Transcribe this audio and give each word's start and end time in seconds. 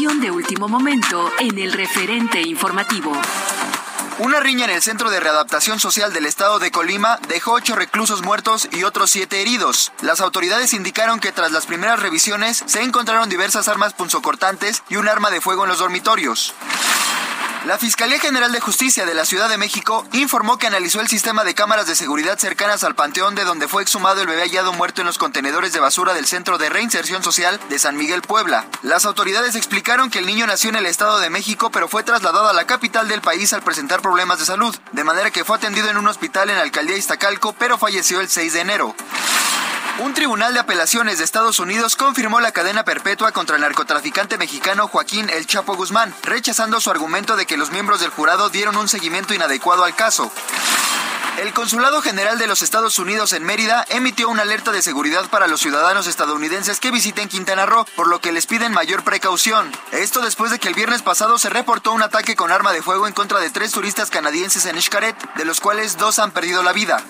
De 0.00 0.30
último 0.30 0.66
momento 0.66 1.30
en 1.40 1.58
el 1.58 1.72
referente 1.72 2.40
informativo. 2.40 3.12
Una 4.18 4.40
riña 4.40 4.64
en 4.64 4.70
el 4.70 4.80
Centro 4.80 5.10
de 5.10 5.20
Readaptación 5.20 5.78
Social 5.78 6.14
del 6.14 6.24
Estado 6.24 6.58
de 6.58 6.70
Colima 6.70 7.18
dejó 7.28 7.52
ocho 7.52 7.76
reclusos 7.76 8.22
muertos 8.22 8.66
y 8.72 8.84
otros 8.84 9.10
siete 9.10 9.42
heridos. 9.42 9.92
Las 10.00 10.22
autoridades 10.22 10.72
indicaron 10.72 11.20
que 11.20 11.32
tras 11.32 11.52
las 11.52 11.66
primeras 11.66 12.00
revisiones 12.00 12.64
se 12.64 12.82
encontraron 12.82 13.28
diversas 13.28 13.68
armas 13.68 13.92
punzocortantes 13.92 14.82
y 14.88 14.96
un 14.96 15.06
arma 15.06 15.30
de 15.30 15.42
fuego 15.42 15.64
en 15.64 15.68
los 15.68 15.80
dormitorios. 15.80 16.54
La 17.66 17.76
Fiscalía 17.76 18.18
General 18.18 18.50
de 18.52 18.60
Justicia 18.60 19.04
de 19.04 19.12
la 19.12 19.26
Ciudad 19.26 19.50
de 19.50 19.58
México 19.58 20.06
informó 20.12 20.56
que 20.56 20.66
analizó 20.66 21.02
el 21.02 21.08
sistema 21.08 21.44
de 21.44 21.54
cámaras 21.54 21.86
de 21.86 21.94
seguridad 21.94 22.38
cercanas 22.38 22.84
al 22.84 22.94
panteón 22.94 23.34
de 23.34 23.44
donde 23.44 23.68
fue 23.68 23.82
exhumado 23.82 24.22
el 24.22 24.26
bebé 24.26 24.44
hallado 24.44 24.72
muerto 24.72 25.02
en 25.02 25.06
los 25.06 25.18
contenedores 25.18 25.74
de 25.74 25.80
basura 25.80 26.14
del 26.14 26.26
Centro 26.26 26.56
de 26.56 26.70
Reinserción 26.70 27.22
Social 27.22 27.60
de 27.68 27.78
San 27.78 27.98
Miguel 27.98 28.22
Puebla. 28.22 28.64
Las 28.82 29.04
autoridades 29.04 29.56
explicaron 29.56 30.08
que 30.08 30.20
el 30.20 30.26
niño 30.26 30.46
nació 30.46 30.70
en 30.70 30.76
el 30.76 30.86
Estado 30.86 31.18
de 31.18 31.28
México 31.28 31.70
pero 31.70 31.86
fue 31.86 32.02
trasladado 32.02 32.48
a 32.48 32.54
la 32.54 32.66
capital 32.66 33.08
del 33.08 33.20
país 33.20 33.52
al 33.52 33.62
presentar 33.62 34.00
problemas 34.00 34.38
de 34.38 34.46
salud, 34.46 34.74
de 34.92 35.04
manera 35.04 35.30
que 35.30 35.44
fue 35.44 35.56
atendido 35.56 35.90
en 35.90 35.98
un 35.98 36.08
hospital 36.08 36.48
en 36.48 36.56
la 36.56 36.62
alcaldía 36.62 36.96
Iztacalco 36.96 37.52
pero 37.52 37.76
falleció 37.76 38.20
el 38.20 38.30
6 38.30 38.54
de 38.54 38.60
enero. 38.60 38.96
Un 40.00 40.14
tribunal 40.14 40.54
de 40.54 40.60
apelaciones 40.60 41.18
de 41.18 41.24
Estados 41.24 41.58
Unidos 41.58 41.94
confirmó 41.94 42.40
la 42.40 42.52
cadena 42.52 42.84
perpetua 42.84 43.32
contra 43.32 43.56
el 43.56 43.62
narcotraficante 43.62 44.38
mexicano 44.38 44.88
Joaquín 44.88 45.28
El 45.28 45.46
Chapo 45.46 45.76
Guzmán, 45.76 46.14
rechazando 46.22 46.80
su 46.80 46.90
argumento 46.90 47.36
de 47.36 47.44
que 47.44 47.58
los 47.58 47.70
miembros 47.70 48.00
del 48.00 48.08
jurado 48.08 48.48
dieron 48.48 48.78
un 48.78 48.88
seguimiento 48.88 49.34
inadecuado 49.34 49.84
al 49.84 49.94
caso. 49.94 50.32
El 51.38 51.54
Consulado 51.54 52.02
General 52.02 52.38
de 52.38 52.46
los 52.46 52.60
Estados 52.60 52.98
Unidos 52.98 53.32
en 53.32 53.44
Mérida 53.44 53.86
emitió 53.88 54.28
una 54.28 54.42
alerta 54.42 54.72
de 54.72 54.82
seguridad 54.82 55.28
para 55.30 55.46
los 55.46 55.60
ciudadanos 55.60 56.06
estadounidenses 56.06 56.80
que 56.80 56.90
visiten 56.90 57.28
Quintana 57.28 57.66
Roo, 57.66 57.86
por 57.96 58.08
lo 58.08 58.20
que 58.20 58.32
les 58.32 58.46
piden 58.46 58.72
mayor 58.72 59.04
precaución. 59.04 59.72
Esto 59.92 60.20
después 60.20 60.50
de 60.50 60.58
que 60.58 60.68
el 60.68 60.74
viernes 60.74 61.02
pasado 61.02 61.38
se 61.38 61.48
reportó 61.48 61.92
un 61.92 62.02
ataque 62.02 62.36
con 62.36 62.52
arma 62.52 62.72
de 62.72 62.82
fuego 62.82 63.06
en 63.06 63.14
contra 63.14 63.40
de 63.40 63.50
tres 63.50 63.72
turistas 63.72 64.10
canadienses 64.10 64.66
en 64.66 64.80
Xcaret, 64.80 65.16
de 65.34 65.44
los 65.44 65.60
cuales 65.60 65.96
dos 65.96 66.18
han 66.18 66.32
perdido 66.32 66.62
la 66.62 66.72
vida. 66.72 67.02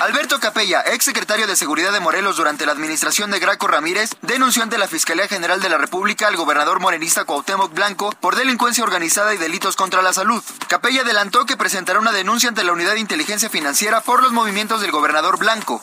Alberto 0.00 0.38
Capella, 0.38 0.84
ex 0.86 1.04
secretario 1.04 1.48
de 1.48 1.56
Seguridad 1.56 1.92
de 1.92 1.98
Morelos 1.98 2.36
durante 2.36 2.64
la 2.64 2.70
administración 2.70 3.32
de 3.32 3.40
Graco 3.40 3.66
Ramírez, 3.66 4.10
denunció 4.22 4.62
ante 4.62 4.78
la 4.78 4.86
Fiscalía 4.86 5.26
General 5.26 5.60
de 5.60 5.68
la 5.68 5.76
República 5.76 6.28
al 6.28 6.36
gobernador 6.36 6.78
morenista 6.78 7.24
Cuauhtémoc 7.24 7.74
Blanco 7.74 8.14
por 8.20 8.36
delincuencia 8.36 8.84
organizada 8.84 9.34
y 9.34 9.38
delitos 9.38 9.74
contra 9.74 10.00
la 10.00 10.12
salud. 10.12 10.40
Capella 10.68 11.00
adelantó 11.00 11.46
que 11.46 11.56
presentará 11.56 11.98
una 11.98 12.12
denuncia 12.12 12.48
ante 12.48 12.62
la 12.62 12.72
Unidad 12.72 12.94
de 12.94 13.00
Inteligencia 13.18 13.50
Financiera 13.50 14.00
por 14.00 14.22
los 14.22 14.30
movimientos 14.30 14.80
del 14.80 14.92
gobernador 14.92 15.40
Blanco. 15.40 15.82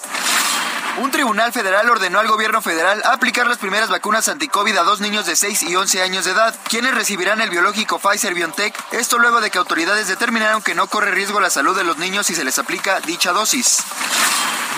Un 1.00 1.12
tribunal 1.12 1.52
federal 1.52 1.90
ordenó 1.90 2.20
al 2.20 2.30
gobierno 2.30 2.62
federal 2.62 3.02
aplicar 3.04 3.46
las 3.46 3.58
primeras 3.58 3.90
vacunas 3.90 4.30
anti-COVID 4.30 4.78
a 4.78 4.84
dos 4.84 5.02
niños 5.02 5.26
de 5.26 5.36
6 5.36 5.64
y 5.64 5.76
11 5.76 6.02
años 6.02 6.24
de 6.24 6.32
edad, 6.32 6.56
quienes 6.70 6.96
recibirán 6.96 7.42
el 7.42 7.50
biológico 7.50 8.00
Pfizer-BioNTech, 8.00 8.74
esto 8.94 9.20
luego 9.20 9.42
de 9.42 9.52
que 9.52 9.58
autoridades 9.58 10.08
determinaron 10.08 10.62
que 10.62 10.76
no 10.76 10.88
corre 10.88 11.12
riesgo 11.12 11.42
la 11.42 11.50
salud 11.50 11.76
de 11.76 11.84
los 11.84 11.98
niños 11.98 12.26
si 12.26 12.36
se 12.36 12.46
les 12.46 12.58
aplica 12.58 13.02
dicha 13.02 13.34
dosis. 13.34 13.84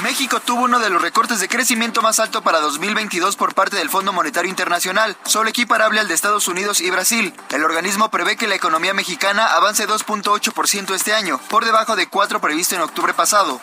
México 0.04 0.40
tuvo 0.40 0.64
uno 0.64 0.80
de 0.80 0.90
los 0.90 1.02
recortes 1.02 1.40
de 1.40 1.48
crecimiento 1.48 2.02
más 2.02 2.20
alto 2.20 2.44
para 2.44 2.60
2022 2.60 3.36
por 3.36 3.56
parte 3.56 3.78
del 3.78 3.90
Fondo 3.90 4.14
Monetario 4.14 4.50
Internacional, 4.50 5.18
solo 5.26 5.50
equiparable 5.50 6.00
al 6.00 6.08
de 6.08 6.14
Estados 6.14 6.48
Unidos 6.48 6.82
y 6.82 6.92
Brasil. 6.92 7.34
El 7.50 7.64
organismo 7.64 8.12
prevé 8.12 8.36
que 8.38 8.48
la 8.48 8.56
economía 8.56 8.94
mexicana 8.94 9.48
avance 9.48 9.88
2.8% 9.88 10.94
este 10.94 11.14
año, 11.14 11.40
por 11.50 11.66
debajo 11.66 11.96
de 11.96 12.08
4 12.08 12.40
previsto 12.40 12.76
en 12.76 12.82
octubre 12.82 13.14
pasado. 13.14 13.60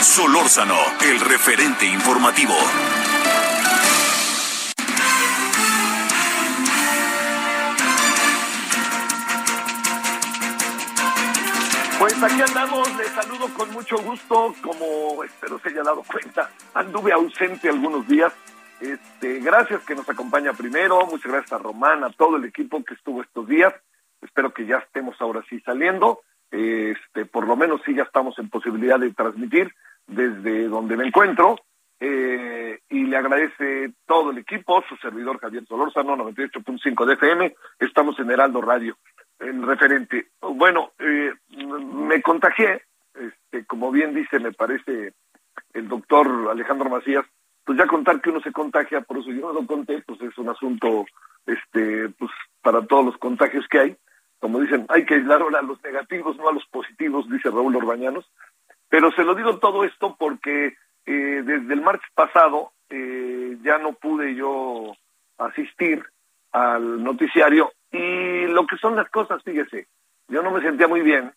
Solórzano, 0.00 0.78
el 1.00 1.20
referente 1.20 1.86
informativo. 1.86 2.54
Pues 12.00 12.14
aquí 12.22 12.40
andamos, 12.40 12.96
les 12.96 13.08
saludo 13.08 13.46
con 13.52 13.70
mucho 13.72 13.98
gusto, 13.98 14.54
como 14.62 15.22
espero 15.22 15.58
se 15.58 15.68
haya 15.68 15.82
dado 15.82 16.02
cuenta, 16.02 16.50
anduve 16.72 17.12
ausente 17.12 17.68
algunos 17.68 18.08
días. 18.08 18.32
Este, 18.80 19.40
gracias 19.40 19.84
que 19.84 19.94
nos 19.94 20.08
acompaña 20.08 20.54
primero, 20.54 21.04
muchas 21.04 21.30
gracias 21.30 21.52
a 21.52 21.58
Román, 21.58 22.02
a 22.02 22.08
todo 22.08 22.38
el 22.38 22.46
equipo 22.46 22.82
que 22.82 22.94
estuvo 22.94 23.20
estos 23.20 23.46
días. 23.46 23.74
Espero 24.22 24.54
que 24.54 24.64
ya 24.64 24.78
estemos 24.78 25.14
ahora 25.20 25.44
sí 25.50 25.60
saliendo. 25.60 26.22
Este, 26.50 27.26
por 27.26 27.46
lo 27.46 27.54
menos 27.54 27.82
sí 27.84 27.94
ya 27.94 28.04
estamos 28.04 28.38
en 28.38 28.48
posibilidad 28.48 28.98
de 28.98 29.12
transmitir 29.12 29.70
desde 30.06 30.68
donde 30.68 30.96
me 30.96 31.06
encuentro. 31.06 31.56
Eh, 32.00 32.78
y 32.88 33.04
le 33.04 33.16
agradece 33.18 33.92
todo 34.06 34.30
el 34.30 34.38
equipo, 34.38 34.82
su 34.88 34.96
servidor 34.96 35.38
Javier 35.38 35.66
Solórzano, 35.66 36.16
98.5 36.16 37.04
de 37.04 37.12
FM. 37.12 37.54
Estamos 37.78 38.18
en 38.18 38.30
Heraldo 38.30 38.62
Radio 38.62 38.96
el 39.40 39.62
referente. 39.62 40.28
Bueno, 40.40 40.92
eh, 40.98 41.32
me 41.48 42.22
contagié, 42.22 42.82
este, 43.14 43.64
como 43.66 43.90
bien 43.90 44.14
dice, 44.14 44.38
me 44.38 44.52
parece 44.52 45.14
el 45.72 45.88
doctor 45.88 46.48
Alejandro 46.50 46.90
Macías, 46.90 47.24
pues 47.64 47.78
ya 47.78 47.86
contar 47.86 48.20
que 48.20 48.30
uno 48.30 48.40
se 48.40 48.52
contagia, 48.52 49.00
por 49.02 49.18
eso 49.18 49.30
yo 49.30 49.40
no 49.40 49.52
lo 49.52 49.66
conté, 49.66 50.02
pues 50.02 50.20
es 50.22 50.36
un 50.38 50.48
asunto, 50.48 51.06
este, 51.46 52.08
pues 52.18 52.30
para 52.62 52.84
todos 52.86 53.04
los 53.04 53.16
contagios 53.18 53.66
que 53.68 53.78
hay. 53.78 53.96
Como 54.38 54.60
dicen, 54.60 54.86
hay 54.88 55.04
que 55.04 55.14
aislar 55.14 55.42
ahora 55.42 55.58
a 55.58 55.62
los 55.62 55.82
negativos, 55.82 56.36
no 56.36 56.48
a 56.48 56.52
los 56.52 56.66
positivos, 56.66 57.28
dice 57.28 57.50
Raúl 57.50 57.76
Orbañanos. 57.76 58.30
Pero 58.88 59.12
se 59.12 59.22
lo 59.22 59.34
digo 59.34 59.58
todo 59.58 59.84
esto 59.84 60.16
porque 60.18 60.76
eh, 61.06 61.42
desde 61.44 61.74
el 61.74 61.82
martes 61.82 62.08
pasado 62.14 62.72
eh, 62.88 63.58
ya 63.62 63.78
no 63.78 63.92
pude 63.92 64.34
yo 64.34 64.94
asistir 65.38 66.04
al 66.52 67.04
noticiario 67.04 67.70
y 67.92 68.46
lo 68.46 68.66
que 68.66 68.76
son 68.76 68.96
las 68.96 69.08
cosas, 69.10 69.42
fíjese, 69.42 69.88
yo 70.28 70.42
no 70.42 70.50
me 70.50 70.60
sentía 70.60 70.86
muy 70.86 71.00
bien, 71.02 71.32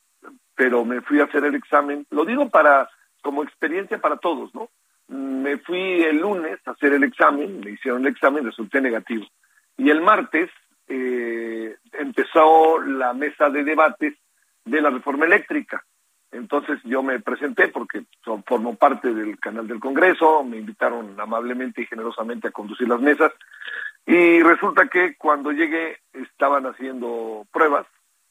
pero 0.56 0.86
me 0.86 1.02
fui 1.02 1.20
a 1.20 1.26
hacer 1.26 1.44
el 1.46 1.56
examen. 1.56 2.06
Lo 2.12 2.26
digo 2.26 2.50
para 2.50 2.90
como 3.22 3.44
experiencia 3.44 4.00
para 4.00 4.18
todos, 4.18 4.54
¿no? 4.54 4.70
Me 5.08 5.58
fui 5.58 6.04
el 6.04 6.20
lunes 6.20 6.60
a 6.66 6.72
hacer 6.72 6.94
el 6.94 7.04
examen, 7.04 7.60
me 7.62 7.72
hicieron 7.72 8.02
el 8.02 8.12
examen, 8.12 8.46
resulté 8.46 8.82
negativo. 8.82 9.26
Y 9.78 9.90
el 9.90 10.02
martes 10.02 10.50
eh, 10.88 11.76
empezó 11.94 12.80
la 12.82 13.14
mesa 13.14 13.50
de 13.50 13.64
debates 13.64 14.16
de 14.66 14.82
la 14.82 14.90
reforma 14.90 15.26
eléctrica. 15.26 15.84
Entonces 16.32 16.80
yo 16.84 17.04
me 17.04 17.20
presenté 17.20 17.68
porque 17.68 18.04
formo 18.46 18.76
parte 18.76 19.14
del 19.14 19.40
canal 19.40 19.68
del 19.68 19.80
Congreso, 19.80 20.44
me 20.44 20.58
invitaron 20.58 21.20
amablemente 21.20 21.82
y 21.82 21.86
generosamente 21.86 22.48
a 22.48 22.52
conducir 22.52 22.88
las 22.88 23.00
mesas 23.00 23.32
y 24.06 24.42
resulta 24.42 24.88
que 24.88 25.16
cuando 25.18 25.52
llegué 25.52 25.98
estaban 26.14 26.66
haciendo 26.66 27.46
pruebas 27.52 27.88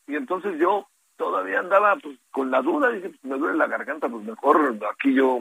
y 0.07 0.17
entonces 0.17 0.59
yo 0.59 0.87
todavía 1.17 1.61
andaba 1.61 1.97
pues, 1.97 2.19
con 2.31 2.51
la 2.51 2.63
duda, 2.63 2.91
dije, 2.91 3.09
pues, 3.11 3.25
me 3.25 3.39
duele 3.39 3.57
la 3.57 3.67
garganta, 3.67 4.09
pues 4.09 4.25
mejor 4.25 4.77
aquí 4.93 5.15
yo 5.15 5.39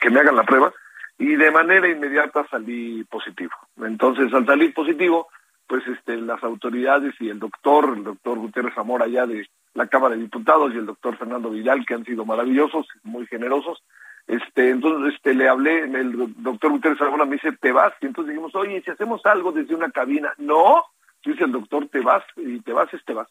que 0.00 0.10
me 0.10 0.20
hagan 0.20 0.36
la 0.36 0.44
prueba 0.44 0.72
y 1.18 1.36
de 1.36 1.50
manera 1.50 1.88
inmediata 1.88 2.46
salí 2.50 3.04
positivo. 3.04 3.52
Entonces 3.78 4.32
al 4.34 4.46
salir 4.46 4.74
positivo, 4.74 5.28
pues 5.66 5.86
este, 5.86 6.16
las 6.16 6.42
autoridades 6.44 7.14
y 7.20 7.30
el 7.30 7.38
doctor, 7.38 7.94
el 7.96 8.04
doctor 8.04 8.38
Gutiérrez 8.38 8.74
Zamora 8.74 9.06
allá 9.06 9.26
de 9.26 9.48
la 9.74 9.86
Cámara 9.86 10.14
de 10.14 10.22
Diputados 10.22 10.72
y 10.74 10.78
el 10.78 10.86
doctor 10.86 11.16
Fernando 11.16 11.50
Vidal, 11.50 11.86
que 11.86 11.94
han 11.94 12.04
sido 12.04 12.24
maravillosos, 12.24 12.86
muy 13.02 13.26
generosos. 13.26 13.82
Este, 14.26 14.70
entonces 14.70 15.14
este, 15.14 15.34
le 15.34 15.48
hablé, 15.48 15.80
el 15.80 16.34
doctor 16.42 16.70
Gutiérrez 16.70 16.98
Zamora 16.98 17.24
me 17.24 17.36
dice, 17.36 17.52
te 17.52 17.72
vas, 17.72 17.92
y 18.00 18.06
entonces 18.06 18.30
dijimos, 18.30 18.54
oye, 18.54 18.82
si 18.82 18.90
hacemos 18.90 19.24
algo 19.26 19.52
desde 19.52 19.74
una 19.74 19.90
cabina, 19.90 20.32
no, 20.38 20.84
dice 21.24 21.44
el 21.44 21.52
doctor, 21.52 21.88
te 21.88 22.00
vas, 22.00 22.24
y 22.36 22.60
te 22.60 22.72
vas, 22.72 22.92
es 22.94 23.04
te 23.04 23.14
vas. 23.14 23.28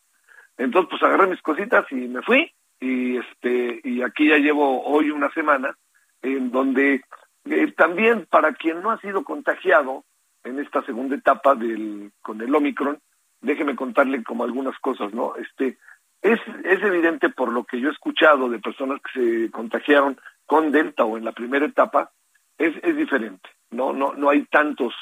Entonces, 0.58 0.90
pues 0.90 1.04
agarré 1.04 1.28
mis 1.28 1.42
cositas 1.42 1.86
y 1.92 1.96
me 1.96 2.22
fui, 2.22 2.52
y 2.80 3.18
este, 3.18 3.82
y 3.84 4.02
aquí 4.02 4.30
ya 4.30 4.38
llevo 4.38 4.84
hoy 4.84 5.12
una 5.12 5.32
semana, 5.32 5.76
en 6.22 6.52
donde 6.52 7.02
eh, 7.46 7.72
también 7.76 8.28
para 8.30 8.54
quien 8.54 8.82
no 8.82 8.92
ha 8.92 9.00
sido 9.00 9.24
contagiado 9.24 10.04
en 10.44 10.60
esta 10.60 10.84
segunda 10.84 11.16
etapa 11.16 11.56
del, 11.56 12.12
con 12.22 12.42
el 12.42 12.54
Omicron, 12.54 13.00
déjeme 13.42 13.76
contarle 13.76 14.24
como 14.24 14.44
algunas 14.44 14.78
cosas, 14.80 15.14
¿no? 15.14 15.36
Este, 15.36 15.78
es, 16.22 16.40
es 16.64 16.84
evidente 16.84 17.30
por 17.30 17.52
lo 17.52 17.64
que 17.64 17.80
yo 17.80 17.90
he 17.90 17.92
escuchado 17.92 18.50
de 18.50 18.60
personas 18.60 19.00
que 19.02 19.20
se 19.20 19.52
contagiaron 19.52 20.20
con 20.46 20.72
Delta 20.72 21.06
o 21.06 21.18
en 21.18 21.26
la 21.26 21.32
primera 21.32 21.66
etapa, 21.66 22.12
es, 22.58 22.76
es 22.84 22.96
diferente, 22.96 23.50
no, 23.72 23.94
no, 23.94 24.14
no 24.14 24.30
hay 24.30 24.46
tantos, 24.46 24.94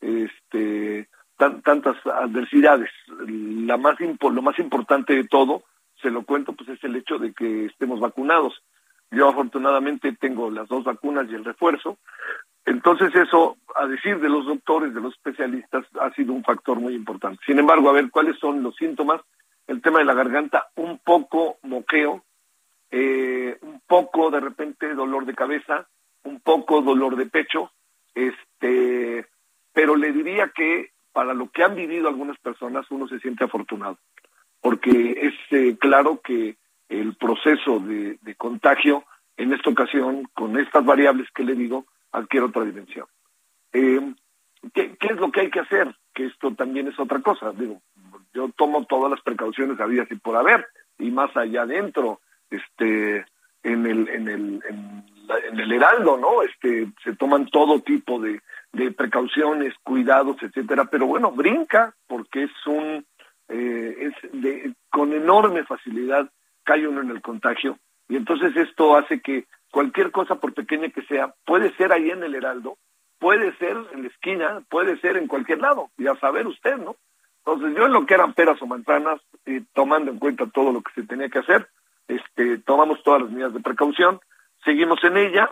este, 0.00 1.08
tantas 1.38 1.96
adversidades. 2.06 2.90
La 3.26 3.76
más 3.76 3.96
lo 4.00 4.42
más 4.42 4.58
importante 4.58 5.14
de 5.14 5.24
todo, 5.24 5.62
se 6.02 6.10
lo 6.10 6.24
cuento, 6.24 6.52
pues 6.52 6.68
es 6.68 6.82
el 6.84 6.96
hecho 6.96 7.18
de 7.18 7.32
que 7.32 7.66
estemos 7.66 8.00
vacunados. 8.00 8.62
Yo 9.10 9.28
afortunadamente 9.28 10.12
tengo 10.12 10.50
las 10.50 10.68
dos 10.68 10.84
vacunas 10.84 11.26
y 11.30 11.34
el 11.34 11.44
refuerzo. 11.44 11.98
Entonces 12.66 13.14
eso, 13.14 13.56
a 13.74 13.86
decir 13.86 14.20
de 14.20 14.28
los 14.28 14.44
doctores, 14.44 14.92
de 14.92 15.00
los 15.00 15.14
especialistas, 15.14 15.86
ha 16.00 16.12
sido 16.12 16.34
un 16.34 16.44
factor 16.44 16.78
muy 16.78 16.94
importante. 16.94 17.40
Sin 17.46 17.58
embargo, 17.58 17.88
a 17.88 17.94
ver 17.94 18.10
cuáles 18.10 18.38
son 18.38 18.62
los 18.62 18.76
síntomas. 18.76 19.22
El 19.66 19.80
tema 19.80 20.00
de 20.00 20.04
la 20.04 20.14
garganta, 20.14 20.68
un 20.76 20.98
poco 20.98 21.58
moqueo, 21.62 22.24
eh, 22.90 23.58
un 23.62 23.80
poco 23.86 24.30
de 24.30 24.40
repente 24.40 24.94
dolor 24.94 25.26
de 25.26 25.34
cabeza, 25.34 25.86
un 26.24 26.40
poco 26.40 26.82
dolor 26.82 27.16
de 27.16 27.26
pecho, 27.26 27.70
este, 28.14 29.26
pero 29.72 29.96
le 29.96 30.12
diría 30.12 30.50
que 30.54 30.92
para 31.12 31.34
lo 31.34 31.50
que 31.50 31.64
han 31.64 31.74
vivido 31.74 32.08
algunas 32.08 32.38
personas 32.38 32.90
uno 32.90 33.08
se 33.08 33.18
siente 33.20 33.44
afortunado, 33.44 33.98
porque 34.60 35.18
es 35.20 35.34
eh, 35.50 35.76
claro 35.78 36.20
que 36.22 36.56
el 36.88 37.14
proceso 37.16 37.80
de, 37.80 38.18
contagio 38.36 39.04
en 39.36 39.52
esta 39.52 39.70
ocasión, 39.70 40.28
con 40.34 40.58
estas 40.58 40.84
variables 40.84 41.28
que 41.34 41.44
le 41.44 41.54
digo, 41.54 41.86
adquiere 42.12 42.46
otra 42.46 42.64
dimensión. 42.64 43.06
Eh, 43.72 44.14
¿qué, 44.72 44.96
es 44.98 45.16
lo 45.16 45.30
que 45.30 45.42
hay 45.42 45.50
que 45.50 45.60
hacer? 45.60 45.94
Que 46.14 46.26
esto 46.26 46.54
también 46.54 46.88
es 46.88 46.98
otra 46.98 47.20
cosa. 47.20 47.52
Digo, 47.52 47.80
yo 48.32 48.48
tomo 48.56 48.84
todas 48.86 49.10
las 49.10 49.20
precauciones 49.20 49.78
habidas 49.80 50.10
y 50.10 50.16
por 50.16 50.36
haber, 50.36 50.66
y 50.98 51.10
más 51.10 51.36
allá 51.36 51.62
adentro, 51.62 52.20
este, 52.50 53.24
en 53.62 53.86
el, 53.86 54.08
en 54.08 54.28
el, 54.28 54.62
en, 54.68 55.60
el 55.60 55.72
heraldo, 55.72 56.16
¿no? 56.16 56.42
Este, 56.42 56.88
se 57.04 57.14
toman 57.16 57.46
todo 57.50 57.80
tipo 57.80 58.20
de, 58.20 58.40
de 58.72 58.92
precauciones, 58.92 59.74
cuidados, 59.82 60.36
etcétera, 60.42 60.86
pero 60.86 61.06
bueno, 61.06 61.32
brinca 61.32 61.94
porque 62.06 62.44
es 62.44 62.66
un, 62.66 63.04
eh, 63.48 63.96
es 64.00 64.32
de, 64.32 64.74
con 64.90 65.12
enorme 65.12 65.64
facilidad 65.64 66.30
cae 66.64 66.86
uno 66.86 67.00
en 67.00 67.10
el 67.10 67.22
contagio 67.22 67.78
y 68.08 68.16
entonces 68.16 68.56
esto 68.56 68.96
hace 68.96 69.20
que 69.20 69.46
cualquier 69.70 70.10
cosa, 70.10 70.36
por 70.36 70.54
pequeña 70.54 70.88
que 70.88 71.02
sea, 71.02 71.34
puede 71.44 71.74
ser 71.76 71.92
ahí 71.92 72.10
en 72.10 72.22
el 72.22 72.34
Heraldo, 72.34 72.78
puede 73.18 73.54
ser 73.58 73.76
en 73.92 74.02
la 74.02 74.08
esquina, 74.08 74.62
puede 74.70 74.98
ser 75.00 75.16
en 75.16 75.26
cualquier 75.26 75.60
lado, 75.60 75.90
y 75.98 76.06
a 76.06 76.16
saber 76.16 76.46
usted, 76.46 76.76
¿no? 76.76 76.96
Entonces 77.44 77.76
yo 77.76 77.86
en 77.86 77.92
lo 77.92 78.06
que 78.06 78.14
eran 78.14 78.32
peras 78.34 78.60
o 78.62 78.66
manzanas, 78.66 79.20
y 79.44 79.60
tomando 79.74 80.10
en 80.10 80.18
cuenta 80.18 80.46
todo 80.46 80.72
lo 80.72 80.82
que 80.82 80.92
se 80.94 81.06
tenía 81.06 81.28
que 81.28 81.40
hacer, 81.40 81.68
este, 82.08 82.58
tomamos 82.58 83.02
todas 83.02 83.22
las 83.22 83.30
medidas 83.30 83.54
de 83.54 83.60
precaución, 83.60 84.20
seguimos 84.64 85.02
en 85.04 85.16
ella, 85.16 85.50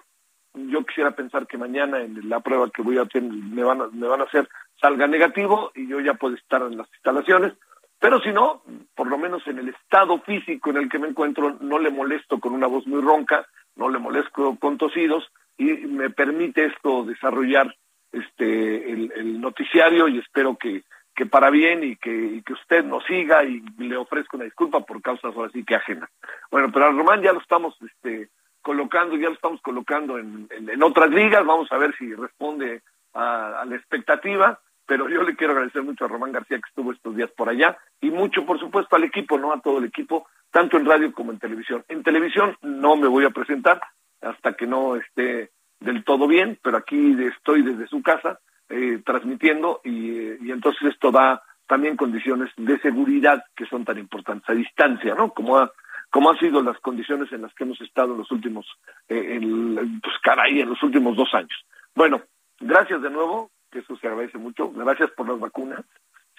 yo 0.54 0.84
quisiera 0.84 1.10
pensar 1.10 1.46
que 1.46 1.58
mañana 1.58 2.00
en 2.00 2.28
la 2.28 2.40
prueba 2.40 2.70
que 2.70 2.82
voy 2.82 2.98
a 2.98 3.06
me 3.20 3.62
van 3.62 3.82
a, 3.82 3.88
me 3.88 4.06
van 4.08 4.22
a 4.22 4.24
hacer 4.24 4.48
salga 4.80 5.06
negativo 5.06 5.70
y 5.74 5.86
yo 5.86 6.00
ya 6.00 6.14
puedo 6.14 6.34
estar 6.34 6.62
en 6.62 6.78
las 6.78 6.88
instalaciones, 6.94 7.52
pero 7.98 8.20
si 8.20 8.30
no, 8.30 8.62
por 8.94 9.06
lo 9.06 9.18
menos 9.18 9.46
en 9.46 9.58
el 9.58 9.68
estado 9.68 10.20
físico 10.20 10.70
en 10.70 10.76
el 10.78 10.88
que 10.88 10.98
me 10.98 11.08
encuentro, 11.08 11.56
no 11.60 11.78
le 11.78 11.90
molesto 11.90 12.40
con 12.40 12.52
una 12.52 12.66
voz 12.66 12.86
muy 12.86 13.00
ronca, 13.00 13.46
no 13.74 13.88
le 13.88 13.98
molesto 13.98 14.56
con 14.60 14.78
tosidos 14.78 15.24
y 15.56 15.64
me 15.64 16.10
permite 16.10 16.66
esto 16.66 17.04
desarrollar 17.04 17.74
este 18.12 18.92
el, 18.92 19.40
noticiario 19.40 20.08
y 20.08 20.18
espero 20.18 20.56
que, 20.56 20.84
que 21.16 21.26
para 21.26 21.50
bien 21.50 21.82
y 21.82 21.96
que, 21.96 22.42
que 22.44 22.52
usted 22.52 22.84
nos 22.84 23.04
siga 23.06 23.42
y 23.44 23.62
le 23.78 23.96
ofrezco 23.96 24.36
una 24.36 24.44
disculpa 24.44 24.80
por 24.80 25.02
causas 25.02 25.34
ahora 25.34 25.50
sí 25.50 25.64
que 25.64 25.74
ajenas. 25.74 26.10
Bueno, 26.50 26.70
pero 26.72 26.86
al 26.86 26.96
Román 26.96 27.22
ya 27.22 27.32
lo 27.32 27.40
estamos 27.40 27.74
este, 27.82 28.28
colocando, 28.62 29.16
ya 29.16 29.28
lo 29.28 29.34
estamos 29.34 29.60
colocando 29.62 30.18
en, 30.18 30.46
en, 30.50 30.82
otras 30.82 31.10
ligas, 31.10 31.44
vamos 31.44 31.72
a 31.72 31.78
ver 31.78 31.96
si 31.96 32.14
responde 32.14 32.82
a 33.14 33.64
la 33.66 33.76
expectativa 33.76 34.60
pero 34.86 35.08
yo 35.08 35.22
le 35.22 35.34
quiero 35.34 35.52
agradecer 35.52 35.82
mucho 35.82 36.04
a 36.04 36.08
Román 36.08 36.32
García 36.32 36.58
que 36.58 36.68
estuvo 36.68 36.92
estos 36.92 37.16
días 37.16 37.30
por 37.32 37.48
allá 37.48 37.76
y 38.00 38.10
mucho, 38.10 38.46
por 38.46 38.58
supuesto, 38.58 38.94
al 38.96 39.04
equipo, 39.04 39.36
no 39.36 39.52
a 39.52 39.60
todo 39.60 39.78
el 39.78 39.84
equipo, 39.84 40.28
tanto 40.50 40.76
en 40.76 40.86
radio 40.86 41.12
como 41.12 41.32
en 41.32 41.38
televisión. 41.38 41.84
En 41.88 42.02
televisión 42.02 42.56
no 42.62 42.96
me 42.96 43.08
voy 43.08 43.24
a 43.24 43.30
presentar 43.30 43.80
hasta 44.20 44.54
que 44.54 44.66
no 44.66 44.96
esté 44.96 45.50
del 45.80 46.04
todo 46.04 46.26
bien, 46.26 46.58
pero 46.62 46.78
aquí 46.78 47.16
estoy 47.24 47.62
desde 47.62 47.88
su 47.88 48.00
casa 48.02 48.38
eh, 48.68 49.00
transmitiendo 49.04 49.80
y, 49.84 50.46
y, 50.46 50.50
entonces 50.50 50.88
esto 50.92 51.10
da 51.10 51.42
también 51.66 51.96
condiciones 51.96 52.50
de 52.56 52.78
seguridad 52.80 53.44
que 53.54 53.66
son 53.66 53.84
tan 53.84 53.98
importantes 53.98 54.48
a 54.48 54.54
distancia, 54.54 55.14
¿no? 55.14 55.32
Como 55.32 55.58
ha 55.58 55.70
como 56.10 56.30
han 56.30 56.38
sido 56.38 56.62
las 56.62 56.78
condiciones 56.78 57.30
en 57.32 57.42
las 57.42 57.52
que 57.54 57.64
hemos 57.64 57.80
estado 57.80 58.12
en 58.12 58.18
los 58.18 58.30
últimos, 58.30 58.66
eh, 59.08 59.34
en, 59.36 60.00
pues 60.00 60.14
caray, 60.22 60.60
en 60.60 60.70
los 60.70 60.82
últimos 60.82 61.16
dos 61.16 61.28
años. 61.34 61.66
Bueno, 61.94 62.22
gracias 62.60 63.02
de 63.02 63.10
nuevo, 63.10 63.50
eso 63.72 63.96
se 63.96 64.06
agradece 64.06 64.38
mucho. 64.38 64.70
Gracias 64.72 65.10
por 65.10 65.28
las 65.28 65.38
vacunas, 65.38 65.84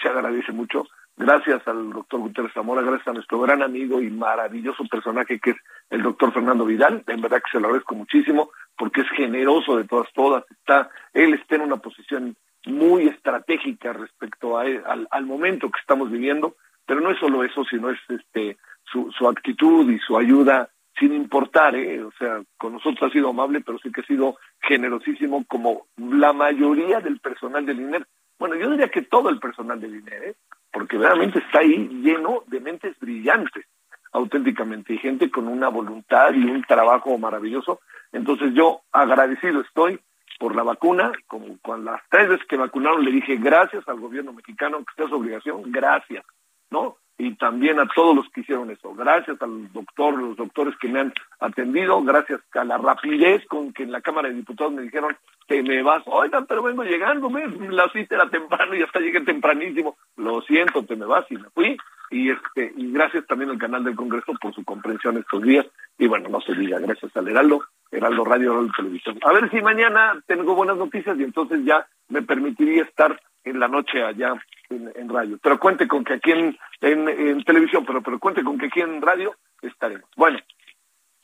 se 0.02 0.10
agradece 0.10 0.52
mucho. 0.52 0.88
Gracias 1.20 1.68
al 1.68 1.92
doctor 1.92 2.20
Guterres 2.20 2.54
Zamora, 2.54 2.84
gracias 2.84 3.08
a 3.08 3.14
nuestro 3.14 3.40
gran 3.40 3.64
amigo 3.64 4.00
y 4.00 4.10
maravilloso 4.12 4.86
personaje 4.86 5.40
que 5.40 5.50
es 5.50 5.58
el 5.90 6.04
doctor 6.04 6.32
Fernando 6.32 6.64
Vidal. 6.64 7.04
En 7.08 7.22
verdad 7.22 7.38
que 7.38 7.52
se 7.52 7.60
lo 7.60 7.66
agradezco 7.66 7.96
muchísimo 7.96 8.52
porque 8.78 9.02
es 9.02 9.10
generoso 9.10 9.78
de 9.78 9.86
todas, 9.86 10.14
todas. 10.14 10.44
Está, 10.52 10.92
él 11.14 11.34
está 11.34 11.56
en 11.56 11.62
una 11.62 11.78
posición 11.78 12.36
muy 12.68 13.08
estratégica 13.08 13.94
respecto 13.94 14.60
a 14.60 14.62
al, 14.62 15.08
al, 15.10 15.26
momento 15.26 15.72
que 15.72 15.80
estamos 15.80 16.12
viviendo, 16.12 16.56
pero 16.86 17.02
no 17.02 17.10
es 17.10 17.18
solo 17.18 17.44
eso, 17.44 17.66
sino 17.66 17.90
es 17.90 18.00
este 18.10 18.58
su, 18.84 19.12
su 19.12 19.28
actitud 19.28 19.90
y 19.90 19.98
su 19.98 20.18
ayuda 20.20 20.70
sin 21.00 21.14
importar, 21.14 21.76
¿eh? 21.76 22.04
o 22.04 22.12
sea, 22.18 22.42
con 22.58 22.74
nosotros 22.74 23.10
ha 23.10 23.14
sido 23.14 23.30
amable, 23.30 23.62
pero 23.62 23.80
sí 23.80 23.92
que 23.92 24.02
ha 24.02 24.06
sido 24.06 24.38
generosísimo 24.62 25.46
como 25.48 25.88
la 25.98 26.34
mayoría 26.34 27.00
del 27.00 27.20
personal 27.20 27.66
del 27.66 27.82
INER. 27.82 28.08
Bueno, 28.40 28.56
yo 28.56 28.70
diría 28.70 28.90
que 28.90 29.02
todo 29.02 29.30
el 29.30 29.40
personal 29.40 29.80
del 29.80 29.96
INER, 29.96 30.24
¿eh? 30.24 30.36
porque 30.72 30.98
realmente 30.98 31.40
está 31.40 31.60
ahí 31.60 31.88
lleno 32.04 32.44
de 32.48 32.60
mentes 32.60 32.98
brillantes, 33.00 33.66
auténticamente, 34.12 34.94
y 34.94 34.98
gente 35.00 35.32
con 35.32 35.48
una 35.48 35.70
voluntad 35.70 36.34
y 36.34 36.44
un 36.44 36.64
trabajo 36.64 37.18
maravilloso. 37.18 37.80
Entonces 38.12 38.54
yo 38.54 38.82
agradecido 38.92 39.62
estoy 39.62 40.00
por 40.40 40.56
la 40.56 40.64
vacuna, 40.64 41.12
como 41.28 41.58
cuando 41.62 41.92
las 41.92 42.02
tres 42.10 42.30
veces 42.30 42.46
que 42.48 42.58
vacunaron 42.58 43.04
le 43.04 43.12
dije 43.12 43.38
gracias 43.38 43.88
al 43.88 44.00
gobierno 44.00 44.34
mexicano, 44.34 44.80
que 44.80 44.94
sea 44.96 45.10
su 45.10 45.16
obligación, 45.16 45.64
gracias, 45.72 46.24
¿no? 46.70 46.98
Y 47.18 47.36
también 47.36 47.80
a 47.80 47.88
todos 47.88 48.16
los 48.16 48.30
que 48.30 48.42
hicieron 48.42 48.70
eso. 48.70 48.94
Gracias 48.94 49.42
al 49.42 49.72
doctor, 49.74 50.18
los 50.18 50.38
doctores 50.38 50.76
que 50.78 50.88
me 50.88 51.00
han 51.00 51.14
atendido, 51.40 52.02
gracias 52.04 52.42
a 52.54 52.64
la 52.64 52.78
rapidez 52.78 53.46
con 53.48 53.74
que 53.74 53.84
en 53.84 53.92
la 53.92 54.02
Cámara 54.02 54.30
de 54.30 54.36
Diputados 54.36 54.74
me 54.74 54.84
dijeron, 54.84 55.18
te 55.48 55.64
me 55.64 55.82
vas, 55.82 56.04
oigan, 56.06 56.46
pero 56.46 56.62
vengo 56.62 56.84
llegando, 56.84 57.30
me, 57.30 57.48
la 57.70 57.90
cita 57.90 58.16
era 58.16 58.30
temprano 58.30 58.76
y 58.76 58.84
hasta 58.84 59.00
llegué 59.00 59.22
tempranísimo, 59.22 59.98
lo 60.18 60.42
siento, 60.42 60.84
te 60.84 60.96
me 60.96 61.06
vas 61.06 61.26
y 61.32 61.38
me 61.38 61.50
fui. 61.50 61.78
Y 62.10 62.30
este 62.30 62.72
y 62.78 62.92
gracias 62.94 63.26
también 63.28 63.50
al 63.50 63.58
canal 63.58 63.84
del 63.84 63.96
Congreso 63.96 64.34
por 64.40 64.54
su 64.54 64.64
comprensión 64.64 65.18
estos 65.18 65.42
días. 65.42 65.66
Y 65.98 66.08
bueno, 66.08 66.30
no 66.30 66.40
se 66.40 66.54
diga, 66.54 66.80
gracias 66.80 67.16
al 67.18 67.28
Heraldo, 67.28 67.66
Heraldo 67.92 68.26
Radio, 68.26 68.54
Heraldo 68.54 68.74
Televisión. 68.76 69.20
A 69.24 69.34
ver 69.34 69.50
si 69.50 69.62
mañana 69.62 70.22
tengo 70.26 70.56
buenas 70.56 70.78
noticias 70.78 71.18
y 71.20 71.24
entonces 71.24 71.64
ya 71.66 71.88
me 72.10 72.22
permitiría 72.22 72.84
estar 72.84 73.20
en 73.44 73.60
la 73.60 73.68
noche 73.68 74.04
allá 74.04 74.34
en, 74.70 75.10
radio. 75.10 75.40
Pero 75.42 75.60
cuente 75.60 75.88
con 75.88 76.04
que 76.04 76.14
aquí 76.14 76.32
en, 76.32 76.58
en, 76.82 77.44
televisión, 77.44 77.86
pero, 77.86 78.02
pero 78.02 78.20
cuente 78.20 78.44
con 78.44 78.58
que 78.58 78.66
aquí 78.68 78.82
en 78.82 79.02
radio 79.02 79.36
estaremos. 79.62 80.10
Bueno, 80.16 80.40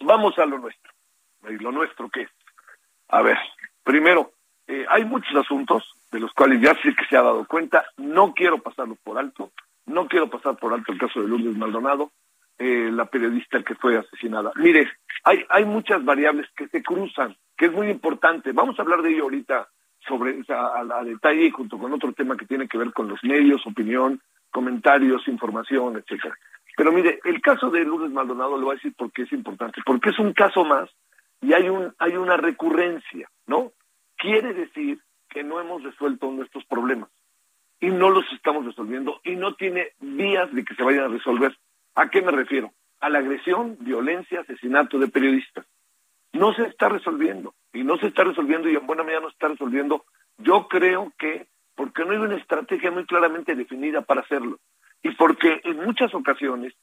vamos 0.01 0.37
a 0.39 0.45
lo 0.45 0.59
nuestro. 0.59 0.91
¿Y 1.49 1.57
lo 1.57 1.71
nuestro 1.71 2.09
qué? 2.09 2.27
A 3.09 3.21
ver, 3.21 3.37
primero, 3.83 4.31
eh, 4.67 4.85
hay 4.89 5.03
muchos 5.03 5.35
asuntos 5.35 5.83
de 6.11 6.19
los 6.19 6.31
cuales 6.33 6.61
ya 6.61 6.73
sé 6.75 6.95
que 6.95 7.05
se 7.09 7.17
ha 7.17 7.21
dado 7.21 7.45
cuenta, 7.45 7.85
no 7.97 8.33
quiero 8.33 8.59
pasarlo 8.59 8.95
por 9.03 9.17
alto, 9.17 9.51
no 9.85 10.07
quiero 10.07 10.29
pasar 10.29 10.55
por 10.57 10.73
alto 10.73 10.91
el 10.91 10.99
caso 10.99 11.21
de 11.21 11.27
Lourdes 11.27 11.57
Maldonado, 11.57 12.11
eh, 12.57 12.89
la 12.91 13.05
periodista 13.05 13.63
que 13.63 13.75
fue 13.75 13.97
asesinada. 13.97 14.51
Mire, 14.55 14.91
hay, 15.23 15.43
hay 15.49 15.65
muchas 15.65 16.03
variables 16.03 16.47
que 16.55 16.67
se 16.67 16.83
cruzan, 16.83 17.35
que 17.57 17.65
es 17.65 17.71
muy 17.71 17.89
importante. 17.89 18.51
Vamos 18.51 18.77
a 18.77 18.83
hablar 18.83 19.01
de 19.01 19.11
ello 19.11 19.23
ahorita 19.23 19.67
sobre, 20.07 20.41
a, 20.49 21.03
detalle 21.03 21.51
junto 21.51 21.77
con 21.77 21.93
otro 21.93 22.13
tema 22.13 22.37
que 22.37 22.45
tiene 22.45 22.67
que 22.67 22.77
ver 22.77 22.91
con 22.93 23.07
los 23.07 23.23
medios, 23.23 23.65
opinión, 23.65 24.21
comentarios, 24.51 25.27
información, 25.27 25.97
etcétera. 25.97 26.35
Pero 26.75 26.91
mire, 26.91 27.19
el 27.23 27.41
caso 27.41 27.69
de 27.69 27.83
Lourdes 27.83 28.11
Maldonado 28.11 28.57
lo 28.57 28.65
voy 28.65 28.73
a 28.73 28.75
decir 28.75 28.93
porque 28.97 29.23
es 29.23 29.31
importante, 29.31 29.81
porque 29.85 30.09
es 30.09 30.19
un 30.19 30.33
caso 30.33 30.65
más 30.65 30.89
y 31.41 31.53
hay 31.53 31.69
un 31.69 31.93
hay 31.99 32.15
una 32.15 32.37
recurrencia, 32.37 33.29
¿no? 33.47 33.71
Quiere 34.17 34.53
decir 34.53 34.99
que 35.29 35.43
no 35.43 35.59
hemos 35.59 35.83
resuelto 35.83 36.31
nuestros 36.31 36.65
problemas 36.65 37.09
y 37.79 37.89
no 37.89 38.09
los 38.09 38.25
estamos 38.31 38.65
resolviendo 38.65 39.19
y 39.23 39.35
no 39.35 39.55
tiene 39.55 39.89
vías 39.99 40.51
de 40.53 40.63
que 40.63 40.75
se 40.75 40.83
vayan 40.83 41.05
a 41.05 41.07
resolver. 41.09 41.55
¿A 41.95 42.09
qué 42.09 42.21
me 42.21 42.31
refiero? 42.31 42.71
A 42.99 43.09
la 43.09 43.19
agresión, 43.19 43.77
violencia, 43.79 44.41
asesinato 44.41 44.97
de 44.97 45.07
periodistas. 45.07 45.65
No 46.31 46.53
se 46.53 46.63
está 46.63 46.89
resolviendo 46.89 47.53
y 47.71 47.83
no 47.83 47.97
se 47.97 48.07
está 48.07 48.23
resolviendo 48.23 48.69
y 48.69 48.75
en 48.75 48.87
buena 48.87 49.03
medida 49.03 49.19
no 49.19 49.29
se 49.29 49.33
está 49.33 49.49
resolviendo. 49.49 50.05
Yo 50.37 50.67
creo 50.67 51.13
que 51.17 51.47
porque 51.75 52.05
no 52.05 52.11
hay 52.11 52.17
una 52.17 52.37
estrategia 52.37 52.91
muy 52.91 53.05
claramente 53.05 53.55
definida 53.55 54.01
para 54.01 54.21
hacerlo 54.21 54.59
y 55.01 55.11
porque 55.11 55.61
en 55.63 55.83
muchas 55.83 56.13
ocasiones 56.13 56.73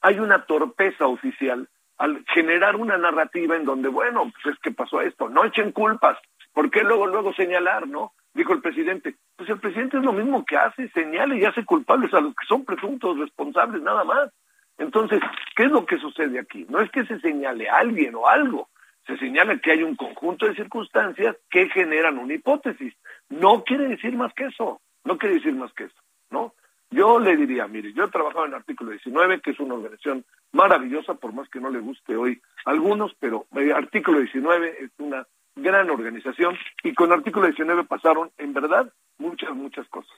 hay 0.00 0.18
una 0.18 0.44
torpeza 0.44 1.06
oficial 1.06 1.68
al 1.98 2.24
generar 2.32 2.76
una 2.76 2.98
narrativa 2.98 3.56
en 3.56 3.64
donde, 3.64 3.88
bueno, 3.88 4.30
pues 4.32 4.54
es 4.54 4.60
que 4.60 4.70
pasó 4.70 5.00
esto, 5.00 5.28
no 5.28 5.44
echen 5.44 5.72
culpas, 5.72 6.18
¿por 6.52 6.70
qué 6.70 6.82
luego, 6.82 7.06
luego 7.06 7.32
señalar, 7.34 7.88
no? 7.88 8.12
Dijo 8.34 8.52
el 8.52 8.60
presidente, 8.60 9.16
pues 9.34 9.48
el 9.48 9.58
presidente 9.58 9.96
es 9.96 10.04
lo 10.04 10.12
mismo 10.12 10.44
que 10.44 10.56
hace, 10.56 10.88
señala 10.90 11.36
y 11.36 11.44
hace 11.44 11.64
culpables 11.64 12.12
a 12.12 12.20
los 12.20 12.34
que 12.34 12.46
son 12.46 12.64
presuntos 12.64 13.18
responsables, 13.18 13.82
nada 13.82 14.04
más. 14.04 14.30
Entonces, 14.78 15.20
¿qué 15.56 15.64
es 15.64 15.70
lo 15.70 15.86
que 15.86 15.98
sucede 15.98 16.38
aquí? 16.38 16.66
No 16.68 16.80
es 16.80 16.90
que 16.90 17.06
se 17.06 17.18
señale 17.20 17.68
a 17.68 17.78
alguien 17.78 18.14
o 18.14 18.28
algo, 18.28 18.68
se 19.06 19.16
señala 19.18 19.58
que 19.58 19.72
hay 19.72 19.82
un 19.82 19.96
conjunto 19.96 20.46
de 20.46 20.54
circunstancias 20.54 21.36
que 21.50 21.68
generan 21.68 22.18
una 22.18 22.34
hipótesis. 22.34 22.94
No 23.28 23.64
quiere 23.64 23.88
decir 23.88 24.16
más 24.16 24.34
que 24.34 24.46
eso, 24.46 24.80
no 25.04 25.16
quiere 25.16 25.36
decir 25.36 25.54
más 25.54 25.72
que 25.72 25.84
eso, 25.84 26.02
¿no? 26.30 26.54
Yo 26.90 27.18
le 27.18 27.36
diría, 27.36 27.66
mire, 27.66 27.92
yo 27.92 28.04
he 28.04 28.10
trabajado 28.10 28.46
en 28.46 28.54
Artículo 28.54 28.90
19, 28.90 29.40
que 29.40 29.50
es 29.50 29.60
una 29.60 29.74
organización 29.74 30.24
maravillosa, 30.52 31.14
por 31.14 31.32
más 31.32 31.48
que 31.48 31.60
no 31.60 31.70
le 31.70 31.80
guste 31.80 32.16
hoy 32.16 32.40
a 32.64 32.70
algunos, 32.70 33.14
pero 33.18 33.46
eh, 33.56 33.72
Artículo 33.72 34.20
19 34.20 34.84
es 34.84 34.90
una 34.98 35.26
gran 35.56 35.90
organización 35.90 36.56
y 36.84 36.94
con 36.94 37.12
Artículo 37.12 37.46
19 37.46 37.84
pasaron, 37.84 38.30
en 38.38 38.52
verdad, 38.52 38.92
muchas, 39.18 39.50
muchas 39.50 39.88
cosas. 39.88 40.16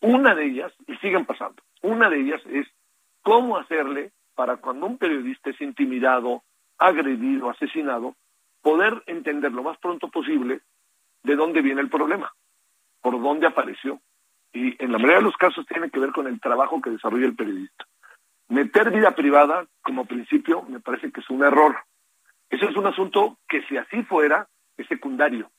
Una 0.00 0.34
de 0.34 0.46
ellas, 0.46 0.72
y 0.86 0.96
siguen 0.96 1.26
pasando, 1.26 1.62
una 1.82 2.08
de 2.08 2.20
ellas 2.20 2.40
es 2.46 2.66
cómo 3.28 3.58
hacerle 3.58 4.12
para 4.34 4.56
cuando 4.56 4.86
un 4.86 4.96
periodista 4.96 5.50
es 5.50 5.60
intimidado, 5.60 6.44
agredido, 6.78 7.50
asesinado, 7.50 8.14
poder 8.62 9.02
entender 9.04 9.52
lo 9.52 9.62
más 9.62 9.76
pronto 9.76 10.08
posible 10.08 10.62
de 11.24 11.36
dónde 11.36 11.60
viene 11.60 11.82
el 11.82 11.90
problema, 11.90 12.32
por 13.02 13.20
dónde 13.20 13.46
apareció. 13.46 14.00
Y 14.50 14.82
en 14.82 14.92
la 14.92 14.96
mayoría 14.96 15.18
de 15.18 15.24
los 15.24 15.36
casos 15.36 15.66
tiene 15.66 15.90
que 15.90 16.00
ver 16.00 16.12
con 16.12 16.26
el 16.26 16.40
trabajo 16.40 16.80
que 16.80 16.88
desarrolla 16.88 17.26
el 17.26 17.36
periodista. 17.36 17.84
Meter 18.48 18.90
vida 18.90 19.10
privada 19.14 19.66
como 19.82 20.06
principio 20.06 20.62
me 20.62 20.80
parece 20.80 21.12
que 21.12 21.20
es 21.20 21.28
un 21.28 21.44
error. 21.44 21.76
Ese 22.48 22.64
es 22.64 22.76
un 22.76 22.86
asunto 22.86 23.36
que 23.46 23.60
si 23.64 23.76
así 23.76 24.04
fuera, 24.04 24.48
es 24.78 24.86
secundario, 24.86 25.50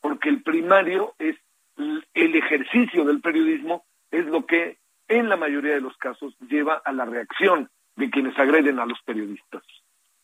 porque 0.00 0.30
el 0.30 0.42
primario 0.42 1.14
es 1.18 1.36
el 1.76 2.34
ejercicio 2.34 3.04
del 3.04 3.20
periodismo, 3.20 3.84
es 4.10 4.24
lo 4.24 4.46
que 4.46 4.78
en 5.08 5.28
la 5.28 5.36
mayoría 5.36 5.74
de 5.74 5.80
los 5.80 5.96
casos 5.96 6.36
lleva 6.48 6.80
a 6.84 6.92
la 6.92 7.04
reacción 7.04 7.70
de 7.96 8.10
quienes 8.10 8.38
agreden 8.38 8.78
a 8.78 8.86
los 8.86 9.00
periodistas. 9.02 9.62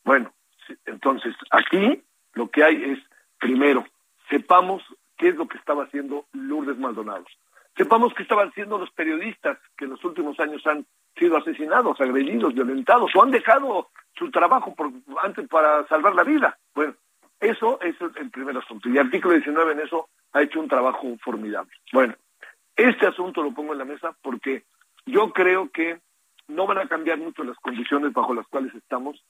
Bueno, 0.04 0.32
entonces 0.86 1.34
aquí 1.50 2.02
lo 2.34 2.50
que 2.50 2.62
hay 2.62 2.82
es, 2.84 2.98
primero, 3.38 3.84
sepamos 4.30 4.82
qué 5.16 5.28
es 5.28 5.36
lo 5.36 5.48
que 5.48 5.58
estaba 5.58 5.84
haciendo 5.84 6.26
Lourdes 6.32 6.78
Maldonado. 6.78 7.24
Sepamos 7.76 8.14
qué 8.14 8.22
estaban 8.22 8.48
haciendo 8.48 8.78
los 8.78 8.90
periodistas 8.92 9.58
que 9.76 9.84
en 9.84 9.92
los 9.92 10.04
últimos 10.04 10.38
años 10.38 10.64
han 10.66 10.86
sido 11.16 11.36
asesinados, 11.36 12.00
agredidos, 12.00 12.54
violentados 12.54 13.10
o 13.14 13.22
han 13.22 13.30
dejado 13.30 13.90
su 14.16 14.30
trabajo 14.30 14.74
por, 14.74 14.92
antes 15.22 15.48
para 15.48 15.86
salvar 15.88 16.14
la 16.14 16.22
vida. 16.22 16.56
Bueno, 16.74 16.94
eso 17.40 17.80
es 17.80 17.96
el 18.16 18.30
primer 18.30 18.56
asunto. 18.56 18.88
Y 18.88 18.92
el 18.92 19.06
artículo 19.06 19.34
19 19.34 19.72
en 19.72 19.80
eso 19.80 20.08
ha 20.32 20.42
hecho 20.42 20.60
un 20.60 20.68
trabajo 20.68 21.16
formidable. 21.22 21.72
Bueno, 21.92 22.14
este 22.76 23.06
asunto 23.06 23.42
lo 23.42 23.52
pongo 23.52 23.72
en 23.72 23.78
la 23.78 23.84
mesa 23.84 24.16
porque 24.22 24.64
yo 25.06 25.32
creo 25.32 25.70
que 25.70 26.00
no 26.48 26.66
van 26.66 26.78
a 26.78 26.88
cambiar 26.88 27.18
mucho 27.18 27.44
las 27.44 27.58
condiciones 27.58 28.12
bajo 28.12 28.34
las 28.34 28.46
cuales 28.48 28.74
estamos. 28.74 29.22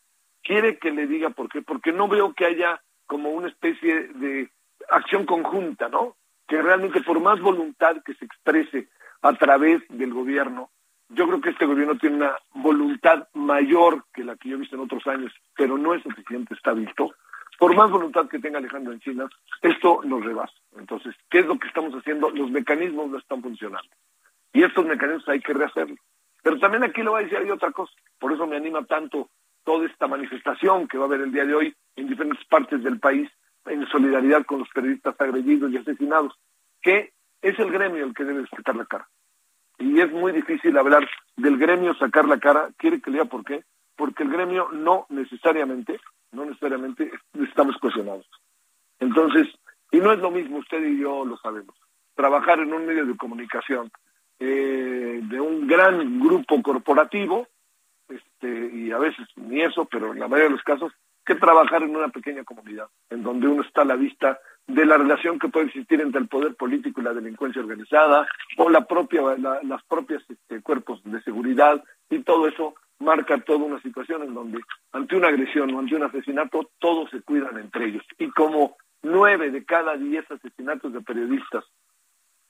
Quiere 0.42 0.78
que 0.78 0.90
le 0.90 1.06
diga 1.06 1.30
por 1.30 1.48
qué, 1.48 1.62
porque 1.62 1.92
no 1.92 2.08
veo 2.08 2.34
que 2.34 2.46
haya 2.46 2.82
como 3.06 3.30
una 3.30 3.48
especie 3.48 4.08
de 4.08 4.50
acción 4.88 5.24
conjunta, 5.24 5.88
¿no? 5.88 6.16
Que 6.46 6.60
realmente 6.60 7.02
por 7.02 7.20
más 7.20 7.40
voluntad 7.40 7.96
que 8.04 8.14
se 8.14 8.24
exprese 8.24 8.88
a 9.22 9.32
través 9.34 9.82
del 9.88 10.12
gobierno, 10.12 10.70
yo 11.08 11.26
creo 11.26 11.40
que 11.40 11.50
este 11.50 11.66
gobierno 11.66 11.96
tiene 11.96 12.16
una 12.16 12.36
voluntad 12.54 13.28
mayor 13.34 14.04
que 14.12 14.24
la 14.24 14.36
que 14.36 14.48
yo 14.48 14.56
he 14.56 14.60
visto 14.60 14.76
en 14.76 14.82
otros 14.82 15.06
años, 15.06 15.32
pero 15.56 15.78
no 15.78 15.94
es 15.94 16.02
suficiente, 16.02 16.54
está 16.54 16.72
visto. 16.72 17.14
Por 17.58 17.74
más 17.76 17.90
voluntad 17.90 18.28
que 18.28 18.38
tenga 18.38 18.58
Alejandro 18.58 18.92
Encinas, 18.92 19.30
esto 19.62 20.00
nos 20.04 20.24
rebasa. 20.24 20.54
Entonces, 20.76 21.14
¿qué 21.30 21.40
es 21.40 21.46
lo 21.46 21.58
que 21.58 21.68
estamos 21.68 21.94
haciendo? 21.94 22.30
Los 22.30 22.50
mecanismos 22.50 23.10
no 23.10 23.18
están 23.18 23.42
funcionando. 23.42 23.88
Y 24.52 24.62
estos 24.62 24.84
mecanismos 24.86 25.28
hay 25.28 25.40
que 25.40 25.52
rehacerlos. 25.52 25.98
Pero 26.42 26.58
también 26.58 26.84
aquí 26.84 27.02
le 27.02 27.08
voy 27.08 27.20
a 27.20 27.24
decir 27.24 27.38
hay 27.38 27.50
otra 27.50 27.70
cosa. 27.70 27.92
Por 28.18 28.32
eso 28.32 28.46
me 28.46 28.56
anima 28.56 28.84
tanto 28.84 29.30
toda 29.64 29.86
esta 29.86 30.06
manifestación 30.06 30.86
que 30.88 30.98
va 30.98 31.04
a 31.04 31.06
haber 31.06 31.22
el 31.22 31.32
día 31.32 31.44
de 31.44 31.54
hoy 31.54 31.74
en 31.96 32.08
diferentes 32.08 32.44
partes 32.46 32.82
del 32.82 33.00
país 33.00 33.30
en 33.66 33.86
solidaridad 33.88 34.44
con 34.44 34.58
los 34.58 34.68
periodistas 34.68 35.18
agredidos 35.18 35.72
y 35.72 35.78
asesinados, 35.78 36.34
que 36.82 37.12
es 37.40 37.58
el 37.58 37.70
gremio 37.70 38.04
el 38.04 38.14
que 38.14 38.24
debe 38.24 38.46
sacar 38.48 38.76
la 38.76 38.84
cara. 38.84 39.08
Y 39.78 40.00
es 40.00 40.10
muy 40.12 40.32
difícil 40.32 40.76
hablar 40.78 41.08
del 41.36 41.58
gremio 41.58 41.94
sacar 41.94 42.26
la 42.26 42.38
cara. 42.38 42.68
¿Quiere 42.76 43.00
que 43.00 43.10
lea 43.10 43.24
por 43.24 43.44
qué? 43.44 43.64
Porque 43.96 44.22
el 44.22 44.30
gremio 44.30 44.68
no 44.72 45.06
necesariamente, 45.08 45.98
no 46.34 46.44
necesariamente 46.44 47.10
estamos 47.48 47.76
cuestionados. 47.78 48.28
Entonces, 48.98 49.48
y 49.90 49.98
no 49.98 50.12
es 50.12 50.18
lo 50.18 50.30
mismo, 50.30 50.58
usted 50.58 50.82
y 50.84 51.00
yo 51.00 51.24
lo 51.24 51.36
sabemos. 51.38 51.74
Trabajar 52.14 52.60
en 52.60 52.72
un 52.72 52.86
medio 52.86 53.06
de 53.06 53.16
comunicación 53.16 53.90
eh, 54.38 55.20
de 55.22 55.40
un 55.40 55.66
gran 55.66 56.20
grupo 56.20 56.60
corporativo, 56.62 57.46
este, 58.08 58.70
y 58.74 58.90
a 58.90 58.98
veces 58.98 59.26
ni 59.36 59.62
eso, 59.62 59.84
pero 59.84 60.12
en 60.12 60.20
la 60.20 60.28
mayoría 60.28 60.50
de 60.50 60.56
los 60.56 60.62
casos, 60.62 60.92
que 61.24 61.36
trabajar 61.36 61.82
en 61.82 61.96
una 61.96 62.08
pequeña 62.08 62.44
comunidad, 62.44 62.88
en 63.10 63.22
donde 63.22 63.48
uno 63.48 63.62
está 63.62 63.82
a 63.82 63.86
la 63.86 63.96
vista 63.96 64.38
de 64.66 64.84
la 64.84 64.98
relación 64.98 65.38
que 65.38 65.48
puede 65.48 65.66
existir 65.66 66.00
entre 66.00 66.20
el 66.20 66.28
poder 66.28 66.54
político 66.54 67.00
y 67.00 67.04
la 67.04 67.14
delincuencia 67.14 67.62
organizada, 67.62 68.26
o 68.56 68.68
la 68.68 68.84
propia, 68.84 69.22
las 69.38 69.82
propias 69.84 70.22
este, 70.28 70.60
cuerpos 70.60 71.00
de 71.04 71.22
seguridad, 71.22 71.82
y 72.10 72.20
todo 72.20 72.48
eso 72.48 72.74
marca 72.98 73.38
toda 73.38 73.64
una 73.64 73.80
situación 73.80 74.22
en 74.22 74.34
donde 74.34 74.60
ante 74.92 75.16
una 75.16 75.28
agresión 75.28 75.74
o 75.74 75.78
ante 75.78 75.96
un 75.96 76.04
asesinato 76.04 76.70
todos 76.78 77.10
se 77.10 77.22
cuidan 77.22 77.58
entre 77.58 77.86
ellos. 77.86 78.04
Y 78.18 78.30
como 78.30 78.76
nueve 79.02 79.50
de 79.50 79.64
cada 79.64 79.96
diez 79.96 80.28
asesinatos 80.30 80.92
de 80.92 81.00
periodistas, 81.00 81.64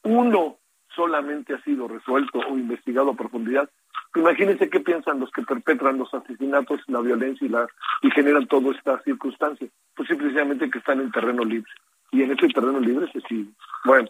uno 0.03 0.59
solamente 0.95 1.55
ha 1.55 1.63
sido 1.63 1.89
resuelto 1.89 2.39
o 2.39 2.57
investigado 2.57 3.11
a 3.11 3.17
profundidad, 3.17 3.69
imagínense 4.15 4.71
qué 4.71 4.81
piensan 4.81 5.19
los 5.21 5.31
que 5.31 5.43
perpetran 5.43 5.99
los 5.99 6.13
asesinatos, 6.15 6.81
la 6.87 7.01
violencia 7.01 7.45
y, 7.47 7.51
la, 7.51 7.67
y 8.03 8.11
generan 8.11 8.47
toda 8.47 8.73
esta 8.73 9.01
circunstancia. 9.03 9.69
Pues 9.97 10.09
simplemente 10.09 10.71
que 10.71 10.79
están 10.79 11.01
en 11.01 11.11
terreno 11.11 11.45
libre. 11.45 11.71
Y 12.13 12.23
en 12.23 12.31
ese 12.31 12.49
terreno 12.49 12.79
libre 12.79 13.11
se 13.13 13.21
sigue. 13.23 13.51
Bueno, 13.85 14.09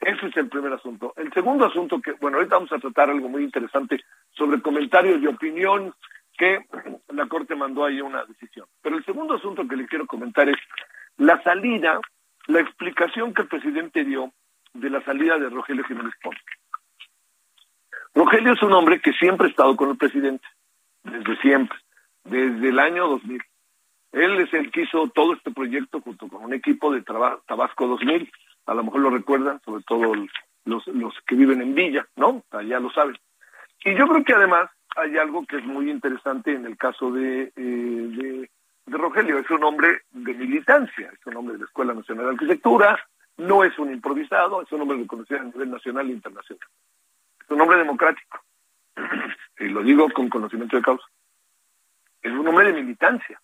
ese 0.00 0.26
es 0.26 0.36
el 0.36 0.48
primer 0.48 0.72
asunto. 0.72 1.12
El 1.16 1.32
segundo 1.32 1.66
asunto 1.66 2.00
que, 2.00 2.12
bueno, 2.12 2.38
ahorita 2.38 2.56
vamos 2.56 2.72
a 2.72 2.78
tratar 2.78 3.10
algo 3.10 3.28
muy 3.28 3.44
interesante 3.44 4.00
sobre 4.30 4.62
comentarios 4.62 5.20
y 5.20 5.26
opinión 5.26 5.94
que 6.36 6.64
la 7.08 7.26
Corte 7.26 7.56
mandó 7.56 7.84
ahí 7.84 8.00
una 8.00 8.24
decisión. 8.24 8.66
Pero 8.80 8.96
el 8.96 9.04
segundo 9.04 9.34
asunto 9.34 9.66
que 9.66 9.76
le 9.76 9.86
quiero 9.86 10.06
comentar 10.06 10.48
es 10.48 10.56
la 11.16 11.42
salida, 11.42 12.00
la 12.46 12.60
explicación 12.60 13.34
que 13.34 13.42
el 13.42 13.48
presidente 13.48 14.04
dio 14.04 14.32
de 14.72 14.88
la 14.88 15.02
salida 15.04 15.38
de 15.38 15.48
Rogelio 15.48 15.84
Jiménez 15.84 16.14
Ponce. 16.22 16.40
Rogelio 18.14 18.52
es 18.52 18.62
un 18.62 18.72
hombre 18.72 19.00
que 19.00 19.12
siempre 19.12 19.48
ha 19.48 19.50
estado 19.50 19.76
con 19.76 19.90
el 19.90 19.96
presidente, 19.96 20.46
desde 21.02 21.36
siempre, 21.40 21.78
desde 22.24 22.68
el 22.68 22.78
año 22.78 23.08
2000. 23.08 23.42
Él 24.12 24.40
es 24.40 24.54
el 24.54 24.70
que 24.70 24.82
hizo 24.82 25.08
todo 25.08 25.34
este 25.34 25.50
proyecto 25.50 26.00
junto 26.00 26.28
con 26.28 26.44
un 26.44 26.54
equipo 26.54 26.92
de 26.92 27.02
Tabasco 27.02 27.86
2000, 27.86 28.30
a 28.68 28.74
lo 28.74 28.84
mejor 28.84 29.00
lo 29.00 29.10
recuerdan, 29.10 29.60
sobre 29.64 29.82
todo 29.82 30.14
los, 30.64 30.86
los 30.88 31.14
que 31.26 31.34
viven 31.34 31.62
en 31.62 31.74
Villa, 31.74 32.06
¿no? 32.16 32.44
Ya 32.66 32.78
lo 32.78 32.90
saben. 32.90 33.18
Y 33.82 33.96
yo 33.96 34.06
creo 34.06 34.22
que 34.24 34.34
además 34.34 34.70
hay 34.94 35.16
algo 35.16 35.46
que 35.46 35.56
es 35.56 35.64
muy 35.64 35.90
interesante 35.90 36.52
en 36.52 36.66
el 36.66 36.76
caso 36.76 37.10
de, 37.10 37.50
eh, 37.56 38.48
de 38.86 38.96
Rogelio. 38.98 39.38
Es 39.38 39.50
un 39.50 39.64
hombre 39.64 40.02
de 40.10 40.34
militancia, 40.34 41.10
es 41.10 41.26
un 41.26 41.36
hombre 41.36 41.54
de 41.54 41.60
la 41.60 41.64
Escuela 41.64 41.94
Nacional 41.94 42.26
de 42.26 42.32
Arquitectura, 42.32 42.98
no 43.38 43.64
es 43.64 43.78
un 43.78 43.90
improvisado, 43.90 44.60
es 44.60 44.70
un 44.70 44.82
hombre 44.82 44.98
reconocido 44.98 45.40
a 45.40 45.44
nivel 45.44 45.70
nacional 45.70 46.10
e 46.10 46.12
internacional. 46.12 46.68
Es 47.40 47.50
un 47.50 47.60
hombre 47.62 47.78
democrático. 47.78 48.38
y 49.60 49.68
lo 49.68 49.82
digo 49.82 50.10
con 50.10 50.28
conocimiento 50.28 50.76
de 50.76 50.82
causa. 50.82 51.06
Es 52.20 52.32
un 52.32 52.46
hombre 52.46 52.70
de 52.70 52.82
militancia. 52.82 53.40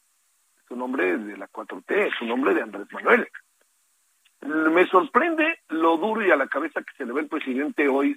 Es 0.63 0.71
un 0.71 0.83
hombre 0.83 1.17
de 1.17 1.37
la 1.39 1.49
4T, 1.49 2.09
es 2.09 2.21
un 2.21 2.31
hombre 2.33 2.53
de 2.55 2.63
Andrés 2.63 2.87
Manuel. 2.93 3.27
Me 4.45 4.87
sorprende 4.87 5.61
lo 5.69 5.97
duro 5.97 6.25
y 6.25 6.31
a 6.31 6.37
la 6.37 6.47
cabeza 6.49 6.83
que 6.83 6.95
se 6.99 7.07
le 7.07 7.15
ve 7.15 7.23
el 7.23 7.29
presidente 7.29 7.89
hoy 7.89 8.15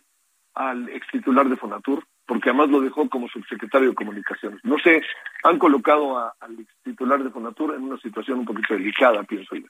al 0.55 0.89
ex 0.89 1.07
titular 1.07 1.47
de 1.47 1.55
Fonatur, 1.55 2.03
porque 2.25 2.49
además 2.49 2.69
lo 2.69 2.81
dejó 2.81 3.07
como 3.07 3.29
subsecretario 3.29 3.89
de 3.89 3.95
Comunicaciones. 3.95 4.59
No 4.63 4.77
sé, 4.79 5.01
han 5.43 5.57
colocado 5.57 6.17
al 6.17 6.59
ex 6.59 6.73
titular 6.83 7.23
de 7.23 7.29
Fonatur 7.29 7.75
en 7.75 7.83
una 7.83 7.97
situación 7.99 8.39
un 8.39 8.45
poquito 8.45 8.73
delicada, 8.73 9.23
pienso 9.23 9.55
yo. 9.55 9.67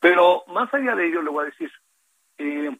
Pero 0.00 0.44
más 0.48 0.72
allá 0.72 0.94
de 0.94 1.08
ello, 1.08 1.20
le 1.20 1.30
voy 1.30 1.42
a 1.42 1.50
decir, 1.50 1.70
eh, 2.38 2.74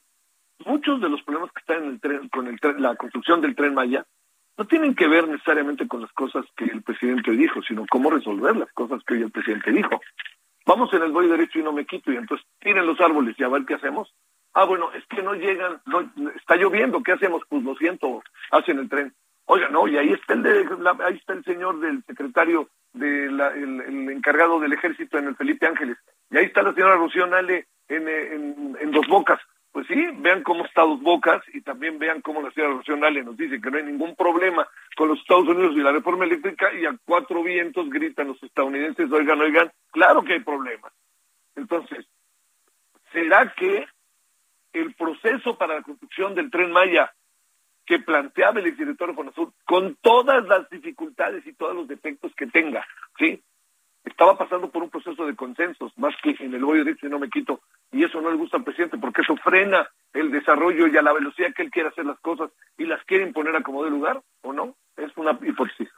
muchos 0.65 1.01
de 1.01 1.09
los 1.11 1.23
problemas 1.23 1.53
que 1.53 1.61
están 1.61 1.85
en 1.85 1.91
el 1.91 2.01
tren, 2.01 2.29
con 2.31 2.47
el 2.47 2.59
la 2.79 2.97
construcción 2.97 3.43
del 3.43 3.55
tren 3.55 3.75
Maya 3.75 4.07
no 4.57 4.67
tienen 4.67 4.95
que 4.95 5.09
ver 5.09 5.29
necesariamente 5.29 5.87
con 5.87 6.01
las 6.01 6.13
cosas 6.13 6.45
que 6.57 6.65
el 6.65 6.83
presidente 6.83 7.33
dijo, 7.33 7.63
sino 7.63 7.85
cómo 7.91 8.11
resolver 8.11 8.57
las 8.57 8.73
cosas 8.73 9.03
que 9.05 9.15
hoy 9.15 9.23
el 9.23 9.31
presidente 9.31 9.71
dijo 9.71 10.01
vamos 10.67 10.93
en 10.93 11.03
el 11.03 11.13
voy 11.13 11.29
derecho 11.29 11.59
y 11.59 11.63
no 11.63 11.73
me 11.73 11.87
quito, 11.87 12.13
y 12.13 12.17
entonces 12.17 12.47
tiren 12.61 12.87
los 12.87 13.01
árboles 13.01 13.35
y 13.39 13.45
a 13.45 13.49
ver 13.49 13.65
qué 13.65 13.75
hacemos. 13.75 14.13
Ah, 14.55 14.65
bueno, 14.65 14.93
es 14.93 15.05
que 15.07 15.23
no 15.23 15.35
llegan, 15.35 15.81
no, 15.87 16.01
está 16.37 16.57
lloviendo, 16.57 17.03
¿qué 17.03 17.13
hacemos? 17.13 17.43
Pues 17.49 17.63
lo 17.63 17.75
siento, 17.77 18.23
hacen 18.51 18.79
el 18.79 18.89
tren. 18.89 19.15
Oiga, 19.47 19.69
no, 19.69 19.89
y 19.89 19.97
ahí 19.97 20.13
está 20.13 20.35
el, 20.35 20.43
de, 20.43 20.69
ahí 21.05 21.17
está 21.17 21.33
el 21.33 21.45
señor 21.45 21.81
del 21.81 22.05
secretario, 22.05 22.69
de 22.93 23.27
el, 23.27 24.11
encargado 24.11 24.61
del 24.61 24.73
ejército 24.73 25.19
en 25.19 25.29
el 25.29 25.37
Felipe 25.37 25.67
Ángeles, 25.67 25.97
y 26.31 26.39
ahí 26.39 26.47
está 26.47 26.63
la 26.63 26.75
señora 26.75 26.97
Rocío 26.97 27.27
Nale 27.27 27.67
en, 27.89 28.09
en, 28.09 28.77
en 28.81 28.91
Dos 28.91 29.07
Bocas. 29.09 29.41
Pues 29.73 29.87
sí, 29.87 30.07
vean 30.19 30.43
cómo 30.43 30.67
está 30.67 30.83
Dos 30.83 31.01
Bocas 31.01 31.43
y 31.55 31.63
también 31.63 31.99
vean 31.99 32.21
cómo 32.21 32.43
la 32.43 32.51
Rocío 32.51 32.97
Nale 32.97 33.25
nos 33.25 33.37
dice 33.39 33.61
que 33.61 33.71
no 33.71 33.79
hay 33.79 33.85
ningún 33.85 34.15
problema 34.15 34.69
con 34.95 35.09
los 35.09 35.19
Estados 35.19 35.49
Unidos 35.49 35.75
y 35.75 35.81
la 35.81 35.93
reforma 35.93 36.27
eléctrica 36.27 36.73
y 36.75 36.85
a 36.85 36.95
cuatro 37.07 37.43
vientos 37.43 37.89
gritan 37.89 38.29
los 38.29 38.43
estadounidenses, 38.43 39.11
oigan, 39.11 39.41
oigan, 39.41 39.73
claro 39.91 40.23
que 40.23 40.35
hay 40.35 40.41
problemas. 40.41 40.93
Entonces, 41.57 42.07
¿será 43.13 43.53
que 43.55 43.87
el 44.75 44.95
proceso 44.95 45.57
para 45.57 45.77
la 45.77 45.83
construcción 45.83 46.35
del 46.35 46.51
tren 46.51 46.71
Maya 46.71 47.11
que 47.87 47.99
planteaba 47.99 48.61
el 48.61 48.67
exdirector 48.67 49.09
de 49.09 49.15
Fonasur, 49.15 49.53
con 49.65 49.97
todas 49.97 50.47
las 50.47 50.69
dificultades 50.71 51.47
y 51.47 51.53
todos 51.55 51.75
los 51.75 51.89
defectos 51.89 52.33
que 52.37 52.47
tenga, 52.47 52.87
¿sí? 53.19 53.43
Estaba 54.05 54.37
pasando 54.37 54.71
por 54.71 54.83
un 54.83 54.91
proceso 54.91 55.27
de 55.27 55.37
consensos, 55.37 55.97
más 55.97 56.15
que 56.23 56.37
en 56.41 56.55
el 56.55 56.65
hoyo 56.65 56.85
derecho 56.85 57.07
y 57.07 57.11
no 57.11 57.19
me 57.19 57.31
quito, 57.31 57.61
y 57.93 58.05
eso 58.05 58.21
no 58.21 58.31
le 58.31 58.37
gusta 58.37 58.57
al 58.57 58.65
presidente 58.65 58.99
porque 58.99 59.23
eso 59.23 59.37
frena 59.37 59.89
el 60.13 60.31
desarrollo 60.31 60.89
y 60.89 60.97
a 60.97 61.03
la 61.03 61.13
velocidad 61.13 61.55
que 61.55 61.63
él 61.63 61.71
quiere 61.71 61.91
hacer 61.91 62.07
las 62.07 62.19
cosas 62.21 62.51
y 62.77 62.85
las 62.85 63.03
quiere 63.05 63.25
imponer 63.25 63.55
a 63.55 63.63
como 63.63 63.85
de 63.85 63.91
lugar, 63.91 64.21
¿o 64.43 64.53
no? 64.53 64.75
Es 64.97 65.17
una 65.17 65.39
hipótesis. 65.43 65.89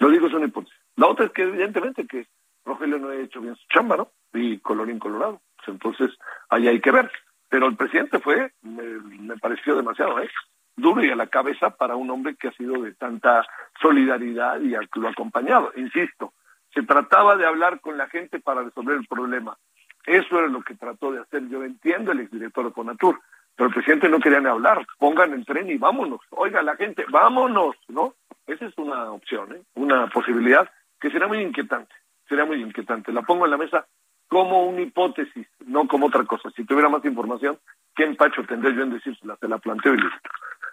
Lo 0.00 0.10
digo, 0.10 0.26
es 0.26 0.34
una 0.34 0.46
hipótesis. 0.46 0.78
La 0.96 1.08
otra 1.08 1.26
es 1.26 1.32
que 1.32 1.42
evidentemente 1.42 2.06
que 2.06 2.26
Rogelio 2.64 2.98
no 2.98 3.08
ha 3.08 3.16
hecho 3.16 3.40
bien 3.40 3.56
su 3.56 3.66
chamba, 3.68 3.96
¿no? 3.96 4.10
Y 4.32 4.58
colorín 4.58 4.98
colorado. 4.98 5.40
Pues 5.56 5.68
entonces, 5.68 6.16
ahí 6.48 6.68
hay 6.68 6.80
que 6.80 6.90
ver. 6.90 7.10
Pero 7.48 7.66
el 7.66 7.76
presidente 7.76 8.18
fue, 8.20 8.52
me, 8.62 9.36
pareció 9.36 9.76
demasiado, 9.76 10.20
¿eh? 10.20 10.30
Duro 10.76 11.04
y 11.04 11.10
a 11.10 11.16
la 11.16 11.28
cabeza 11.28 11.70
para 11.70 11.94
un 11.94 12.10
hombre 12.10 12.34
que 12.36 12.48
ha 12.48 12.52
sido 12.52 12.82
de 12.82 12.94
tanta 12.94 13.46
solidaridad 13.80 14.60
y 14.60 14.70
lo 14.70 15.08
ha 15.08 15.10
acompañado. 15.10 15.72
Insisto, 15.76 16.32
se 16.74 16.82
trataba 16.82 17.36
de 17.36 17.46
hablar 17.46 17.80
con 17.80 17.96
la 17.96 18.08
gente 18.08 18.40
para 18.40 18.62
resolver 18.62 18.96
el 18.96 19.06
problema. 19.06 19.56
Eso 20.04 20.38
era 20.38 20.48
lo 20.48 20.62
que 20.62 20.74
trató 20.74 21.12
de 21.12 21.20
hacer. 21.20 21.48
Yo 21.48 21.62
entiendo 21.62 22.12
el 22.12 22.20
exdirector 22.20 22.66
de 22.66 22.72
Conatur, 22.72 23.20
pero 23.56 23.68
el 23.68 23.74
presidente 23.74 24.08
no 24.08 24.20
quería 24.20 24.40
ni 24.40 24.48
hablar. 24.48 24.86
Pongan 24.98 25.32
el 25.32 25.46
tren 25.46 25.70
y 25.70 25.78
vámonos. 25.78 26.20
Oiga, 26.30 26.62
la 26.62 26.76
gente, 26.76 27.04
vámonos, 27.08 27.76
¿no? 27.88 28.14
Esa 28.46 28.66
es 28.66 28.76
una 28.76 29.10
opción, 29.12 29.54
¿eh? 29.54 29.62
una 29.74 30.08
posibilidad 30.08 30.68
que 31.00 31.10
será 31.10 31.26
muy 31.26 31.38
inquietante. 31.40 31.94
Será 32.28 32.44
muy 32.44 32.60
inquietante. 32.60 33.12
La 33.12 33.22
pongo 33.22 33.44
en 33.46 33.52
la 33.52 33.56
mesa 33.56 33.86
como 34.28 34.66
una 34.66 34.80
hipótesis, 34.80 35.46
no 35.66 35.86
como 35.86 36.06
otra 36.06 36.24
cosa. 36.24 36.50
Si 36.50 36.64
tuviera 36.64 36.88
más 36.88 37.04
información, 37.04 37.58
¿qué 37.94 38.04
empacho 38.04 38.44
tendría 38.44 38.74
yo 38.74 38.82
en 38.82 38.94
decírsela? 38.94 39.36
Se 39.36 39.48
la 39.48 39.58
planteo 39.58 39.94
y. 39.94 39.98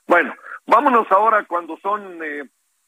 Bueno, 0.07 0.33
vámonos 0.65 1.09
ahora 1.11 1.45
cuando 1.45 1.77
son 1.77 2.19
eh, 2.23 2.43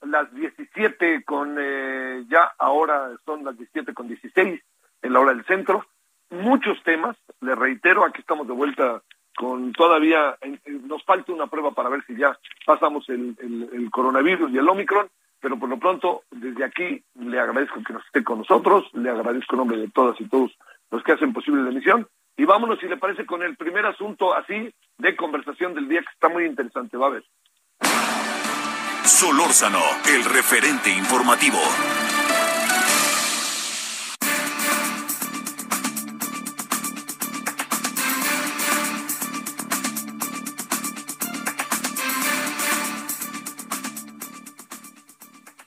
las 0.05 0.33
17 0.33 1.23
con, 1.23 1.57
eh, 1.59 2.23
ya 2.29 2.51
ahora 2.57 3.11
son 3.25 3.43
las 3.43 3.57
17 3.57 3.93
con 3.93 4.07
16 4.07 4.61
en 5.01 5.13
la 5.13 5.19
hora 5.19 5.33
del 5.33 5.45
centro 5.45 5.85
muchos 6.33 6.81
temas, 6.83 7.15
le 7.41 7.55
reitero, 7.55 8.03
aquí 8.03 8.21
estamos 8.21 8.47
de 8.47 8.53
vuelta 8.53 9.01
con 9.35 9.71
todavía, 9.73 10.37
nos 10.65 11.03
falta 11.03 11.31
una 11.31 11.47
prueba 11.47 11.71
para 11.71 11.89
ver 11.89 12.03
si 12.05 12.15
ya 12.15 12.37
pasamos 12.65 13.07
el, 13.09 13.35
el, 13.39 13.89
coronavirus 13.91 14.51
y 14.51 14.57
el 14.57 14.69
Omicron, 14.69 15.07
pero 15.39 15.57
por 15.57 15.69
lo 15.69 15.77
pronto, 15.77 16.23
desde 16.31 16.63
aquí 16.63 17.03
le 17.15 17.39
agradezco 17.39 17.81
que 17.83 17.93
nos 17.93 18.05
esté 18.05 18.23
con 18.23 18.39
nosotros, 18.39 18.85
le 18.93 19.09
agradezco 19.09 19.55
en 19.55 19.57
nombre 19.57 19.77
de 19.77 19.89
todas 19.89 20.19
y 20.19 20.27
todos 20.27 20.51
los 20.91 21.03
que 21.03 21.13
hacen 21.13 21.33
posible 21.33 21.63
la 21.63 21.71
emisión, 21.71 22.07
y 22.35 22.45
vámonos, 22.45 22.79
si 22.79 22.87
le 22.87 22.97
parece, 22.97 23.25
con 23.25 23.43
el 23.43 23.55
primer 23.55 23.85
asunto 23.85 24.35
así 24.35 24.73
de 24.97 25.15
conversación 25.15 25.73
del 25.73 25.87
día, 25.87 26.01
que 26.01 26.13
está 26.13 26.29
muy 26.29 26.45
interesante, 26.45 26.97
va 26.97 27.07
a 27.07 27.11
ver. 27.11 27.23
Solórzano, 29.05 29.79
el 30.07 30.23
referente 30.23 30.89
informativo. 30.89 31.57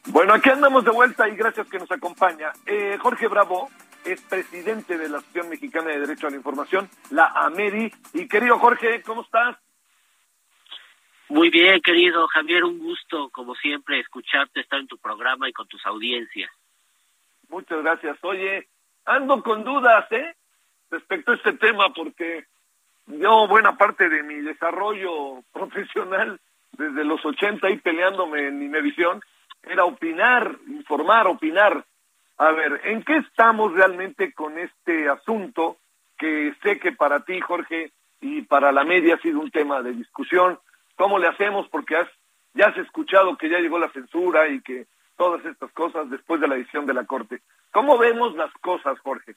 Bueno, 0.07 0.33
aquí 0.33 0.49
andamos 0.49 0.85
de 0.85 0.90
vuelta 0.90 1.29
y 1.29 1.37
gracias 1.37 1.68
que 1.68 1.79
nos 1.79 1.92
acompaña. 1.92 2.53
Eh, 2.64 2.96
Jorge 3.01 3.29
Bravo 3.29 3.68
es 4.05 4.20
presidente 4.22 4.96
de 4.96 5.11
la 5.11 5.18
Asociación 5.18 5.51
Mexicana 5.51 5.90
de 5.90 6.01
Derecho 6.01 6.27
a 6.27 6.31
la 6.31 6.37
Información, 6.37 6.88
la 7.11 7.27
AMEDI. 7.27 7.92
Y 8.14 8.29
querido 8.29 8.59
Jorge, 8.59 9.03
¿cómo 9.03 9.22
estás? 9.22 9.57
Muy 11.28 11.50
bien, 11.50 11.80
querido 11.80 12.28
Javier, 12.28 12.64
un 12.64 12.78
gusto, 12.78 13.30
como 13.30 13.54
siempre, 13.56 13.98
escucharte, 13.98 14.60
estar 14.60 14.78
en 14.78 14.86
tu 14.86 14.96
programa 14.98 15.48
y 15.48 15.52
con 15.52 15.66
tus 15.66 15.84
audiencias. 15.84 16.50
Muchas 17.48 17.82
gracias. 17.82 18.16
Oye, 18.22 18.68
ando 19.04 19.42
con 19.42 19.64
dudas, 19.64 20.10
¿eh? 20.12 20.34
Respecto 20.90 21.32
a 21.32 21.34
este 21.34 21.54
tema, 21.54 21.92
porque 21.92 22.46
yo 23.06 23.48
buena 23.48 23.76
parte 23.76 24.08
de 24.08 24.22
mi 24.22 24.36
desarrollo 24.36 25.42
profesional 25.52 26.40
desde 26.72 27.04
los 27.04 27.24
80 27.24 27.70
y 27.70 27.78
peleándome 27.78 28.46
en 28.46 28.62
Inevisión, 28.62 29.20
era 29.62 29.84
opinar, 29.84 30.56
informar, 30.68 31.26
opinar. 31.26 31.84
A 32.38 32.52
ver, 32.52 32.82
¿en 32.84 33.02
qué 33.02 33.16
estamos 33.16 33.72
realmente 33.72 34.32
con 34.32 34.58
este 34.58 35.08
asunto 35.08 35.78
que 36.18 36.54
sé 36.62 36.78
que 36.78 36.92
para 36.92 37.24
ti, 37.24 37.40
Jorge, 37.40 37.92
y 38.20 38.42
para 38.42 38.72
la 38.72 38.84
media 38.84 39.14
ha 39.14 39.18
sido 39.18 39.40
un 39.40 39.50
tema 39.50 39.82
de 39.82 39.92
discusión? 39.92 40.58
¿Cómo 40.96 41.18
le 41.18 41.28
hacemos? 41.28 41.68
Porque 41.68 41.96
has, 41.96 42.09
ya 42.54 42.66
has 42.66 42.76
escuchado 42.78 43.37
que 43.37 43.48
ya 43.48 43.59
llegó 43.59 43.78
la 43.78 43.90
censura 43.92 44.48
y 44.48 44.61
que 44.62 44.87
todas 45.16 45.44
estas 45.44 45.70
cosas 45.72 46.11
después 46.11 46.40
de 46.40 46.48
la 46.48 46.56
edición 46.56 46.87
de 46.87 46.94
la 46.94 47.04
Corte. 47.04 47.42
¿Cómo 47.70 47.98
vemos 47.98 48.35
las 48.35 48.52
cosas, 48.54 48.98
Jorge? 49.00 49.35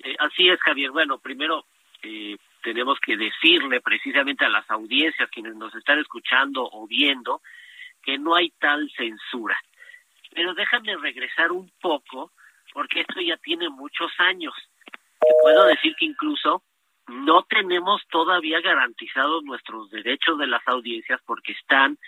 Eh, 0.00 0.16
así 0.18 0.48
es, 0.48 0.60
Javier. 0.60 0.90
Bueno, 0.90 1.18
primero 1.18 1.64
eh, 2.02 2.36
tenemos 2.62 2.98
que 3.00 3.16
decirle 3.16 3.80
precisamente 3.80 4.44
a 4.44 4.48
las 4.48 4.68
audiencias 4.70 5.30
quienes 5.30 5.54
nos 5.54 5.74
están 5.74 5.98
escuchando 5.98 6.68
o 6.72 6.86
viendo 6.86 7.40
que 8.02 8.18
no 8.18 8.34
hay 8.34 8.50
tal 8.58 8.90
censura. 8.96 9.56
Pero 10.34 10.54
déjame 10.54 10.96
regresar 10.96 11.52
un 11.52 11.70
poco, 11.80 12.32
porque 12.72 13.00
esto 13.00 13.20
ya 13.20 13.36
tiene 13.36 13.68
muchos 13.68 14.10
años. 14.18 14.54
Puedo 15.42 15.66
decir 15.66 15.94
que 15.96 16.06
incluso 16.06 16.62
no 17.12 17.42
tenemos 17.42 18.02
todavía 18.08 18.60
garantizados 18.60 19.44
nuestros 19.44 19.90
derechos 19.90 20.38
de 20.38 20.46
las 20.46 20.66
audiencias 20.66 21.20
porque 21.26 21.52
están 21.52 21.98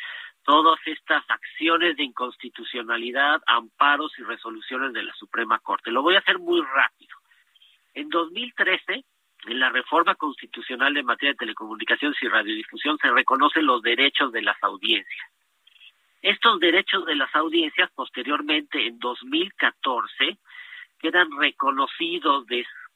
todas 0.44 0.78
estas 0.86 1.24
acciones 1.28 1.96
de 1.96 2.04
inconstitucionalidad, 2.04 3.42
amparos 3.46 4.12
y 4.18 4.22
resoluciones 4.22 4.92
de 4.92 5.02
la 5.02 5.14
Suprema 5.14 5.58
Corte. 5.58 5.90
Lo 5.90 6.02
voy 6.02 6.16
a 6.16 6.20
hacer 6.20 6.38
muy 6.38 6.60
rápido. 6.60 7.16
En 7.94 8.08
2013, 8.08 9.04
en 9.46 9.60
la 9.60 9.70
reforma 9.70 10.14
constitucional 10.14 10.96
en 10.96 11.06
materia 11.06 11.32
de 11.32 11.38
telecomunicaciones 11.38 12.16
y 12.22 12.28
radiodifusión 12.28 12.98
se 12.98 13.10
reconocen 13.10 13.66
los 13.66 13.82
derechos 13.82 14.32
de 14.32 14.42
las 14.42 14.62
audiencias. 14.62 15.28
Estos 16.22 16.58
derechos 16.60 17.04
de 17.04 17.16
las 17.16 17.34
audiencias 17.34 17.90
posteriormente 17.94 18.86
en 18.86 18.98
2014 18.98 20.38
quedan 20.98 21.28
reconocidos, 21.38 22.46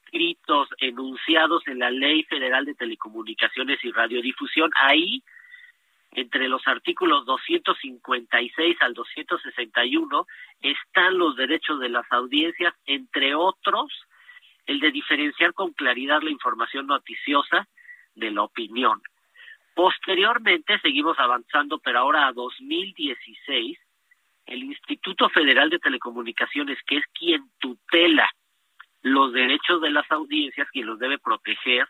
descritos, 0.09 0.69
enunciados 0.79 1.63
en 1.67 1.79
la 1.79 1.91
Ley 1.91 2.23
Federal 2.25 2.65
de 2.65 2.75
Telecomunicaciones 2.75 3.79
y 3.85 3.93
Radiodifusión. 3.93 4.71
Ahí, 4.81 5.23
entre 6.13 6.49
los 6.49 6.67
artículos 6.67 7.27
256 7.27 8.77
al 8.81 8.95
261, 8.95 10.27
están 10.63 11.19
los 11.19 11.37
derechos 11.37 11.81
de 11.81 11.91
las 11.91 12.11
audiencias, 12.11 12.75
entre 12.87 13.35
otros, 13.35 13.93
el 14.67 14.81
de 14.81 14.91
diferenciar 14.91 15.53
con 15.53 15.73
claridad 15.73 16.23
la 16.23 16.31
información 16.31 16.87
noticiosa 16.87 17.69
de 18.15 18.31
la 18.31 18.43
opinión. 18.43 19.01
Posteriormente 19.75 20.79
seguimos 20.81 21.19
avanzando, 21.19 21.79
pero 21.79 22.01
ahora 22.01 22.27
a 22.27 22.33
2016, 22.33 23.79
el 24.47 24.65
Instituto 24.65 25.29
Federal 25.29 25.71
de 25.71 25.79
Telecomunicaciones, 25.79 26.79
que 26.87 26.97
es 26.97 27.05
quien 27.13 27.45
tutela 27.59 28.29
los 29.03 29.33
derechos 29.33 29.81
de 29.81 29.91
las 29.91 30.11
audiencias, 30.11 30.69
quien 30.71 30.87
los 30.87 30.99
debe 30.99 31.19
proteger, 31.19 31.89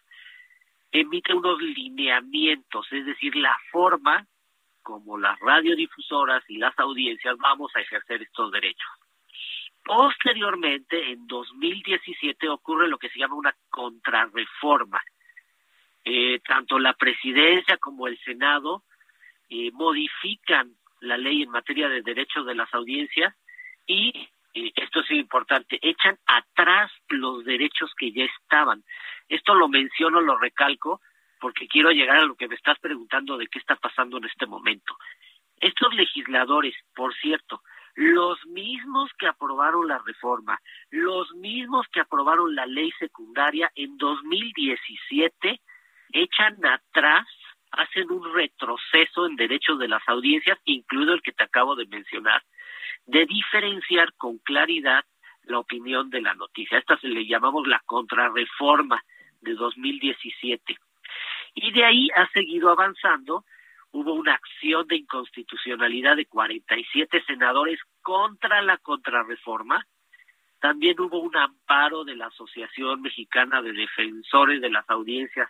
emite 0.92 1.34
unos 1.34 1.60
lineamientos, 1.60 2.86
es 2.92 3.06
decir, 3.06 3.36
la 3.36 3.56
forma 3.70 4.26
como 4.82 5.18
las 5.18 5.38
radiodifusoras 5.40 6.42
y 6.48 6.56
las 6.56 6.78
audiencias 6.78 7.36
vamos 7.38 7.70
a 7.76 7.80
ejercer 7.80 8.22
estos 8.22 8.50
derechos. 8.50 8.88
Posteriormente, 9.84 11.12
en 11.12 11.26
2017 11.26 12.48
ocurre 12.48 12.88
lo 12.88 12.98
que 12.98 13.08
se 13.10 13.18
llama 13.18 13.36
una 13.36 13.54
contrarreforma. 13.70 15.00
Eh, 16.04 16.40
tanto 16.46 16.78
la 16.78 16.94
presidencia 16.94 17.76
como 17.76 18.06
el 18.06 18.18
Senado 18.20 18.84
eh, 19.50 19.70
modifican 19.72 20.74
la 21.00 21.16
ley 21.16 21.42
en 21.42 21.50
materia 21.50 21.88
de 21.88 22.02
derechos 22.02 22.46
de 22.46 22.54
las 22.54 22.72
audiencias 22.74 23.34
y 23.86 24.28
esto 24.54 25.00
es 25.00 25.10
importante, 25.12 25.78
echan 25.82 26.18
atrás 26.26 26.90
los 27.08 27.44
derechos 27.44 27.92
que 27.96 28.12
ya 28.12 28.24
estaban. 28.24 28.84
Esto 29.28 29.54
lo 29.54 29.68
menciono, 29.68 30.20
lo 30.20 30.38
recalco, 30.38 31.00
porque 31.40 31.68
quiero 31.68 31.90
llegar 31.90 32.16
a 32.16 32.26
lo 32.26 32.34
que 32.34 32.48
me 32.48 32.54
estás 32.54 32.78
preguntando 32.78 33.36
de 33.36 33.46
qué 33.46 33.58
está 33.58 33.76
pasando 33.76 34.18
en 34.18 34.24
este 34.24 34.46
momento. 34.46 34.96
Estos 35.60 35.94
legisladores, 35.94 36.74
por 36.94 37.14
cierto, 37.14 37.62
los 37.94 38.44
mismos 38.46 39.10
que 39.18 39.26
aprobaron 39.26 39.88
la 39.88 39.98
reforma, 39.98 40.60
los 40.90 41.32
mismos 41.34 41.86
que 41.92 42.00
aprobaron 42.00 42.54
la 42.54 42.66
ley 42.66 42.92
secundaria 42.98 43.70
en 43.74 43.96
2017, 43.96 45.60
echan 46.12 46.64
atrás, 46.64 47.26
hacen 47.72 48.10
un 48.10 48.32
retroceso 48.32 49.26
en 49.26 49.36
derechos 49.36 49.78
de 49.78 49.88
las 49.88 50.02
audiencias, 50.08 50.58
incluido 50.64 51.12
el 51.12 51.22
que 51.22 51.32
te 51.32 51.44
acabo 51.44 51.74
de 51.74 51.86
mencionar 51.86 52.42
de 53.08 53.24
diferenciar 53.24 54.12
con 54.14 54.38
claridad 54.38 55.04
la 55.44 55.58
opinión 55.58 56.10
de 56.10 56.20
la 56.20 56.34
noticia. 56.34 56.78
Esta 56.78 56.98
se 56.98 57.08
le 57.08 57.26
llamamos 57.26 57.66
la 57.66 57.80
contrarreforma 57.86 59.02
de 59.40 59.54
2017. 59.54 60.76
Y 61.54 61.72
de 61.72 61.84
ahí 61.84 62.08
ha 62.14 62.28
seguido 62.28 62.70
avanzando. 62.70 63.44
Hubo 63.92 64.12
una 64.12 64.34
acción 64.34 64.86
de 64.86 64.96
inconstitucionalidad 64.96 66.16
de 66.16 66.26
47 66.26 67.24
senadores 67.26 67.80
contra 68.02 68.60
la 68.60 68.76
contrarreforma. 68.76 69.86
También 70.60 71.00
hubo 71.00 71.20
un 71.20 71.34
amparo 71.34 72.04
de 72.04 72.14
la 72.14 72.26
Asociación 72.26 73.00
Mexicana 73.00 73.62
de 73.62 73.72
Defensores 73.72 74.60
de 74.60 74.68
las 74.68 74.88
Audiencias 74.90 75.48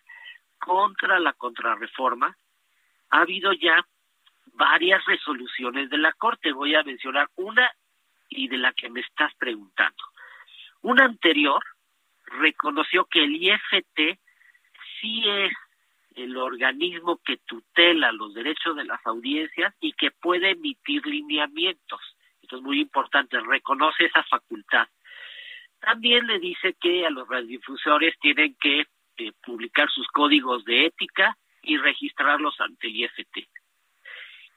contra 0.58 1.18
la 1.18 1.32
contrarreforma. 1.32 2.36
Ha 3.10 3.20
habido 3.22 3.52
ya 3.52 3.84
varias 4.58 5.02
resoluciones 5.06 5.88
de 5.88 5.98
la 5.98 6.12
Corte. 6.12 6.52
Voy 6.52 6.74
a 6.74 6.82
mencionar 6.82 7.28
una 7.36 7.70
y 8.28 8.48
de 8.48 8.58
la 8.58 8.72
que 8.72 8.90
me 8.90 9.00
estás 9.00 9.32
preguntando. 9.36 10.04
Una 10.82 11.04
anterior 11.04 11.62
reconoció 12.26 13.06
que 13.06 13.24
el 13.24 13.36
IFT 13.36 14.18
sí 15.00 15.22
es 15.26 15.52
el 16.16 16.36
organismo 16.36 17.20
que 17.24 17.38
tutela 17.38 18.10
los 18.12 18.34
derechos 18.34 18.76
de 18.76 18.84
las 18.84 19.00
audiencias 19.06 19.72
y 19.80 19.92
que 19.92 20.10
puede 20.10 20.50
emitir 20.50 21.06
lineamientos. 21.06 22.00
Esto 22.42 22.56
es 22.56 22.62
muy 22.62 22.80
importante, 22.80 23.38
reconoce 23.40 24.06
esa 24.06 24.24
facultad. 24.24 24.88
También 25.80 26.26
le 26.26 26.40
dice 26.40 26.74
que 26.80 27.06
a 27.06 27.10
los 27.10 27.28
radiodifusores 27.28 28.18
tienen 28.18 28.56
que 28.60 28.86
eh, 29.18 29.32
publicar 29.44 29.88
sus 29.90 30.08
códigos 30.08 30.64
de 30.64 30.86
ética 30.86 31.38
y 31.62 31.76
registrarlos 31.76 32.60
ante 32.60 32.88
el 32.88 32.96
IFT. 32.96 33.48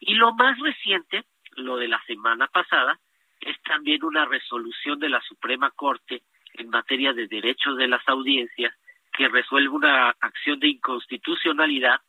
Y 0.01 0.15
lo 0.15 0.33
más 0.33 0.59
reciente, 0.59 1.23
lo 1.55 1.77
de 1.77 1.87
la 1.87 2.03
semana 2.05 2.47
pasada, 2.47 2.99
es 3.39 3.55
también 3.61 4.03
una 4.03 4.25
resolución 4.25 4.99
de 4.99 5.09
la 5.09 5.21
Suprema 5.21 5.71
Corte 5.71 6.23
en 6.55 6.69
materia 6.69 7.13
de 7.13 7.27
derechos 7.27 7.77
de 7.77 7.87
las 7.87 8.05
audiencias 8.07 8.73
que 9.13 9.29
resuelve 9.29 9.69
una 9.69 10.09
acción 10.19 10.59
de 10.59 10.69
inconstitucionalidad 10.69 12.01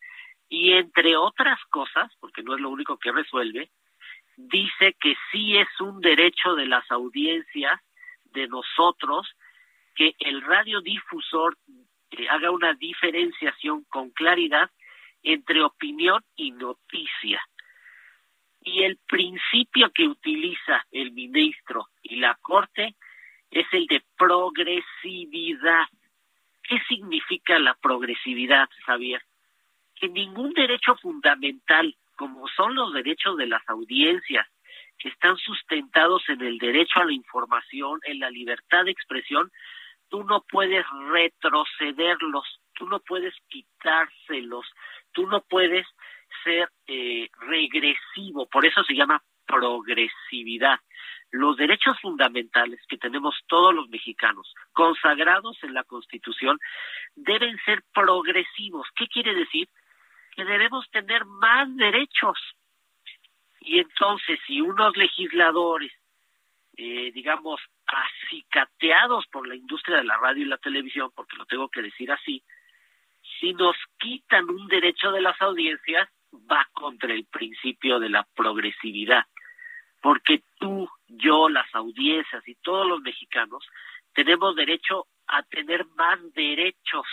y 0.49 0.73
entre 0.73 1.17
otras 1.17 1.59
cosas, 1.71 2.11
porque 2.19 2.43
no 2.43 2.55
es 2.55 2.61
lo 2.61 2.71
único 2.71 2.99
que 2.99 3.13
resuelve, 3.13 3.71
dice 4.37 4.97
que 4.99 5.15
sí 5.31 5.57
es 5.57 5.69
un 5.81 6.01
derecho 6.01 6.55
de 6.55 6.67
las 6.67 6.91
audiencias 6.91 7.81
de 8.25 8.49
nosotros 8.49 9.29
que 9.95 10.15
el 10.19 10.41
radiodifusor 10.41 11.59
eh, 12.11 12.29
haga 12.31 12.51
una 12.51 12.73
diferenciación 12.75 13.85
con 13.85 14.11
claridad 14.11 14.71
entre 15.23 15.63
opinión 15.63 16.23
y 16.37 16.51
noticia. 16.53 17.41
Y 18.65 18.85
el 18.85 18.99
principio 19.09 19.91
que 19.91 20.07
utiliza 20.07 20.87
el 20.91 21.13
ministro 21.13 21.89
y 22.03 22.17
la 22.17 22.37
Corte 22.41 22.95
es 23.51 23.67
el 23.73 23.87
de 23.87 24.03
progresividad. 24.17 25.87
¿Qué 26.63 26.79
significa 26.89 27.59
la 27.59 27.75
progresividad, 27.75 28.69
Javier? 28.87 29.23
Que 29.97 30.09
ningún 30.09 30.53
derecho 30.53 30.97
fundamental, 30.97 31.97
como 32.17 32.49
son 32.49 32.75
los 32.75 32.93
derechos 32.93 33.37
de 33.37 33.47
las 33.47 33.69
audiencias, 33.69 34.47
que 34.99 35.09
están 35.09 35.37
sustentados 35.37 36.23
en 36.29 36.41
el 36.43 36.59
derecho 36.59 37.01
a 37.01 37.05
la 37.05 37.13
información, 37.13 37.99
en 38.05 38.21
la 38.21 38.31
libertad 38.31 38.85
de 38.85 38.93
expresión, 38.93 39.51
tú 40.09 40.23
no 40.25 40.45
puedes 40.49 40.85
retrocederlos, 41.11 42.61
tú 42.75 42.87
no 42.89 43.01
puedes 43.01 43.35
quitárselos, 43.49 44.67
tú 45.13 45.27
no 45.27 45.41
puedes 45.41 45.87
ser 46.43 46.69
eh, 46.87 47.29
regresivo, 47.39 48.47
por 48.47 48.67
eso 48.67 48.83
se 48.85 48.95
llama 48.95 49.23
progresividad. 49.47 50.79
Los 51.31 51.57
derechos 51.57 51.99
fundamentales 52.01 52.81
que 52.89 52.99
tenemos 52.99 53.35
todos 53.47 53.75
los 53.75 53.89
mexicanos, 53.89 54.55
consagrados 54.73 55.59
en 55.63 55.75
la 55.75 55.85
Constitución, 55.85 56.59
deben 57.15 57.59
ser 57.65 57.83
progresivos. 57.93 58.87
¿Qué 58.97 59.07
quiere 59.09 59.35
decir? 59.35 59.69
Que 60.35 60.45
debemos 60.45 60.89
tener 60.91 61.25
más 61.25 61.75
derechos. 61.77 62.39
Y 63.61 63.79
entonces, 63.79 64.39
si 64.47 64.61
unos 64.61 64.97
legisladores, 64.97 65.93
eh, 66.77 67.13
digamos, 67.13 67.61
acicateados 67.87 69.27
por 69.29 69.47
la 69.47 69.55
industria 69.55 69.99
de 69.99 70.05
la 70.05 70.19
radio 70.19 70.43
y 70.43 70.49
la 70.49 70.59
televisión, 70.59 71.11
porque 71.15 71.37
lo 71.37 71.47
tengo 71.47 71.69
que 71.69 71.83
decir 71.83 72.11
así, 72.11 72.43
si 73.39 73.55
nos 73.55 73.77
quitan 73.99 74.49
un 74.49 74.67
derecho 74.69 75.13
de 75.13 75.21
las 75.21 75.41
audiencias, 75.41 76.09
va 76.33 76.69
contra 76.73 77.13
el 77.13 77.25
principio 77.27 77.99
de 77.99 78.09
la 78.09 78.27
progresividad, 78.35 79.27
porque 80.01 80.43
tú, 80.59 80.89
yo, 81.09 81.49
las 81.49 81.73
audiencias 81.75 82.47
y 82.47 82.55
todos 82.57 82.87
los 82.87 83.01
mexicanos 83.01 83.65
tenemos 84.13 84.57
derecho 84.57 85.07
a 85.27 85.43
tener 85.45 85.87
más 85.97 86.19
derechos 86.35 87.07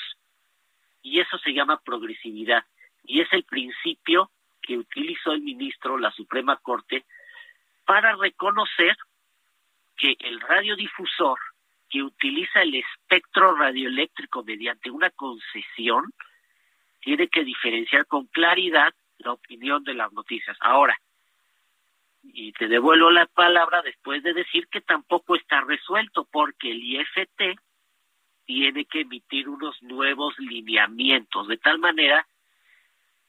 y 1.02 1.20
eso 1.20 1.38
se 1.40 1.54
llama 1.54 1.82
progresividad 1.84 2.66
y 3.04 3.22
es 3.22 3.32
el 3.32 3.44
principio 3.44 4.32
que 4.62 4.78
utilizó 4.78 5.32
el 5.32 5.42
ministro, 5.42 5.98
la 5.98 6.12
Suprema 6.12 6.58
Corte, 6.58 7.06
para 7.86 8.16
reconocer 8.16 8.96
que 9.98 10.16
el 10.20 10.40
radiodifusor 10.40 11.40
que 11.90 12.04
utiliza 12.04 12.62
el 12.62 12.76
espectro 12.76 13.56
radioeléctrico 13.56 14.44
mediante 14.44 14.92
una 14.92 15.10
concesión 15.10 16.14
tiene 17.02 17.28
que 17.30 17.44
diferenciar 17.44 18.06
con 18.06 18.28
claridad 18.28 18.94
la 19.20 19.34
opinión 19.34 19.84
de 19.84 19.94
las 19.94 20.12
noticias. 20.12 20.58
Ahora, 20.60 20.98
y 22.24 22.52
te 22.54 22.68
devuelvo 22.68 23.10
la 23.12 23.26
palabra 23.28 23.82
después 23.82 24.24
de 24.24 24.34
decir 24.34 24.68
que 24.68 24.82
tampoco 24.82 25.36
está 25.36 25.62
resuelto 25.62 26.28
porque 26.30 26.72
el 26.72 26.84
IFT 26.84 27.60
tiene 28.46 28.86
que 28.86 29.02
emitir 29.02 29.48
unos 29.48 29.82
nuevos 29.84 30.38
lineamientos, 30.40 31.48
de 31.48 31.58
tal 31.58 31.80
manera 31.80 32.26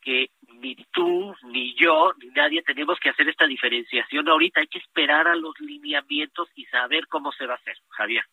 que 0.01 0.31
ni 0.55 0.75
tú, 0.93 1.37
ni 1.43 1.75
yo, 1.75 2.15
ni 2.19 2.29
nadie 2.29 2.63
tenemos 2.63 2.99
que 2.99 3.11
hacer 3.11 3.29
esta 3.29 3.47
diferenciación 3.47 4.29
ahorita, 4.29 4.61
hay 4.61 4.67
que 4.67 4.79
esperar 4.79 5.29
a 5.29 5.37
los 5.37 5.59
lineamientos 5.61 6.49
y 6.55 6.65
saber 6.67 7.07
cómo 7.07 7.33
se 7.33 7.47
va 7.47 7.55
a 7.55 7.57
hacer, 7.57 7.77
Javier. 7.91 8.25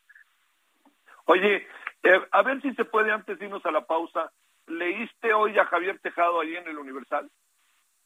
Oye, 1.25 1.67
eh, 2.03 2.21
a 2.31 2.41
ver 2.41 2.61
si 2.61 2.73
se 2.73 2.85
puede 2.85 3.11
antes 3.11 3.39
irnos 3.41 3.65
a 3.65 3.71
la 3.71 3.85
pausa, 3.85 4.31
¿leíste 4.67 5.33
hoy 5.33 5.57
a 5.59 5.65
Javier 5.65 5.99
Tejado 5.99 6.39
ahí 6.39 6.55
en 6.55 6.67
el 6.69 6.77
Universal? 6.77 7.29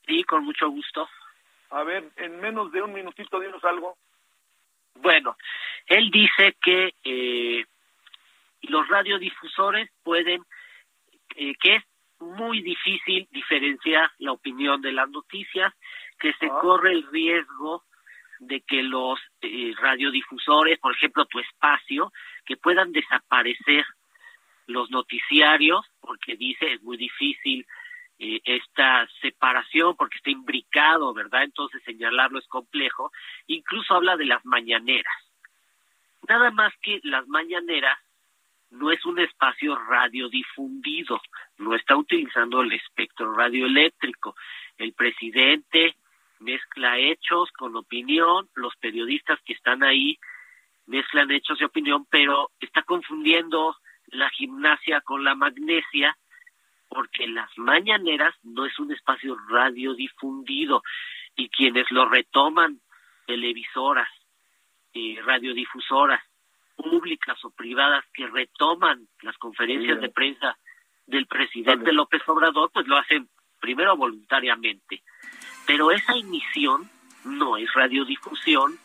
Sí, 0.05 0.23
con 0.23 0.43
mucho 0.45 0.69
gusto. 0.69 1.07
A 1.69 1.83
ver, 1.83 2.11
en 2.17 2.39
menos 2.39 2.71
de 2.71 2.81
un 2.81 2.93
minutito, 2.93 3.39
dinos 3.39 3.63
algo. 3.63 3.97
Bueno, 4.95 5.37
él 5.87 6.11
dice 6.11 6.55
que 6.61 6.93
eh, 7.03 7.65
los 8.63 8.87
radiodifusores 8.87 9.89
pueden, 10.03 10.43
eh, 11.35 11.53
que 11.59 11.75
es 11.75 11.83
muy 12.19 12.61
difícil 12.61 13.27
diferenciar 13.31 14.11
la 14.19 14.33
opinión 14.33 14.81
de 14.81 14.91
las 14.91 15.09
noticias, 15.09 15.73
que 16.19 16.33
se 16.33 16.47
ah. 16.47 16.59
corre 16.61 16.91
el 16.91 17.07
riesgo 17.07 17.83
de 18.39 18.61
que 18.61 18.83
los 18.83 19.19
eh, 19.41 19.73
radiodifusores, 19.77 20.79
por 20.79 20.93
ejemplo, 20.93 21.25
tu 21.25 21.39
espacio, 21.39 22.11
que 22.45 22.57
puedan 22.57 22.91
desaparecer 22.91 23.85
los 24.67 24.89
noticiarios, 24.89 25.85
porque 25.99 26.35
dice 26.35 26.73
es 26.73 26.81
muy 26.81 26.97
difícil 26.97 27.65
eh, 28.23 28.39
esta 28.45 29.07
separación 29.19 29.95
porque 29.97 30.17
está 30.17 30.29
imbricado, 30.29 31.11
¿verdad? 31.11 31.41
Entonces 31.41 31.81
señalarlo 31.83 32.37
es 32.37 32.45
complejo. 32.45 33.11
Incluso 33.47 33.95
habla 33.95 34.15
de 34.15 34.25
las 34.25 34.45
mañaneras. 34.45 35.15
Nada 36.29 36.51
más 36.51 36.71
que 36.83 36.99
las 37.01 37.27
mañaneras 37.27 37.97
no 38.69 38.91
es 38.91 39.03
un 39.07 39.17
espacio 39.17 39.75
radiodifundido, 39.75 41.19
no 41.57 41.73
está 41.73 41.95
utilizando 41.95 42.61
el 42.61 42.73
espectro 42.73 43.33
radioeléctrico. 43.33 44.35
El 44.77 44.93
presidente 44.93 45.95
mezcla 46.37 46.99
hechos 46.99 47.49
con 47.53 47.75
opinión, 47.75 48.47
los 48.53 48.75
periodistas 48.75 49.39
que 49.45 49.53
están 49.53 49.81
ahí 49.81 50.19
mezclan 50.85 51.31
hechos 51.31 51.59
y 51.59 51.63
opinión, 51.63 52.05
pero 52.11 52.51
está 52.59 52.83
confundiendo 52.83 53.75
la 54.09 54.29
gimnasia 54.29 55.01
con 55.01 55.23
la 55.23 55.33
magnesia 55.33 56.15
porque 56.91 57.25
las 57.25 57.49
mañaneras 57.57 58.35
no 58.43 58.65
es 58.65 58.77
un 58.77 58.91
espacio 58.91 59.37
radiodifundido 59.47 60.83
y 61.37 61.47
quienes 61.47 61.89
lo 61.89 62.07
retoman, 62.09 62.81
televisoras, 63.25 64.09
eh, 64.93 65.17
radiodifusoras, 65.23 66.21
públicas 66.75 67.37
o 67.45 67.51
privadas 67.51 68.03
que 68.13 68.27
retoman 68.27 69.07
las 69.21 69.37
conferencias 69.37 70.01
de 70.01 70.09
prensa 70.09 70.57
del 71.05 71.27
presidente 71.27 71.93
López 71.93 72.21
Obrador, 72.27 72.69
pues 72.73 72.85
lo 72.87 72.97
hacen 72.97 73.29
primero 73.61 73.95
voluntariamente. 73.95 75.01
Pero 75.65 75.91
esa 75.91 76.13
emisión 76.17 76.89
no 77.23 77.55
es 77.55 77.71
radiodifusión 77.73 78.77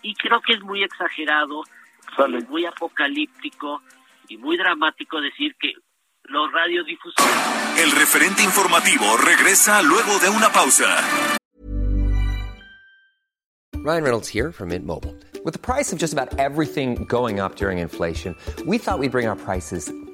y 0.00 0.14
creo 0.14 0.40
que 0.40 0.54
es 0.54 0.62
muy 0.62 0.82
exagerado, 0.82 1.64
muy 2.48 2.64
apocalíptico 2.64 3.82
y 4.28 4.38
muy 4.38 4.56
dramático 4.56 5.20
decir 5.20 5.54
que 5.56 5.74
los 6.28 6.50
radiodifusores. 6.52 7.78
El 7.78 7.90
referente 7.92 8.42
informativo 8.42 9.16
regresa 9.16 9.82
luego 9.82 10.18
de 10.18 10.28
una 10.28 10.50
pausa. 10.50 11.38
Ryan 13.84 14.04
Reynolds 14.04 14.28
here 14.28 14.52
from 14.52 14.68
Mint 14.68 14.86
Mobile. 14.86 15.14
With 15.44 15.54
the 15.54 15.58
price 15.58 15.92
of 15.92 15.98
just 15.98 16.12
about 16.12 16.38
everything 16.38 17.04
going 17.08 17.40
up 17.40 17.56
during 17.56 17.78
inflation, 17.78 18.36
we 18.64 18.78
thought 18.78 19.00
we'd 19.00 19.10
bring 19.10 19.26
our 19.26 19.34
prices 19.34 19.92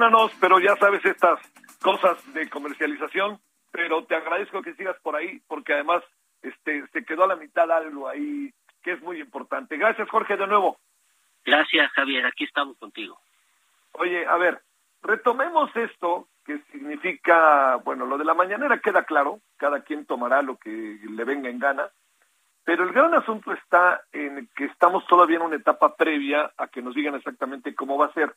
Perdónanos, 0.00 0.32
pero 0.40 0.58
ya 0.58 0.74
sabes 0.76 1.04
estas 1.04 1.38
cosas 1.82 2.16
de 2.32 2.48
comercialización, 2.48 3.38
pero 3.70 4.02
te 4.04 4.14
agradezco 4.14 4.62
que 4.62 4.72
sigas 4.72 4.96
por 5.02 5.14
ahí, 5.14 5.42
porque 5.46 5.74
además 5.74 6.02
este 6.40 6.86
se 6.88 7.04
quedó 7.04 7.24
a 7.24 7.26
la 7.26 7.36
mitad 7.36 7.70
algo 7.70 8.08
ahí 8.08 8.50
que 8.82 8.92
es 8.92 9.02
muy 9.02 9.20
importante. 9.20 9.76
Gracias, 9.76 10.08
Jorge, 10.08 10.38
de 10.38 10.46
nuevo. 10.46 10.78
Gracias, 11.44 11.92
Javier. 11.92 12.24
Aquí 12.24 12.44
estamos 12.44 12.78
contigo. 12.78 13.20
Oye, 13.92 14.26
a 14.26 14.38
ver, 14.38 14.62
retomemos 15.02 15.70
esto 15.76 16.28
que 16.46 16.60
significa, 16.72 17.76
bueno, 17.84 18.06
lo 18.06 18.16
de 18.16 18.24
la 18.24 18.32
mañanera 18.32 18.78
queda 18.78 19.04
claro, 19.04 19.40
cada 19.58 19.82
quien 19.82 20.06
tomará 20.06 20.40
lo 20.40 20.56
que 20.56 20.70
le 20.70 21.24
venga 21.24 21.50
en 21.50 21.58
gana, 21.58 21.90
pero 22.64 22.84
el 22.84 22.92
gran 22.94 23.12
asunto 23.12 23.52
está 23.52 24.02
en 24.12 24.48
que 24.56 24.64
estamos 24.64 25.06
todavía 25.06 25.36
en 25.36 25.42
una 25.42 25.56
etapa 25.56 25.94
previa 25.94 26.50
a 26.56 26.68
que 26.68 26.80
nos 26.80 26.94
digan 26.94 27.16
exactamente 27.16 27.74
cómo 27.74 27.98
va 27.98 28.06
a 28.06 28.14
ser. 28.14 28.34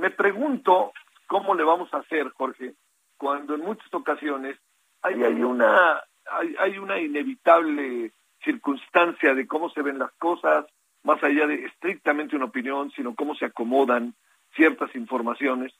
Me 0.00 0.10
pregunto 0.10 0.92
cómo 1.26 1.54
le 1.54 1.62
vamos 1.62 1.92
a 1.92 1.98
hacer, 1.98 2.30
Jorge, 2.30 2.74
cuando 3.16 3.54
en 3.54 3.60
muchas 3.60 3.92
ocasiones 3.92 4.56
hay, 5.02 5.22
hay 5.22 5.42
una 5.42 6.02
hay, 6.30 6.54
hay 6.58 6.78
una 6.78 6.98
inevitable 6.98 8.12
circunstancia 8.42 9.34
de 9.34 9.46
cómo 9.46 9.70
se 9.70 9.82
ven 9.82 9.98
las 9.98 10.12
cosas, 10.12 10.66
más 11.02 11.22
allá 11.22 11.46
de 11.46 11.66
estrictamente 11.66 12.36
una 12.36 12.46
opinión, 12.46 12.90
sino 12.92 13.14
cómo 13.14 13.34
se 13.34 13.46
acomodan 13.46 14.14
ciertas 14.54 14.94
informaciones, 14.94 15.72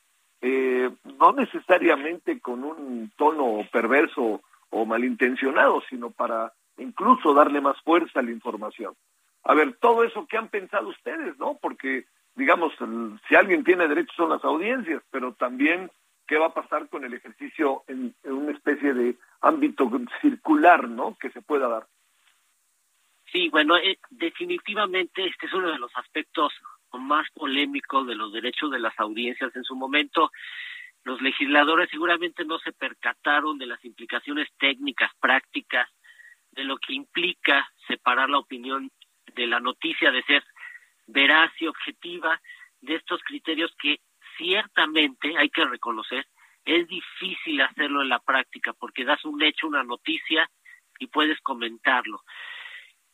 eh, 0.43 0.91
no 1.19 1.33
necesariamente 1.33 2.41
con 2.41 2.65
un 2.65 3.11
tono 3.17 3.67
perverso 3.71 4.43
o 4.71 4.87
malintencionado, 4.87 5.83
sino 5.89 6.11
para 6.11 6.53
incluso 6.79 7.35
darle 7.35 7.61
más 7.61 7.81
fuerza 7.83 8.21
a 8.21 8.23
la 8.23 8.31
información. 8.31 8.95
A 9.45 9.55
ver, 9.55 9.77
todo 9.81 10.05
eso 10.05 10.27
que 10.27 10.37
han 10.37 10.49
pensado 10.49 10.89
ustedes, 10.89 11.39
¿no? 11.39 11.59
Porque, 11.61 12.05
digamos, 12.35 12.73
si 13.29 13.35
alguien 13.35 13.65
tiene 13.65 13.89
derecho 13.89 14.13
son 14.17 14.31
las 14.31 14.45
audiencias, 14.45 15.03
pero 15.11 15.35
también 15.35 15.91
qué 16.27 16.39
va 16.39 16.47
a 16.47 16.55
pasar 16.55 16.89
con 16.89 17.05
el 17.05 17.13
ejercicio 17.13 17.83
en, 17.89 18.15
una 18.25 18.53
especie 18.53 18.95
de 18.95 19.17
ámbito 19.41 19.91
circular, 20.21 20.89
¿no? 20.89 21.17
Que 21.21 21.31
se 21.31 21.43
pueda 21.43 21.69
dar. 21.69 21.87
Sí, 23.33 23.49
bueno, 23.49 23.77
eh, 23.77 23.99
definitivamente 24.11 25.27
este 25.27 25.47
es 25.47 25.53
uno 25.53 25.71
de 25.71 25.79
los 25.79 25.91
aspectos 25.97 26.53
más 26.93 27.27
polémicos 27.35 28.07
de 28.07 28.15
los 28.15 28.33
derechos 28.33 28.71
de 28.71 28.81
las 28.81 28.99
audiencias 28.99 29.55
en 29.55 29.65
su 29.65 29.75
momento. 29.75 30.31
Los 31.05 31.21
legisladores 31.21 31.89
seguramente 31.91 32.45
no 32.45 32.59
se 32.59 32.73
percataron 32.73 33.59
de 33.59 33.67
las 33.67 33.85
implicaciones 33.85 34.49
técnicas, 34.59 35.11
prácticas, 35.21 35.89
de 36.53 36.65
lo 36.65 36.79
que 36.79 36.93
implica 36.93 37.69
separar 37.87 38.29
la 38.29 38.39
opinión 38.39 38.91
de 39.35 39.47
la 39.47 39.61
noticia 39.61 40.11
de 40.11 40.23
ser 40.23 40.45
veraz 41.11 41.53
y 41.61 41.67
objetiva, 41.67 42.41
de 42.81 42.95
estos 42.95 43.21
criterios 43.23 43.75
que 43.81 44.01
ciertamente 44.37 45.37
hay 45.37 45.51
que 45.51 45.65
reconocer, 45.65 46.27
es 46.65 46.87
difícil 46.89 47.61
hacerlo 47.61 48.03
en 48.03 48.09
la 48.09 48.21
práctica 48.21 48.73
porque 48.73 49.05
das 49.05 49.25
un 49.25 49.43
hecho, 49.43 49.67
una 49.67 49.83
noticia 49.83 50.51
y 50.99 51.07
puedes 51.07 51.41
comentarlo. 51.41 52.23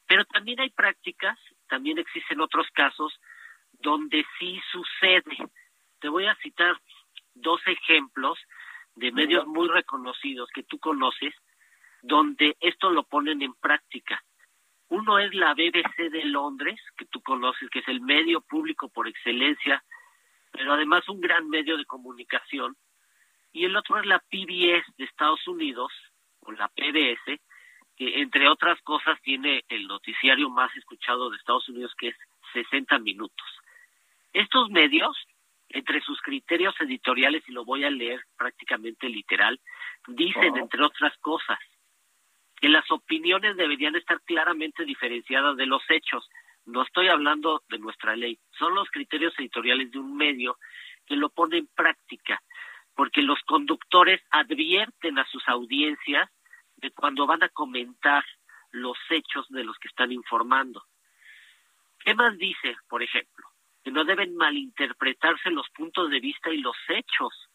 Pero 0.06 0.24
también 0.24 0.61
hay 0.61 0.70
prácticas, 0.70 1.38
también 1.68 1.98
existen 1.98 2.40
otros 2.40 2.66
casos 2.72 3.18
donde 3.72 4.24
sí 4.38 4.61
sucede. 4.70 5.37
Te 5.98 6.09
voy 6.09 6.26
a 6.26 6.37
citar 6.37 6.80
dos 7.35 7.61
ejemplos 7.66 8.38
de 8.94 9.12
medios 9.12 9.46
muy 9.46 9.68
reconocidos 9.68 10.48
que 10.54 10.62
tú 10.62 10.78
conoces, 10.78 11.35
donde 12.02 12.56
esto 12.61 12.90
lo 12.90 13.02
ponen 13.04 13.42
en 13.42 13.54
práctica. 13.54 14.22
Uno 14.88 15.18
es 15.18 15.35
la 15.35 15.55
BBC 15.55 16.11
de 16.11 16.25
Londres, 16.25 16.81
que 16.96 17.07
tú 17.07 17.20
conoces, 17.20 17.68
que 17.70 17.81
es 17.81 17.88
el 17.88 18.01
medio 18.01 18.40
público 18.40 18.88
por 18.88 19.09
excelencia, 19.09 19.83
pero 20.53 20.72
además 20.72 21.09
un 21.09 21.20
gran 21.20 21.49
medio 21.49 21.77
de 21.77 21.85
comunicación. 21.85 22.77
Y 23.53 23.64
el 23.64 23.77
otro 23.77 23.99
es 23.99 24.07
la 24.07 24.20
PBS 24.20 24.85
de 24.96 25.05
Estados 25.05 25.46
Unidos, 25.49 25.92
o 26.40 26.53
la 26.53 26.68
PBS, 26.68 27.40
que 27.96 28.20
entre 28.20 28.49
otras 28.49 28.81
cosas 28.83 29.20
tiene 29.22 29.64
el 29.68 29.87
noticiario 29.87 30.51
más 30.51 30.75
escuchado 30.77 31.31
de 31.31 31.37
Estados 31.37 31.68
Unidos, 31.68 31.94
que 31.99 32.09
es 32.09 32.16
60 32.53 32.99
minutos. 33.01 33.46
Estos 34.33 34.70
medios, 34.70 35.16
entre 35.68 36.01
sus 36.03 36.20
criterios 36.20 36.75
editoriales, 36.81 37.42
y 37.49 37.53
lo 37.53 37.64
voy 37.64 37.85
a 37.85 37.90
leer 37.90 38.20
prácticamente 38.37 39.09
literal, 39.09 39.59
dicen, 40.07 40.57
entre 40.57 40.85
otras 40.85 41.16
cosas, 41.18 41.59
que 42.61 42.69
las 42.69 42.90
opiniones 42.90 43.57
deberían 43.57 43.97
estar 43.97 44.21
claramente 44.23 44.85
diferenciadas 44.85 45.57
de 45.57 45.66
los 45.66 45.83
hechos. 45.88 46.29
No 46.64 46.83
estoy 46.83 47.09
hablando 47.09 47.62
de 47.69 47.79
nuestra 47.79 48.16
ley, 48.16 48.38
son 48.59 48.75
los 48.75 48.90
criterios 48.90 49.35
editoriales 49.38 49.90
de 49.90 49.99
un 49.99 50.16
medio 50.16 50.59
que 51.07 51.16
lo 51.16 51.29
pone 51.29 51.59
en 51.59 51.69
práctica, 51.69 52.42
porque 52.95 53.23
los 53.23 53.40
conductores 53.42 54.21
advierten 54.31 55.19
a 55.19 55.27
sus 55.27 55.47
audiencias 55.49 56.29
de 56.77 56.90
cuando 56.90 57.27
van 57.27 57.42
a 57.42 57.49
comentar 57.51 58.25
los 58.73 58.99
hechos 59.11 59.47
de 59.49 59.64
los 59.64 59.79
que 59.79 59.88
están 59.88 60.12
informando. 60.12 60.85
¿Qué 61.99 62.14
más 62.14 62.37
dice, 62.37 62.77
por 62.88 63.03
ejemplo? 63.03 63.47
Que 63.83 63.90
no 63.90 64.05
deben 64.05 64.37
malinterpretarse 64.37 65.51
los 65.51 65.69
puntos 65.71 66.11
de 66.11 66.21
vista 66.21 66.51
y 66.51 66.59
los 66.59 66.77
hechos. 66.88 67.49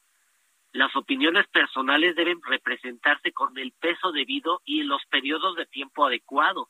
Las 0.74 0.96
opiniones 0.96 1.48
personales 1.48 2.16
deben 2.16 2.42
representarse 2.42 3.34
con 3.34 3.58
el 3.58 3.74
peso 3.74 4.12
debido 4.12 4.62
y 4.64 4.82
en 4.82 4.88
los 4.88 5.06
periodos 5.08 5.56
de 5.56 5.66
tiempo 5.66 6.06
adecuado. 6.06 6.70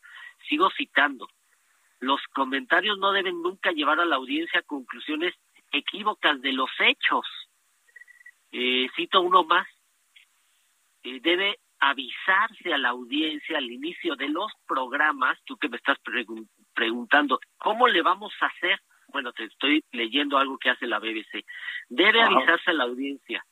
Sigo 0.50 0.70
citando. 0.72 1.28
los 2.00 2.20
comentarios 2.34 2.98
no 2.98 3.12
deben 3.12 3.44
nunca 3.44 3.72
llevar 3.72 4.00
a 4.00 4.06
la 4.06 4.16
audiencia 4.16 4.62
a 4.62 4.64
conclusiones 4.64 5.36
equívocas 5.72 6.42
de 6.42 6.52
los 6.52 6.72
hechos. 6.80 7.28
Eh, 8.52 8.88
cito 8.96 9.22
uno 9.22 9.44
más. 9.44 9.68
Eh, 11.04 11.20
debe 11.22 11.60
avisarse 11.80 12.74
a 12.74 12.80
la 12.80 12.90
audiencia 12.90 13.60
al 13.60 13.72
inicio 13.72 14.16
de 14.16 14.30
los 14.30 14.52
programas, 14.68 15.38
tú 15.46 15.58
que 15.58 15.70
me 15.70 15.78
estás 15.78 15.98
preguntando, 16.74 17.40
¿cómo 17.58 17.88
le 17.88 18.02
vamos 18.02 18.34
a 18.42 18.48
hacer? 18.48 18.80
Bueno, 19.10 19.32
te 19.32 19.44
estoy 19.44 19.84
leyendo 19.92 20.40
algo 20.40 20.58
que 20.58 20.72
hace 20.72 20.88
la 20.88 21.00
BBC. 21.00 21.46
Debe 21.90 22.22
avisarse 22.24 22.72
a 22.72 22.74
la 22.74 22.86
audiencia 22.86 23.46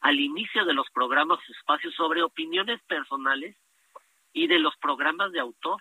al 0.00 0.20
inicio 0.20 0.64
de 0.64 0.74
los 0.74 0.88
programas 0.90 1.40
espacios 1.48 1.94
sobre 1.94 2.22
opiniones 2.22 2.80
personales 2.84 3.56
y 4.32 4.46
de 4.46 4.58
los 4.58 4.76
programas 4.76 5.32
de 5.32 5.40
autor. 5.40 5.80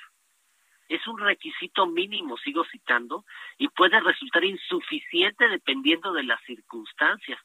Es 0.89 1.05
un 1.07 1.19
requisito 1.19 1.85
mínimo, 1.85 2.37
sigo 2.37 2.63
citando, 2.71 3.25
y 3.57 3.67
puede 3.67 3.99
resultar 3.99 4.43
insuficiente 4.45 5.49
dependiendo 5.49 6.13
de 6.13 6.23
las 6.23 6.41
circunstancias. 6.43 7.39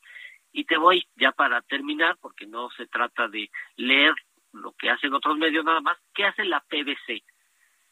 Y 0.52 0.64
te 0.64 0.76
voy 0.76 1.04
ya 1.16 1.32
para 1.32 1.61
terminar, 1.62 2.16
porque 2.20 2.46
no 2.46 2.70
se 2.70 2.87
trata 2.87 3.26
de 3.28 3.50
leer 3.76 4.14
lo 4.52 4.72
que 4.72 4.90
hacen 4.90 5.14
otros 5.14 5.37
medios 5.38 5.64
nada 5.64 5.80
más, 5.80 5.98
¿qué 6.14 6.24
hace 6.24 6.44
la 6.44 6.61
PBC? 6.61 7.24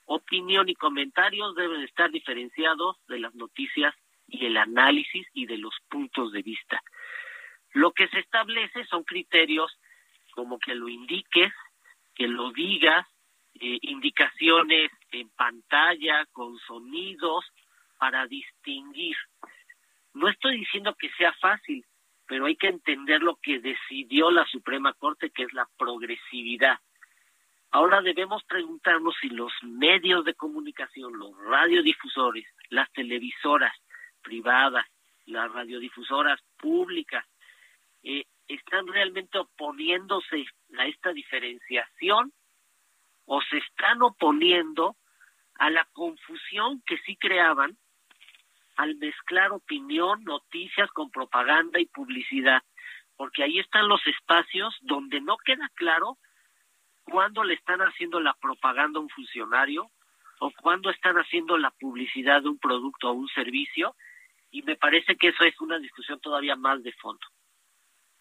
Opinión 0.05 0.69
y 0.69 0.75
comentarios 0.75 1.55
deben 1.55 1.83
estar 1.83 2.11
diferenciados 2.11 2.97
de 3.09 3.19
las 3.19 3.35
noticias 3.35 3.95
y 4.27 4.47
el 4.47 4.57
análisis 4.57 5.27
y 5.33 5.47
de 5.47 5.59
los 5.59 5.75
puntos 5.89 6.33
de 6.33 6.43
vista. 6.43 6.83
Lo 7.73 7.93
que 7.93 8.09
se 8.09 8.19
establece 8.19 8.85
son 8.87 9.05
criterios 9.05 9.79
como 10.33 10.59
que 10.59 10.75
lo 10.75 10.89
indiques, 10.89 11.53
que 12.15 12.29
lo 12.29 12.51
digas, 12.53 13.07
eh, 13.55 13.79
indicaciones 13.83 14.91
en 15.11 15.29
pantalla, 15.31 16.27
con 16.33 16.59
sonidos, 16.61 17.45
para 17.99 18.27
distinguir. 18.27 19.17
No 20.15 20.29
estoy 20.29 20.59
diciendo 20.59 20.95
que 20.99 21.11
sea 21.11 21.33
fácil, 21.35 21.85
pero 22.27 22.47
hay 22.47 22.57
que 22.57 22.69
entender 22.69 23.23
lo 23.23 23.37
que 23.37 23.61
decidió 23.61 24.31
la 24.31 24.47
Suprema 24.47 24.93
Corte, 24.95 25.31
que 25.31 25.43
es 25.43 25.53
la 25.53 25.69
progresividad. 25.77 26.79
Ahora 27.73 28.03
debemos 28.03 28.43
preguntarnos 28.45 29.15
si 29.21 29.29
los 29.29 29.53
medios 29.63 30.25
de 30.25 30.35
comunicación, 30.35 31.17
los 31.19 31.37
radiodifusores, 31.39 32.47
las 32.69 32.91
televisoras 32.93 33.73
privadas, 34.23 34.87
las 35.27 35.53
radiodifusoras 35.53 36.41
públicas, 36.57 37.25
eh, 38.03 38.25
están 38.49 38.87
realmente 38.87 39.39
oponiéndose 39.39 40.45
a 40.79 40.87
esta 40.87 41.13
diferenciación 41.13 42.33
o 43.27 43.41
se 43.43 43.59
están 43.59 44.03
oponiendo 44.03 44.97
a 45.55 45.71
la 45.71 45.87
confusión 45.93 46.83
que 46.87 46.99
sí 46.99 47.17
creaban 47.17 47.77
al 48.77 48.97
mezclar 48.97 49.53
opinión, 49.53 50.25
noticias 50.25 50.91
con 50.93 51.11
propaganda 51.11 51.79
y 51.79 51.87
publicidad, 51.87 52.63
porque 53.17 53.43
ahí 53.43 53.59
están 53.59 53.89
los 53.89 54.05
espacios 54.07 54.75
donde 54.81 55.21
no 55.21 55.37
queda 55.37 55.69
claro 55.75 56.17
cuándo 57.05 57.45
le 57.45 57.55
están 57.55 57.81
haciendo 57.81 58.21
la 58.21 58.35
propaganda 58.41 58.99
a 58.99 59.03
un 59.03 59.11
funcionario 59.11 59.91
o 60.39 60.51
cuándo 60.63 60.89
están 60.89 61.17
haciendo 61.17 61.59
la 61.59 61.71
publicidad 61.73 62.43
de 62.43 62.49
un 62.49 62.59
producto 62.59 63.11
o 63.11 63.13
un 63.13 63.29
servicio, 63.29 63.95
y 64.51 64.63
me 64.63 64.77
parece 64.77 65.17
que 65.17 65.29
eso 65.29 65.45
es 65.45 65.61
una 65.61 65.79
discusión 65.79 66.19
todavía 66.21 66.57
más 66.57 66.83
de 66.83 66.93
fondo. 66.93 67.27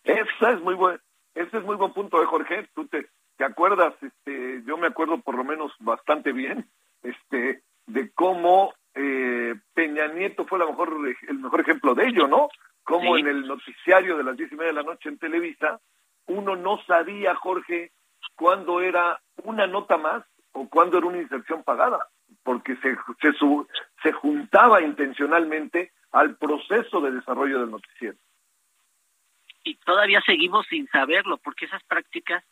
Ese 0.03 0.51
es 0.53 0.62
muy 0.62 0.75
buen, 0.75 0.99
ese 1.35 1.57
es 1.57 1.63
muy 1.63 1.75
buen 1.75 1.93
punto, 1.93 2.17
de 2.17 2.23
¿eh, 2.23 2.27
Jorge. 2.27 2.69
Tú 2.73 2.88
te, 2.88 3.07
te 3.38 3.45
acuerdas, 3.45 3.93
este, 4.01 4.63
yo 4.65 4.77
me 4.77 4.88
acuerdo 4.88 5.21
por 5.21 5.35
lo 5.35 5.43
menos 5.43 5.71
bastante 5.79 6.31
bien, 6.31 6.69
este, 7.03 7.63
de 7.88 8.12
cómo 8.12 8.73
eh, 8.95 9.55
Peña 9.73 10.07
Nieto 10.07 10.45
fue 10.45 10.59
la 10.59 10.65
mejor, 10.65 10.93
el 11.27 11.39
mejor 11.39 11.62
ejemplo 11.62 11.95
de 11.95 12.07
ello, 12.07 12.27
¿no? 12.27 12.49
Como 12.83 13.17
en 13.17 13.27
el 13.27 13.47
noticiario 13.47 14.17
de 14.17 14.23
las 14.23 14.35
diez 14.35 14.51
y 14.51 14.55
media 14.55 14.69
de 14.69 14.81
la 14.81 14.83
noche 14.83 15.09
en 15.09 15.19
Televisa, 15.19 15.79
uno 16.25 16.55
no 16.55 16.81
sabía, 16.85 17.35
Jorge, 17.35 17.91
cuándo 18.35 18.81
era 18.81 19.21
una 19.43 19.67
nota 19.67 19.97
más 19.97 20.23
o 20.53 20.67
cuándo 20.67 20.97
era 20.97 21.07
una 21.07 21.21
inserción 21.21 21.63
pagada, 21.63 22.07
porque 22.43 22.75
se, 22.77 22.97
se, 23.21 23.33
se 24.01 24.12
juntaba 24.12 24.81
intencionalmente 24.81 25.91
al 26.12 26.35
proceso 26.38 27.01
de 27.01 27.12
desarrollo 27.12 27.59
del 27.59 27.71
noticiero. 27.71 28.17
Y 29.69 29.75
todavía 29.75 30.19
seguimos 30.25 30.65
sin 30.65 30.88
saberlo, 30.88 31.38
porque 31.38 31.65
esas 31.65 31.84
prácticas 31.84 32.43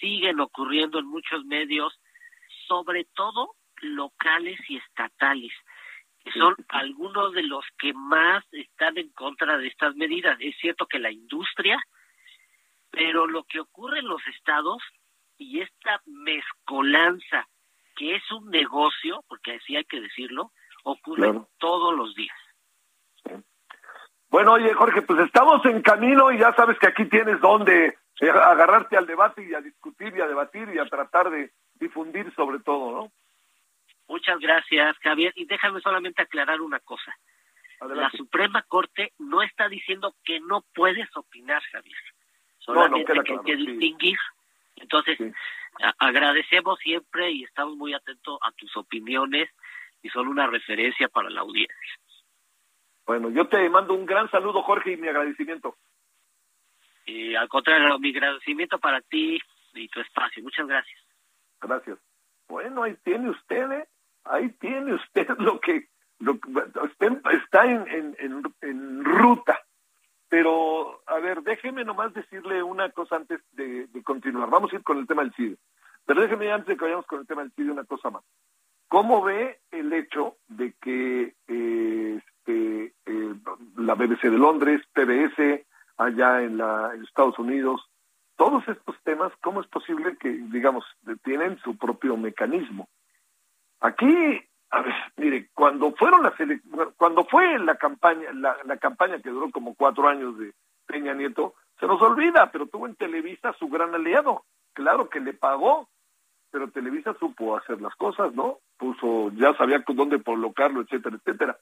siguen 0.00 0.40
ocurriendo 0.40 0.98
en 0.98 1.04
muchos 1.04 1.44
medios, 1.44 2.00
sobre 2.66 3.04
todo 3.04 3.54
locales 3.82 4.58
y 4.66 4.78
estatales, 4.78 5.52
que 6.24 6.32
son 6.32 6.56
algunos 6.68 7.34
de 7.34 7.42
los 7.42 7.66
que 7.78 7.92
más 7.92 8.42
están 8.52 8.96
en 8.96 9.10
contra 9.10 9.58
de 9.58 9.66
estas 9.66 9.94
medidas. 9.94 10.38
Es 10.40 10.56
cierto 10.56 10.86
que 10.86 10.98
la 10.98 11.10
industria, 11.10 11.78
pero 12.90 13.26
lo 13.26 13.44
que 13.44 13.60
ocurre 13.60 13.98
en 13.98 14.08
los 14.08 14.26
estados 14.28 14.82
y 15.36 15.60
esta 15.60 16.00
mezcolanza, 16.06 17.46
que 17.94 18.14
es 18.14 18.32
un 18.32 18.48
negocio, 18.48 19.22
porque 19.28 19.56
así 19.56 19.76
hay 19.76 19.84
que 19.84 20.00
decirlo, 20.00 20.52
ocurre 20.82 21.30
todos 21.58 21.94
los 21.94 22.14
días. 22.14 22.38
Bueno, 24.30 24.52
oye 24.52 24.72
Jorge, 24.74 25.02
pues 25.02 25.20
estamos 25.20 25.64
en 25.64 25.80
camino 25.82 26.30
y 26.30 26.38
ya 26.38 26.52
sabes 26.54 26.78
que 26.78 26.88
aquí 26.88 27.06
tienes 27.06 27.40
donde 27.40 27.96
eh, 28.20 28.30
agarrarte 28.30 28.96
al 28.96 29.06
debate 29.06 29.46
y 29.48 29.54
a 29.54 29.60
discutir 29.60 30.14
y 30.16 30.20
a 30.20 30.26
debatir 30.26 30.68
y 30.74 30.78
a 30.78 30.84
tratar 30.86 31.30
de 31.30 31.50
difundir 31.74 32.32
sobre 32.34 32.58
todo, 32.60 32.92
¿no? 32.92 33.12
Muchas 34.08 34.38
gracias, 34.38 34.96
Javier. 34.98 35.32
Y 35.36 35.44
déjame 35.44 35.80
solamente 35.80 36.22
aclarar 36.22 36.60
una 36.60 36.80
cosa. 36.80 37.14
La 37.80 38.10
Suprema 38.10 38.62
Corte 38.62 39.12
no 39.18 39.42
está 39.42 39.68
diciendo 39.68 40.14
que 40.24 40.40
no 40.40 40.64
puedes 40.74 41.08
opinar, 41.14 41.62
Javier. 41.70 41.98
Solamente 42.58 43.12
que 43.24 43.32
hay 43.32 43.38
que 43.44 43.56
distinguir. 43.56 44.18
Entonces, 44.76 45.18
agradecemos 45.98 46.78
siempre 46.80 47.30
y 47.30 47.44
estamos 47.44 47.76
muy 47.76 47.94
atentos 47.94 48.38
a 48.42 48.50
tus 48.52 48.76
opiniones 48.76 49.48
y 50.02 50.08
son 50.08 50.26
una 50.26 50.46
referencia 50.46 51.08
para 51.08 51.30
la 51.30 51.40
audiencia. 51.40 51.98
Bueno, 53.08 53.30
yo 53.30 53.48
te 53.48 53.66
mando 53.70 53.94
un 53.94 54.04
gran 54.04 54.30
saludo, 54.30 54.62
Jorge, 54.62 54.92
y 54.92 54.96
mi 54.98 55.08
agradecimiento. 55.08 55.78
Y 57.06 57.34
al 57.34 57.48
contrario, 57.48 57.98
mi 57.98 58.10
agradecimiento 58.10 58.78
para 58.78 59.00
ti 59.00 59.40
y 59.72 59.88
tu 59.88 60.00
espacio. 60.00 60.42
Muchas 60.42 60.66
gracias. 60.66 61.00
Gracias. 61.58 61.98
Bueno, 62.48 62.82
ahí 62.82 62.94
tiene 63.02 63.30
usted, 63.30 63.72
¿eh? 63.72 63.88
ahí 64.24 64.50
tiene 64.60 64.92
usted 64.92 65.26
lo 65.38 65.58
que, 65.58 65.88
lo, 66.18 66.32
usted 66.32 67.12
está 67.32 67.64
en, 67.64 68.14
en, 68.18 68.42
en, 68.60 69.02
ruta. 69.02 69.58
Pero, 70.28 71.00
a 71.06 71.18
ver, 71.18 71.40
déjeme 71.40 71.86
nomás 71.86 72.12
decirle 72.12 72.62
una 72.62 72.90
cosa 72.90 73.16
antes 73.16 73.40
de, 73.52 73.88
continuar. 74.04 74.50
Vamos 74.50 74.70
a 74.70 74.76
ir 74.76 74.82
con 74.82 74.98
el 74.98 75.06
tema 75.06 75.22
del 75.22 75.32
CID. 75.32 75.56
Pero 76.04 76.20
déjeme 76.20 76.52
antes 76.52 76.68
de 76.68 76.76
que 76.76 76.84
vayamos 76.84 77.06
con 77.06 77.20
el 77.20 77.26
tema 77.26 77.40
del 77.40 77.52
CID 77.52 77.70
una 77.70 77.84
cosa 77.84 78.10
más. 78.10 78.22
¿Cómo 78.86 79.22
ve 79.22 79.60
el 79.70 79.90
hecho 79.94 80.36
de 80.48 80.74
que 80.74 81.34
eh, 81.46 82.20
este, 82.48 82.94
eh, 83.06 83.34
la 83.76 83.94
BBC 83.94 84.22
de 84.22 84.38
Londres, 84.38 84.80
PBS, 84.92 85.66
allá 85.98 86.42
en, 86.42 86.58
la, 86.58 86.92
Estados 87.06 87.38
Unidos, 87.38 87.80
todos 88.36 88.66
estos 88.68 88.96
temas, 89.02 89.32
¿cómo 89.42 89.60
es 89.60 89.66
posible 89.66 90.16
que, 90.16 90.30
digamos, 90.30 90.84
tienen 91.24 91.58
su 91.58 91.76
propio 91.76 92.16
mecanismo? 92.16 92.88
Aquí, 93.80 94.40
a 94.70 94.80
ver, 94.80 94.94
mire, 95.16 95.48
cuando 95.54 95.92
fueron 95.92 96.22
las 96.22 96.34
cuando 96.96 97.24
fue 97.24 97.58
la 97.58 97.76
campaña, 97.76 98.32
la, 98.32 98.56
la 98.64 98.76
campaña 98.76 99.20
que 99.20 99.30
duró 99.30 99.50
como 99.50 99.74
cuatro 99.74 100.08
años 100.08 100.38
de 100.38 100.52
Peña 100.86 101.14
Nieto, 101.14 101.54
se 101.80 101.86
nos 101.86 102.00
olvida, 102.00 102.50
pero 102.50 102.66
tuvo 102.66 102.86
en 102.86 102.94
Televisa 102.94 103.54
su 103.58 103.68
gran 103.68 103.94
aliado. 103.94 104.44
Claro 104.72 105.08
que 105.08 105.20
le 105.20 105.32
pagó, 105.32 105.88
pero 106.50 106.70
Televisa 106.70 107.14
supo 107.18 107.56
hacer 107.56 107.80
las 107.80 107.94
cosas, 107.96 108.32
¿no? 108.34 108.58
Puso, 108.76 109.30
ya 109.32 109.54
sabía 109.54 109.82
con 109.82 109.96
dónde 109.96 110.22
colocarlo, 110.22 110.80
etcétera, 110.80 111.16
etcétera. 111.16 111.58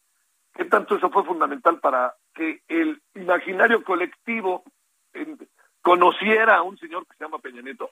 ¿Qué 0.57 0.65
tanto 0.65 0.97
eso 0.97 1.11
fue 1.11 1.25
fundamental 1.25 1.81
para 1.81 2.15
que 2.35 2.63
el 2.69 3.03
imaginario 3.15 3.85
colectivo 3.85 4.65
conociera 5.83 6.57
a 6.57 6.63
un 6.63 6.79
señor 6.79 7.07
que 7.07 7.17
se 7.17 7.25
llama 7.25 7.39
Peña 7.39 7.63
Nieto? 7.63 7.91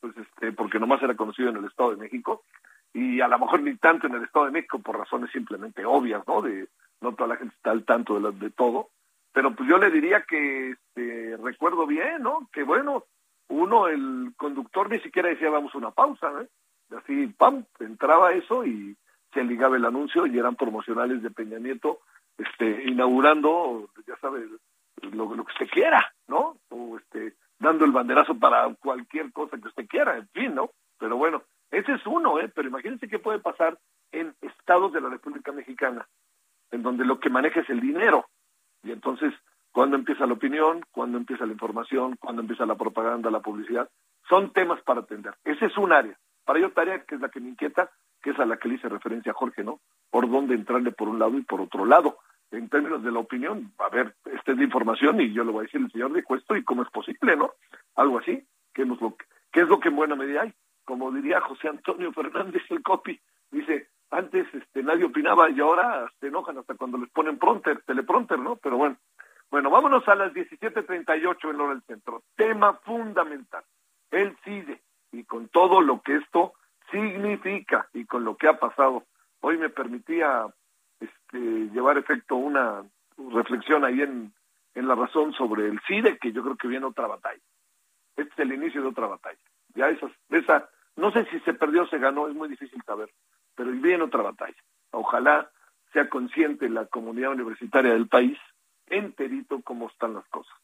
Pues 0.00 0.16
este, 0.16 0.52
porque 0.52 0.78
nomás 0.78 1.02
era 1.02 1.16
conocido 1.16 1.50
en 1.50 1.56
el 1.56 1.64
Estado 1.64 1.90
de 1.90 1.96
México 1.96 2.44
y 2.92 3.20
a 3.20 3.28
lo 3.28 3.38
mejor 3.38 3.62
ni 3.62 3.76
tanto 3.76 4.06
en 4.06 4.14
el 4.14 4.24
Estado 4.24 4.46
de 4.46 4.52
México 4.52 4.78
por 4.78 4.98
razones 4.98 5.30
simplemente 5.32 5.84
obvias, 5.84 6.22
¿no? 6.28 6.40
De 6.40 6.68
no 7.00 7.14
toda 7.14 7.28
la 7.28 7.36
gente 7.36 7.54
está 7.56 7.72
al 7.72 7.84
tanto 7.84 8.20
de, 8.20 8.30
de 8.32 8.50
todo, 8.50 8.90
pero 9.32 9.52
pues 9.54 9.68
yo 9.68 9.78
le 9.78 9.90
diría 9.90 10.22
que 10.22 10.70
este, 10.70 11.36
recuerdo 11.42 11.86
bien, 11.86 12.22
¿no? 12.22 12.48
Que 12.52 12.62
bueno, 12.62 13.04
uno, 13.48 13.88
el 13.88 14.32
conductor 14.36 14.88
ni 14.88 15.00
siquiera 15.00 15.28
decía 15.28 15.50
vamos 15.50 15.74
a 15.74 15.78
una 15.78 15.90
pausa, 15.90 16.32
¿eh? 16.40 16.48
Así, 16.96 17.26
pam, 17.26 17.64
entraba 17.80 18.32
eso 18.32 18.64
y 18.64 18.96
se 19.34 19.44
ligaba 19.44 19.76
el 19.76 19.84
anuncio 19.84 20.26
y 20.26 20.38
eran 20.38 20.56
promocionales 20.56 21.22
de 21.22 21.30
Peña 21.30 21.58
Nieto, 21.58 22.00
este, 22.38 22.84
inaugurando, 22.84 23.90
ya 24.06 24.16
sabe, 24.16 24.46
lo, 25.02 25.34
lo 25.34 25.44
que 25.44 25.52
usted 25.52 25.68
quiera, 25.70 26.12
¿no? 26.28 26.56
O 26.70 26.96
este, 26.96 27.34
dando 27.58 27.84
el 27.84 27.92
banderazo 27.92 28.38
para 28.38 28.72
cualquier 28.76 29.32
cosa 29.32 29.58
que 29.58 29.68
usted 29.68 29.86
quiera, 29.86 30.16
en 30.16 30.28
fin, 30.28 30.54
¿no? 30.54 30.70
Pero 30.98 31.16
bueno, 31.16 31.42
ese 31.70 31.92
es 31.92 32.06
uno, 32.06 32.38
¿eh? 32.40 32.50
Pero 32.54 32.68
imagínense 32.68 33.08
qué 33.08 33.18
puede 33.18 33.40
pasar 33.40 33.78
en 34.12 34.34
estados 34.40 34.92
de 34.92 35.00
la 35.00 35.08
República 35.08 35.52
Mexicana, 35.52 36.06
en 36.70 36.82
donde 36.82 37.04
lo 37.04 37.18
que 37.18 37.30
maneja 37.30 37.60
es 37.60 37.70
el 37.70 37.80
dinero. 37.80 38.26
Y 38.82 38.92
entonces, 38.92 39.34
¿cuándo 39.72 39.96
empieza 39.96 40.26
la 40.26 40.34
opinión? 40.34 40.84
¿Cuándo 40.92 41.18
empieza 41.18 41.46
la 41.46 41.52
información? 41.52 42.16
¿Cuándo 42.16 42.42
empieza 42.42 42.66
la 42.66 42.76
propaganda, 42.76 43.30
la 43.30 43.40
publicidad? 43.40 43.88
Son 44.28 44.52
temas 44.52 44.80
para 44.82 45.00
atender. 45.00 45.34
Ese 45.44 45.66
es 45.66 45.76
un 45.76 45.92
área. 45.92 46.16
Para 46.44 46.58
ello, 46.58 46.72
tarea 46.72 47.04
que 47.04 47.16
es 47.16 47.20
la 47.20 47.28
que 47.28 47.40
me 47.40 47.48
inquieta, 47.48 47.90
que 48.24 48.30
es 48.30 48.40
a 48.40 48.46
la 48.46 48.56
que 48.56 48.68
le 48.68 48.76
hice 48.76 48.88
referencia 48.88 49.32
a 49.32 49.34
Jorge, 49.34 49.62
¿no? 49.62 49.80
Por 50.10 50.30
dónde 50.30 50.54
entrarle 50.54 50.92
por 50.92 51.10
un 51.10 51.18
lado 51.18 51.36
y 51.36 51.42
por 51.42 51.60
otro 51.60 51.84
lado. 51.84 52.16
En 52.50 52.70
términos 52.70 53.02
de 53.04 53.12
la 53.12 53.18
opinión, 53.18 53.74
a 53.78 53.90
ver, 53.90 54.14
esta 54.24 54.52
es 54.52 54.56
la 54.56 54.64
información 54.64 55.20
y 55.20 55.34
yo 55.34 55.44
le 55.44 55.52
voy 55.52 55.60
a 55.60 55.62
decir 55.64 55.82
al 55.82 55.92
señor 55.92 56.14
dijo 56.14 56.34
esto 56.34 56.56
y 56.56 56.64
cómo 56.64 56.82
es 56.82 56.88
posible, 56.88 57.36
¿no? 57.36 57.50
Algo 57.96 58.18
así, 58.20 58.42
¿qué 58.72 58.82
es 58.82 58.88
lo 58.88 58.96
que, 58.96 59.26
qué 59.52 59.60
es 59.60 59.68
lo 59.68 59.78
que 59.78 59.88
en 59.88 59.96
buena 59.96 60.16
medida 60.16 60.42
hay? 60.42 60.54
Como 60.86 61.12
diría 61.12 61.42
José 61.42 61.68
Antonio 61.68 62.12
Fernández, 62.12 62.62
el 62.70 62.82
copy, 62.82 63.20
dice, 63.50 63.88
antes 64.10 64.46
este, 64.54 64.82
nadie 64.82 65.04
opinaba 65.04 65.50
y 65.50 65.60
ahora 65.60 66.10
se 66.18 66.28
enojan 66.28 66.56
hasta 66.56 66.76
cuando 66.76 66.96
les 66.96 67.10
ponen 67.10 67.38
pronter, 67.38 67.82
teleprompter, 67.82 68.38
¿no? 68.38 68.56
Pero 68.56 68.78
bueno, 68.78 68.96
bueno, 69.50 69.68
vámonos 69.68 70.08
a 70.08 70.14
las 70.14 70.32
17.38 70.32 71.50
en 71.50 71.60
hora 71.60 71.74
del 71.74 71.82
centro. 71.82 72.22
Tema 72.36 72.72
fundamental, 72.84 73.64
el 74.10 74.34
CIDE 74.44 74.80
y 75.12 75.24
con 75.24 75.48
todo 75.48 75.82
lo 75.82 76.00
que 76.00 76.16
esto 76.16 76.54
significa 76.94 77.88
y 77.92 78.04
con 78.04 78.24
lo 78.24 78.36
que 78.36 78.48
ha 78.48 78.58
pasado. 78.58 79.04
Hoy 79.40 79.58
me 79.58 79.68
permitía 79.68 80.46
este, 81.00 81.38
llevar 81.38 81.98
efecto 81.98 82.36
una 82.36 82.84
reflexión 83.32 83.84
ahí 83.84 84.00
en, 84.00 84.32
en 84.74 84.88
la 84.88 84.94
razón 84.94 85.32
sobre 85.32 85.68
el 85.68 85.80
CIDE, 85.86 86.18
que 86.18 86.32
yo 86.32 86.42
creo 86.42 86.56
que 86.56 86.68
viene 86.68 86.86
otra 86.86 87.06
batalla. 87.06 87.42
Este 88.16 88.32
es 88.32 88.38
el 88.38 88.52
inicio 88.52 88.82
de 88.82 88.88
otra 88.88 89.06
batalla. 89.06 89.38
Ya 89.74 89.88
esas, 89.88 90.12
esa, 90.30 90.68
no 90.96 91.10
sé 91.10 91.26
si 91.26 91.40
se 91.40 91.54
perdió 91.54 91.82
o 91.82 91.86
se 91.88 91.98
ganó, 91.98 92.28
es 92.28 92.34
muy 92.34 92.48
difícil 92.48 92.80
saber, 92.84 93.10
pero 93.56 93.70
viene 93.72 94.04
otra 94.04 94.22
batalla. 94.22 94.56
Ojalá 94.92 95.50
sea 95.92 96.08
consciente 96.08 96.68
la 96.68 96.86
comunidad 96.86 97.32
universitaria 97.32 97.92
del 97.92 98.08
país 98.08 98.38
enterito 98.86 99.60
cómo 99.62 99.88
están 99.88 100.14
las 100.14 100.26
cosas. 100.28 100.54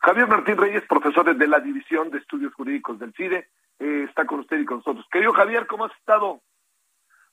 Javier 0.00 0.26
Martín 0.28 0.56
Reyes, 0.56 0.84
profesor 0.88 1.36
de 1.36 1.46
la 1.46 1.60
División 1.60 2.10
de 2.10 2.18
Estudios 2.18 2.52
Jurídicos 2.54 2.98
del 2.98 3.12
CIDE, 3.14 3.48
eh, 3.80 4.04
está 4.08 4.26
con 4.26 4.40
usted 4.40 4.60
y 4.60 4.64
con 4.64 4.78
nosotros. 4.78 5.06
Querido 5.10 5.32
Javier, 5.32 5.66
¿cómo 5.66 5.86
has 5.86 5.96
estado? 5.96 6.40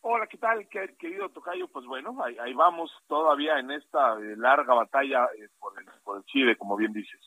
Hola, 0.02 0.28
¿qué 0.28 0.38
tal, 0.38 0.68
querido 0.70 1.30
Tocayo? 1.30 1.68
Pues 1.68 1.86
bueno, 1.86 2.18
ahí, 2.24 2.54
vamos 2.54 2.92
todavía 3.08 3.60
en 3.60 3.72
esta 3.72 4.18
eh, 4.20 4.36
larga 4.38 4.74
batalla 4.74 5.26
eh, 5.38 5.50
por, 5.60 5.78
el, 5.78 5.86
por 6.04 6.18
el 6.18 6.24
CIDE, 6.32 6.56
como 6.56 6.78
bien 6.78 6.94
dices. 6.94 7.20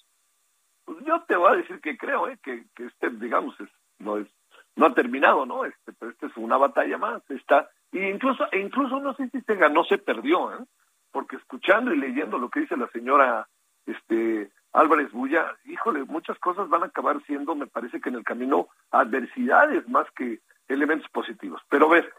Pues 0.85 1.05
yo 1.05 1.23
te 1.29 1.37
voy 1.37 1.53
a 1.53 1.57
decir 1.57 1.81
que 1.81 1.99
creo, 1.99 2.29
eh, 2.29 2.39
que, 2.43 2.65
que 2.75 2.87
este, 2.87 3.11
digamos, 3.11 3.61
es, 3.61 3.69
no 3.99 4.17
es, 4.17 4.29
no 4.77 4.87
ha 4.87 4.95
terminado, 4.95 5.45
¿no? 5.45 5.67
Este, 5.67 5.93
pero 5.93 6.11
esta 6.11 6.29
es 6.29 6.37
una 6.37 6.57
batalla 6.57 6.97
más, 6.97 7.23
está, 7.31 7.69
y 7.93 7.99
incluso, 7.99 8.47
e 8.51 8.61
incluso 8.61 8.99
no 9.01 9.15
sé 9.15 9.29
si 9.29 9.41
se 9.43 9.57
ganó, 9.57 9.85
se 9.85 9.99
perdió, 9.99 10.55
¿eh? 10.55 10.65
Porque 11.11 11.37
escuchando 11.37 11.93
y 11.93 11.99
leyendo 11.99 12.39
lo 12.39 12.49
que 12.49 12.61
dice 12.61 12.77
la 12.77 12.89
señora, 12.89 13.47
este, 13.85 14.53
Álvarez 14.73 15.11
Bulla, 15.13 15.57
híjole, 15.65 16.05
muchas 16.05 16.39
cosas 16.39 16.69
van 16.69 16.85
a 16.85 16.87
acabar 16.87 17.21
siendo, 17.27 17.55
me 17.55 17.67
parece 17.67 18.01
que 18.01 18.09
en 18.09 18.17
el 18.17 18.25
camino, 18.25 18.69
adversidades 18.91 19.89
más 19.89 20.09
que 20.13 20.41
elementos 20.69 21.09
positivos. 21.11 21.61
Pero 21.69 21.89
ver, 21.89 22.13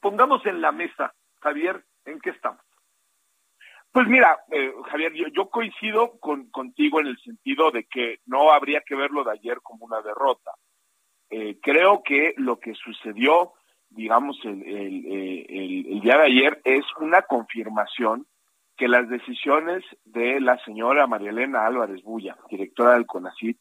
pongamos 0.00 0.44
en 0.46 0.60
la 0.60 0.72
mesa, 0.72 1.14
Javier, 1.40 1.84
¿en 2.04 2.20
qué 2.20 2.30
estamos? 2.30 2.60
Pues 3.92 4.06
mira, 4.08 4.38
eh, 4.50 4.72
Javier, 4.90 5.12
yo, 5.32 5.50
coincido 5.50 6.18
con, 6.18 6.50
contigo 6.50 7.00
en 7.00 7.08
el 7.08 7.18
sentido 7.18 7.70
de 7.70 7.84
que 7.84 8.20
no 8.26 8.50
habría 8.50 8.80
que 8.80 8.94
verlo 8.94 9.24
de 9.24 9.32
ayer 9.32 9.60
como 9.62 9.84
una 9.84 10.00
derrota. 10.00 10.52
Eh, 11.28 11.58
creo 11.62 12.02
que 12.02 12.34
lo 12.36 12.58
que 12.58 12.74
sucedió, 12.74 13.52
digamos, 13.90 14.38
el, 14.44 14.62
el, 14.62 15.86
el 15.88 16.00
día 16.00 16.16
de 16.18 16.24
ayer 16.24 16.60
es 16.64 16.84
una 17.00 17.22
confirmación 17.22 18.26
que 18.82 18.88
las 18.88 19.08
decisiones 19.08 19.84
de 20.04 20.40
la 20.40 20.58
señora 20.64 21.06
María 21.06 21.30
Elena 21.30 21.64
Álvarez 21.64 22.02
Bulla, 22.02 22.36
directora 22.50 22.94
del 22.94 23.06
CONACID, 23.06 23.54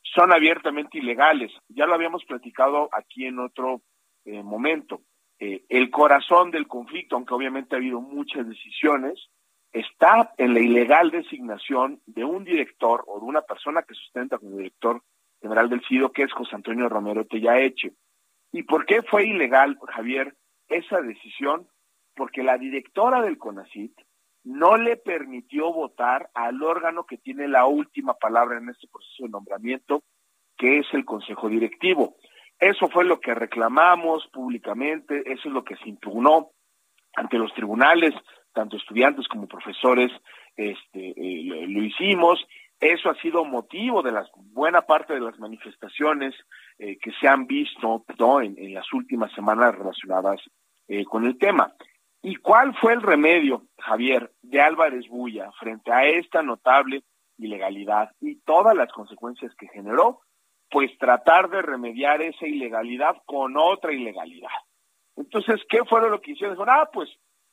son 0.00 0.32
abiertamente 0.32 0.96
ilegales. 0.96 1.52
Ya 1.68 1.84
lo 1.84 1.92
habíamos 1.92 2.24
platicado 2.24 2.88
aquí 2.90 3.26
en 3.26 3.40
otro 3.40 3.82
eh, 4.24 4.42
momento. 4.42 5.02
Eh, 5.38 5.66
el 5.68 5.90
corazón 5.90 6.50
del 6.50 6.66
conflicto, 6.66 7.14
aunque 7.14 7.34
obviamente 7.34 7.74
ha 7.74 7.78
habido 7.78 8.00
muchas 8.00 8.48
decisiones, 8.48 9.28
está 9.70 10.32
en 10.38 10.54
la 10.54 10.60
ilegal 10.60 11.10
designación 11.10 12.00
de 12.06 12.24
un 12.24 12.44
director 12.44 13.04
o 13.06 13.20
de 13.20 13.26
una 13.26 13.42
persona 13.42 13.82
que 13.82 13.92
sustenta 13.92 14.38
como 14.38 14.56
director 14.56 15.02
general 15.42 15.68
del 15.68 15.84
CIDO, 15.86 16.10
que 16.10 16.22
es 16.22 16.32
José 16.32 16.56
Antonio 16.56 16.88
Romero 16.88 17.26
Tellaeche. 17.26 17.92
¿Y 18.50 18.62
por 18.62 18.86
qué 18.86 19.02
fue 19.02 19.26
ilegal, 19.26 19.78
Javier, 19.88 20.34
esa 20.68 21.02
decisión? 21.02 21.68
Porque 22.16 22.42
la 22.42 22.56
directora 22.56 23.20
del 23.20 23.36
CONACIT 23.36 23.92
no 24.44 24.76
le 24.76 24.96
permitió 24.96 25.72
votar 25.72 26.30
al 26.34 26.62
órgano 26.62 27.04
que 27.04 27.18
tiene 27.18 27.48
la 27.48 27.66
última 27.66 28.14
palabra 28.14 28.58
en 28.58 28.68
este 28.68 28.86
proceso 28.88 29.24
de 29.24 29.30
nombramiento, 29.30 30.02
que 30.56 30.78
es 30.78 30.86
el 30.92 31.04
Consejo 31.04 31.48
Directivo. 31.48 32.16
Eso 32.58 32.88
fue 32.88 33.04
lo 33.04 33.20
que 33.20 33.34
reclamamos 33.34 34.28
públicamente, 34.32 35.22
eso 35.32 35.48
es 35.48 35.54
lo 35.54 35.64
que 35.64 35.76
se 35.76 35.88
impugnó 35.88 36.50
ante 37.16 37.38
los 37.38 37.52
tribunales, 37.54 38.14
tanto 38.52 38.76
estudiantes 38.76 39.26
como 39.28 39.48
profesores, 39.48 40.10
este, 40.56 41.14
eh, 41.16 41.66
lo 41.66 41.82
hicimos. 41.82 42.46
Eso 42.80 43.08
ha 43.08 43.14
sido 43.16 43.44
motivo 43.44 44.02
de 44.02 44.12
la 44.12 44.26
buena 44.36 44.82
parte 44.82 45.14
de 45.14 45.20
las 45.20 45.38
manifestaciones 45.38 46.34
eh, 46.78 46.98
que 46.98 47.12
se 47.20 47.28
han 47.28 47.46
visto 47.46 48.04
en, 48.42 48.74
las 48.74 48.92
últimas 48.92 49.32
semanas 49.32 49.74
relacionadas 49.74 50.40
eh, 50.88 51.04
con 51.04 51.24
el 51.24 51.38
tema. 51.38 51.72
¿Y 52.26 52.36
cuál 52.36 52.74
fue 52.76 52.94
el 52.94 53.02
remedio, 53.02 53.64
Javier, 53.76 54.32
de 54.40 54.58
Álvarez 54.58 55.06
Bulla 55.08 55.52
frente 55.60 55.92
a 55.92 56.06
esta 56.06 56.42
notable 56.42 57.02
ilegalidad 57.36 58.12
y 58.18 58.36
todas 58.36 58.74
las 58.74 58.90
consecuencias 58.90 59.54
que 59.56 59.68
generó? 59.68 60.20
Pues 60.70 60.96
tratar 60.96 61.50
de 61.50 61.60
remediar 61.60 62.22
esa 62.22 62.46
ilegalidad 62.46 63.16
con 63.26 63.58
otra 63.58 63.92
ilegalidad. 63.92 64.48
Entonces, 65.16 65.60
¿qué 65.68 65.84
fue 65.84 66.08
lo 66.08 66.22
que 66.22 66.30
hicieron? 66.30 66.56
Dijeron, 66.56 66.74
ah, 66.74 66.88
pues 66.90 67.10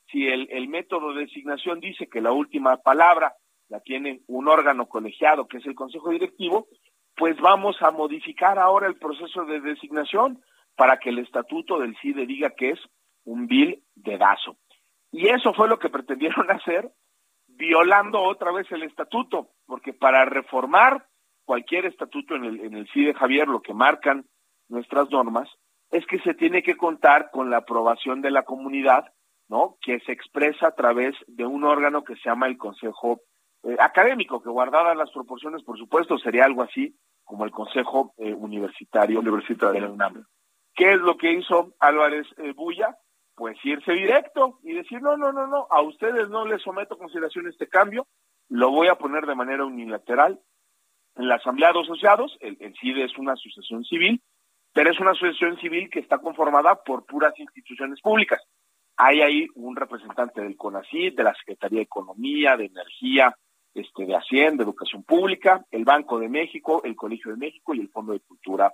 si 0.09 0.25
el, 0.25 0.69
método 0.69 1.13
de 1.13 1.25
designación 1.25 1.81
dice 1.81 2.07
que 2.07 2.21
la 2.21 2.31
última 2.31 2.77
palabra 2.77 3.35
la 3.67 3.81
tiene 3.81 4.21
un 4.27 4.47
órgano 4.47 4.87
colegiado, 4.87 5.49
que 5.49 5.57
es 5.57 5.65
el 5.65 5.75
Consejo 5.75 6.11
Directivo, 6.11 6.67
pues 7.17 7.35
vamos 7.41 7.75
a 7.81 7.91
modificar 7.91 8.57
ahora 8.57 8.87
el 8.87 8.95
proceso 8.95 9.43
de 9.43 9.59
designación 9.59 10.41
para 10.77 10.95
que 10.97 11.09
el 11.09 11.19
estatuto 11.19 11.77
del 11.77 11.97
CIDE 11.97 12.25
diga 12.25 12.51
que 12.51 12.69
es 12.69 12.79
un 13.25 13.47
vil 13.47 13.83
dedazo. 13.95 14.55
Y 15.11 15.27
eso 15.27 15.53
fue 15.53 15.67
lo 15.67 15.79
que 15.79 15.89
pretendieron 15.89 16.49
hacer, 16.51 16.91
violando 17.47 18.21
otra 18.21 18.51
vez 18.51 18.71
el 18.71 18.83
estatuto, 18.83 19.49
porque 19.65 19.93
para 19.93 20.25
reformar 20.25 21.07
cualquier 21.45 21.85
estatuto 21.85 22.35
en 22.35 22.45
el, 22.45 22.59
en 22.61 22.73
el 22.75 22.87
CIDE 22.89 23.13
Javier, 23.13 23.47
lo 23.47 23.61
que 23.61 23.73
marcan 23.73 24.25
nuestras 24.69 25.09
normas, 25.11 25.49
es 25.91 26.05
que 26.05 26.19
se 26.19 26.33
tiene 26.33 26.63
que 26.63 26.77
contar 26.77 27.29
con 27.31 27.49
la 27.49 27.57
aprobación 27.57 28.21
de 28.21 28.31
la 28.31 28.43
comunidad, 28.43 29.11
¿no? 29.49 29.77
Que 29.81 29.99
se 30.01 30.13
expresa 30.13 30.67
a 30.67 30.75
través 30.75 31.13
de 31.27 31.45
un 31.45 31.65
órgano 31.65 32.03
que 32.03 32.15
se 32.15 32.29
llama 32.29 32.47
el 32.47 32.57
Consejo 32.57 33.21
eh, 33.63 33.75
Académico, 33.79 34.41
que 34.41 34.49
guardadas 34.49 34.95
las 34.95 35.11
proporciones, 35.11 35.61
por 35.63 35.77
supuesto, 35.77 36.17
sería 36.17 36.45
algo 36.45 36.63
así 36.63 36.95
como 37.23 37.43
el 37.43 37.51
Consejo 37.51 38.13
eh, 38.17 38.33
Universitario, 38.33 39.19
Universitario 39.19 39.73
de 39.73 39.87
la 39.87 39.93
UNAM. 39.93 40.25
¿Qué 40.73 40.93
es 40.93 41.01
lo 41.01 41.17
que 41.17 41.33
hizo 41.33 41.73
Álvarez 41.79 42.27
eh, 42.37 42.53
Bulla? 42.53 42.97
Pues 43.35 43.57
irse 43.63 43.93
directo 43.93 44.59
y 44.63 44.73
decir, 44.73 45.01
no, 45.01 45.17
no, 45.17 45.31
no, 45.31 45.47
no, 45.47 45.67
a 45.69 45.81
ustedes 45.81 46.29
no 46.29 46.45
les 46.45 46.61
someto 46.61 46.95
a 46.95 46.97
consideración 46.97 47.47
este 47.47 47.67
cambio, 47.67 48.07
lo 48.49 48.71
voy 48.71 48.87
a 48.87 48.95
poner 48.95 49.25
de 49.25 49.35
manera 49.35 49.65
unilateral 49.65 50.39
en 51.15 51.27
la 51.27 51.35
Asamblea 51.35 51.73
de 51.73 51.79
Asociados, 51.81 52.37
el, 52.39 52.57
CIDE 52.79 53.03
es 53.03 53.17
una 53.17 53.33
asociación 53.33 53.83
civil, 53.83 54.21
pero 54.73 54.91
es 54.91 54.99
una 54.99 55.11
asociación 55.11 55.57
civil 55.59 55.89
que 55.89 55.99
está 55.99 56.19
conformada 56.19 56.75
por 56.83 57.05
puras 57.05 57.37
instituciones 57.37 57.99
públicas. 58.01 58.41
Hay 58.95 59.21
ahí 59.21 59.47
un 59.55 59.75
representante 59.75 60.41
del 60.41 60.55
CONACYT, 60.55 61.17
de 61.17 61.23
la 61.23 61.35
Secretaría 61.35 61.79
de 61.79 61.83
Economía, 61.83 62.55
de 62.55 62.65
Energía, 62.65 63.35
este, 63.73 64.05
de 64.05 64.15
Hacienda, 64.15 64.63
de 64.63 64.69
Educación 64.69 65.03
Pública, 65.03 65.65
el 65.71 65.83
Banco 65.83 66.19
de 66.19 66.29
México, 66.29 66.81
el 66.83 66.95
Colegio 66.95 67.31
de 67.31 67.37
México 67.37 67.73
y 67.73 67.79
el 67.79 67.89
Fondo 67.89 68.13
de 68.13 68.19
Cultura 68.21 68.73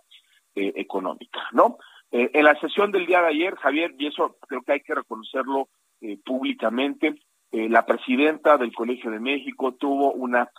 eh, 0.53 0.73
Económica, 0.75 1.41
¿no? 1.53 1.77
Eh, 2.11 2.31
en 2.33 2.45
la 2.45 2.57
sesión 2.59 2.91
del 2.91 3.05
día 3.05 3.21
de 3.21 3.27
ayer, 3.27 3.55
Javier, 3.55 3.93
y 3.97 4.07
eso 4.07 4.37
creo 4.47 4.61
que 4.61 4.73
hay 4.73 4.81
que 4.81 4.95
reconocerlo 4.95 5.69
eh, 6.01 6.17
públicamente, 6.23 7.15
eh, 7.51 7.69
la 7.69 7.85
presidenta 7.85 8.57
del 8.57 8.73
Colegio 8.73 9.11
de 9.11 9.19
México 9.19 9.73
tuvo 9.75 10.13
una 10.13 10.49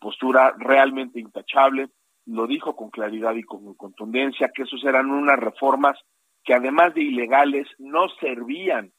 postura 0.00 0.54
realmente 0.58 1.20
intachable, 1.20 1.90
lo 2.24 2.46
dijo 2.46 2.74
con 2.74 2.88
claridad 2.88 3.34
y 3.34 3.42
con 3.42 3.74
contundencia, 3.74 4.50
que 4.54 4.62
esos 4.62 4.82
eran 4.84 5.10
unas 5.10 5.38
reformas 5.38 5.98
que 6.42 6.54
además 6.54 6.94
de 6.94 7.02
ilegales 7.02 7.68
no 7.78 8.08
servían 8.18 8.90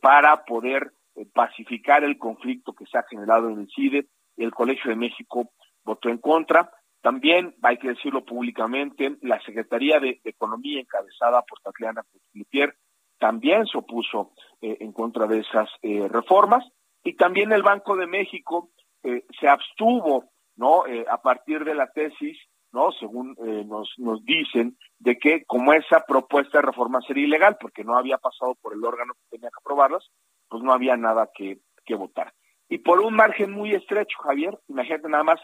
para 0.00 0.44
poder 0.44 0.92
pacificar 1.32 2.02
el 2.02 2.18
conflicto 2.18 2.72
que 2.72 2.84
se 2.86 2.98
ha 2.98 3.04
generado 3.04 3.48
en 3.48 3.60
el 3.60 3.68
CIDE. 3.68 4.08
El 4.36 4.50
Colegio 4.50 4.90
de 4.90 4.96
México 4.96 5.52
votó 5.84 6.08
en 6.08 6.18
contra. 6.18 6.68
También, 7.00 7.54
hay 7.62 7.78
que 7.78 7.88
decirlo 7.88 8.24
públicamente, 8.24 9.16
la 9.22 9.40
Secretaría 9.42 10.00
de, 10.00 10.20
Economía, 10.24 10.80
encabezada 10.80 11.42
por 11.42 11.60
Tatiana 11.60 12.04
Gutiérrez, 12.34 12.76
también 13.18 13.66
se 13.66 13.78
opuso 13.78 14.32
en 14.60 14.92
contra 14.92 15.26
de 15.26 15.40
esas 15.40 15.68
reformas 15.82 16.64
y 17.02 17.16
también 17.16 17.50
el 17.50 17.64
Banco 17.64 17.96
de 17.96 18.06
México 18.06 18.70
se 19.02 19.48
abstuvo, 19.48 20.30
¿no? 20.54 20.84
a 21.10 21.20
partir 21.20 21.64
de 21.64 21.74
la 21.74 21.90
tesis 21.90 22.38
¿no? 22.72 22.92
Según 22.92 23.34
eh, 23.38 23.64
nos, 23.66 23.92
nos 23.98 24.24
dicen, 24.24 24.76
de 24.98 25.18
que 25.18 25.44
como 25.44 25.72
esa 25.72 26.04
propuesta 26.06 26.58
de 26.58 26.66
reforma 26.66 27.00
sería 27.06 27.26
ilegal, 27.26 27.56
porque 27.60 27.84
no 27.84 27.96
había 27.96 28.18
pasado 28.18 28.56
por 28.60 28.74
el 28.74 28.84
órgano 28.84 29.14
que 29.14 29.36
tenía 29.36 29.50
que 29.50 29.60
aprobarlas, 29.60 30.06
pues 30.48 30.62
no 30.62 30.72
había 30.72 30.96
nada 30.96 31.30
que, 31.34 31.58
que 31.84 31.94
votar. 31.94 32.32
Y 32.68 32.78
por 32.78 33.00
un 33.00 33.14
margen 33.14 33.52
muy 33.52 33.74
estrecho, 33.74 34.18
Javier, 34.22 34.58
imagínate 34.68 35.08
nada 35.08 35.24
más, 35.24 35.40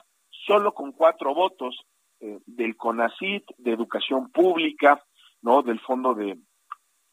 solo 0.47 0.73
con 0.73 0.93
cuatro 0.93 1.35
votos 1.35 1.77
eh, 2.21 2.39
del 2.47 2.77
CONACIT, 2.77 3.45
de 3.59 3.73
Educación 3.73 4.31
Pública, 4.31 5.03
¿no? 5.43 5.63
Del 5.63 5.81
Fondo 5.81 6.15
de, 6.15 6.39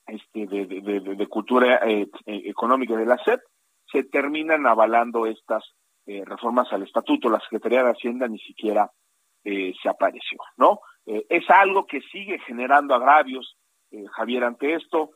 este, 0.08 0.48
de, 0.48 0.66
de, 0.66 1.28
Cultura 1.28 1.80
eh, 1.88 2.08
Económica 2.26 2.96
de 2.96 3.06
la 3.06 3.18
SEP, 3.18 3.42
se 3.92 4.04
terminan 4.04 4.66
avalando 4.66 5.26
estas 5.26 5.64
reformas 6.06 6.72
al 6.74 6.84
estatuto. 6.84 7.30
La 7.30 7.40
Secretaría 7.40 7.84
de 7.84 7.92
Hacienda 7.92 8.28
ni 8.28 8.40
siquiera 8.40 8.90
eh, 9.44 9.74
se 9.82 9.90
apareció, 9.90 10.38
¿no? 10.58 10.82
Eh, 11.08 11.26
es 11.28 11.50
algo 11.50 11.88
que 11.88 12.00
sigue 12.02 12.38
generando 12.46 12.94
agravios, 12.94 13.58
eh, 13.90 14.06
Javier, 14.12 14.44
ante 14.44 14.76
esto. 14.76 15.12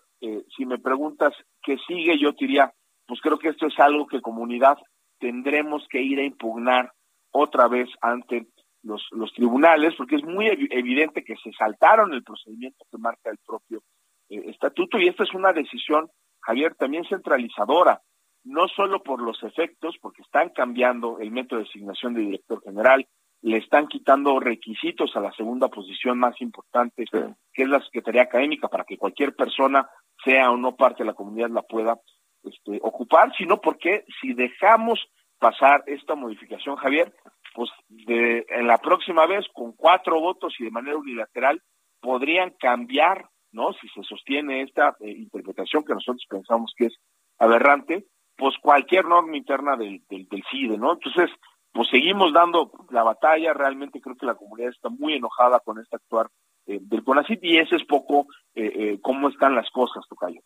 si 0.57 0.66
me 0.66 0.80
preguntas 0.80 1.36
qué 1.61 1.78
sigue, 1.86 2.18
yo 2.18 2.32
diría, 2.32 2.74
pues 3.05 3.22
creo 3.22 3.38
que 3.38 3.49
esto 3.49 3.68
es 3.68 3.80
algo 3.80 4.07
que 4.07 4.22
comunidad 4.22 4.78
tendremos 5.20 5.86
que 5.88 6.01
ir 6.01 6.18
a 6.20 6.24
impugnar 6.24 6.91
otra 7.36 7.67
vez 7.67 7.89
ante 8.01 8.47
los, 8.83 9.05
los 9.11 9.33
tribunales, 9.33 9.95
porque 9.95 10.15
es 10.15 10.23
muy 10.23 10.47
evidente 10.47 11.23
que 11.23 11.36
se 11.43 11.51
saltaron 11.53 12.13
el 12.13 12.23
procedimiento 12.23 12.86
que 12.89 12.97
marca 12.97 13.29
el 13.29 13.39
propio 13.45 13.81
estatuto 14.29 14.99
y 14.99 15.07
esta 15.07 15.23
es 15.23 15.33
una 15.33 15.53
decisión, 15.53 16.09
Javier, 16.41 16.75
también 16.75 17.05
centralizadora, 17.05 18.01
no 18.43 18.67
solo 18.67 19.01
por 19.01 19.21
los 19.21 19.41
efectos, 19.43 19.95
porque 20.01 20.21
están 20.21 20.49
cambiando 20.49 21.19
el 21.19 21.31
método 21.31 21.59
de 21.59 21.65
designación 21.65 22.13
de 22.13 22.21
director 22.21 22.61
general, 22.63 23.07
le 23.41 23.57
están 23.57 23.88
quitando 23.88 24.39
requisitos 24.39 25.15
a 25.15 25.19
la 25.19 25.31
segunda 25.33 25.67
posición 25.67 26.17
más 26.17 26.39
importante, 26.41 27.05
que 27.11 27.63
es 27.63 27.69
la 27.69 27.81
Secretaría 27.81 28.23
Académica, 28.23 28.67
para 28.67 28.86
que 28.86 28.97
cualquier 28.97 29.36
persona, 29.36 29.88
sea 30.23 30.51
o 30.51 30.57
no 30.57 30.75
parte 30.75 31.03
de 31.03 31.07
la 31.07 31.13
comunidad, 31.13 31.49
la 31.49 31.61
pueda 31.61 31.99
este, 32.43 32.79
ocupar, 32.81 33.36
sino 33.36 33.59
porque 33.61 34.05
si 34.21 34.33
dejamos 34.33 34.99
pasar 35.45 35.83
esta 35.85 36.15
modificación, 36.15 36.75
Javier, 36.75 37.13
pues 37.53 37.69
de, 37.87 38.47
en 38.49 38.65
la 38.65 38.79
próxima 38.79 39.27
vez, 39.27 39.45
con 39.53 39.73
cuatro 39.73 40.19
votos 40.19 40.55
y 40.57 40.63
de 40.63 40.71
manera 40.71 40.97
unilateral, 40.97 41.61
podrían 42.01 42.55
cambiar, 42.59 43.29
¿no? 43.51 43.71
Si 43.73 43.87
se 43.89 44.01
sostiene 44.01 44.63
esta 44.63 44.95
eh, 45.01 45.11
interpretación 45.11 45.83
que 45.85 45.93
nosotros 45.93 46.25
pensamos 46.27 46.73
que 46.75 46.87
es 46.87 46.97
aberrante, 47.37 48.07
pues 48.35 48.55
cualquier 48.59 49.05
norma 49.05 49.37
interna 49.37 49.77
del, 49.77 50.01
del, 50.09 50.27
del 50.27 50.43
CIDE, 50.49 50.79
¿no? 50.79 50.93
Entonces, 50.93 51.29
pues 51.71 51.89
seguimos 51.89 52.33
dando 52.33 52.71
la 52.89 53.03
batalla, 53.03 53.53
realmente 53.53 54.01
creo 54.01 54.15
que 54.15 54.25
la 54.25 54.33
comunidad 54.33 54.71
está 54.71 54.89
muy 54.89 55.13
enojada 55.13 55.59
con 55.59 55.79
este 55.79 55.97
actuar 55.97 56.27
eh, 56.65 56.79
del 56.81 57.03
CONACIT 57.03 57.43
y 57.43 57.59
ese 57.59 57.75
es 57.75 57.85
poco 57.85 58.25
eh, 58.55 58.71
eh, 58.73 58.99
cómo 58.99 59.29
están 59.29 59.53
las 59.53 59.69
cosas, 59.69 60.07
Tocayo. 60.09 60.41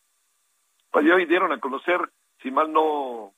Pues 0.91 1.05
hoy 1.09 1.25
dieron 1.25 1.53
a 1.53 1.59
conocer, 1.61 2.01
si 2.41 2.51
mal 2.51 2.73
no 2.73 3.33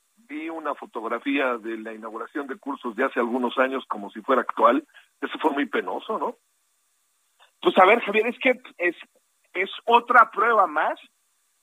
una 0.48 0.74
fotografía 0.74 1.56
de 1.58 1.78
la 1.78 1.92
inauguración 1.92 2.46
de 2.46 2.56
cursos 2.56 2.94
de 2.96 3.04
hace 3.04 3.20
algunos 3.20 3.58
años 3.58 3.84
como 3.88 4.10
si 4.10 4.20
fuera 4.20 4.42
actual, 4.42 4.86
eso 5.20 5.38
fue 5.38 5.50
muy 5.50 5.66
penoso, 5.66 6.18
¿no? 6.18 6.36
Pues 7.60 7.76
a 7.78 7.86
ver, 7.86 8.00
Javier, 8.00 8.26
es 8.26 8.38
que 8.38 8.60
es, 8.78 8.96
es 9.54 9.70
otra 9.84 10.30
prueba 10.30 10.66
más 10.66 10.98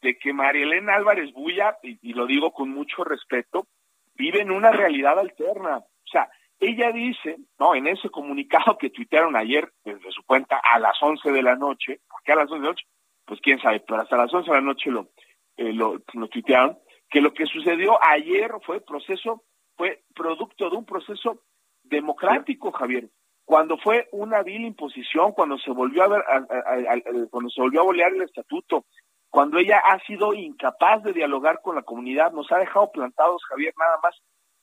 de 0.02 0.18
que 0.18 0.32
María 0.32 0.64
Elena 0.64 0.96
Álvarez 0.96 1.34
Bulla, 1.34 1.78
y, 1.84 2.00
y 2.02 2.14
lo 2.14 2.26
digo 2.26 2.52
con 2.52 2.70
mucho 2.70 3.04
respeto, 3.04 3.68
vive 4.16 4.42
en 4.42 4.52
una 4.52 4.72
realidad 4.72 5.20
alterna 5.20 5.84
o 6.10 6.12
sea, 6.12 6.30
ella 6.60 6.92
dice, 6.92 7.38
¿no? 7.60 7.76
En 7.76 7.88
ese 7.88 8.10
comunicado 8.10 8.78
que 8.78 8.90
tuitearon 8.90 9.36
ayer 9.36 9.72
desde 9.86 10.12
su 10.12 10.24
cuenta 10.24 10.60
a 10.64 10.80
las 10.80 10.98
11 11.02 11.32
de 11.32 11.44
la 11.44 11.56
noche, 11.56 12.00
¿por 12.10 12.22
qué 12.24 12.32
a 12.32 12.36
las 12.36 12.50
11 12.50 12.56
de 12.56 12.64
la 12.64 12.70
noche? 12.70 12.86
Pues 13.26 13.40
quién 13.42 13.62
sabe, 13.62 13.80
pero 13.82 14.02
hasta 14.02 14.18
las 14.18 14.34
11 14.34 14.50
de 14.50 14.58
la 14.58 14.62
noche 14.62 14.90
lo, 14.90 15.10
eh, 15.56 15.72
lo, 15.72 16.02
lo 16.14 16.28
tuitearon, 16.28 16.80
que 17.10 17.22
lo 17.22 17.34
que 17.34 17.46
sucedió 17.46 17.98
ayer 18.04 18.52
fue 18.66 18.82
proceso, 18.82 19.44
fue 19.76 20.04
producto 20.16 20.70
de 20.70 20.78
un 20.78 20.86
proceso 20.86 21.42
democrático, 21.84 22.72
Javier. 22.72 23.10
Cuando 23.46 23.78
fue 23.78 24.08
una 24.12 24.44
vil 24.44 24.66
imposición, 24.66 25.32
cuando 25.32 25.58
se 25.58 25.72
volvió 25.72 26.04
a 26.04 26.08
ver, 26.08 26.22
cuando 27.32 27.50
se 27.50 27.62
volvió 27.62 27.82
a 27.82 27.86
bolear 27.86 28.14
el 28.14 28.22
estatuto, 28.22 28.86
cuando 29.30 29.58
ella 29.58 29.80
ha 29.80 30.00
sido 30.06 30.34
incapaz 30.34 31.04
de 31.04 31.14
dialogar 31.14 31.62
con 31.62 31.76
la 31.76 31.84
comunidad, 31.84 32.32
nos 32.32 32.52
ha 32.52 32.58
dejado 32.58 32.92
plantados, 32.92 33.44
Javier, 33.46 33.74
nada 33.78 33.98
más 34.04 34.16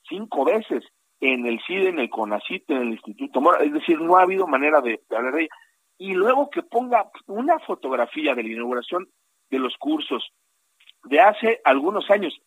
cinco 0.09 0.45
veces 0.45 0.85
en 1.21 1.47
el 1.47 1.61
CIDE, 1.67 1.89
en 1.89 1.99
el 1.99 2.11
CONACIT, 2.11 2.71
en 2.71 2.77
el 2.79 2.93
Instituto 2.93 3.41
Mora, 3.41 3.65
es 3.65 3.73
decir, 3.73 4.01
no 4.01 4.17
ha 4.17 4.23
habido 4.23 4.47
manera 4.47 4.81
de, 4.81 5.01
hablar 5.11 5.35
de 5.35 5.43
ella. 5.43 5.55
Y 5.99 6.13
luego 6.13 6.51
que 6.51 6.63
ponga 6.63 7.11
una 7.27 7.59
fotografía 7.61 8.35
de 8.35 8.43
la 8.43 8.51
inauguración 8.51 9.09
de 9.51 9.59
los 9.59 9.77
cursos 9.79 10.31
de 11.07 11.21
hace 11.21 11.61
algunos 11.65 12.11
años, 12.11 12.39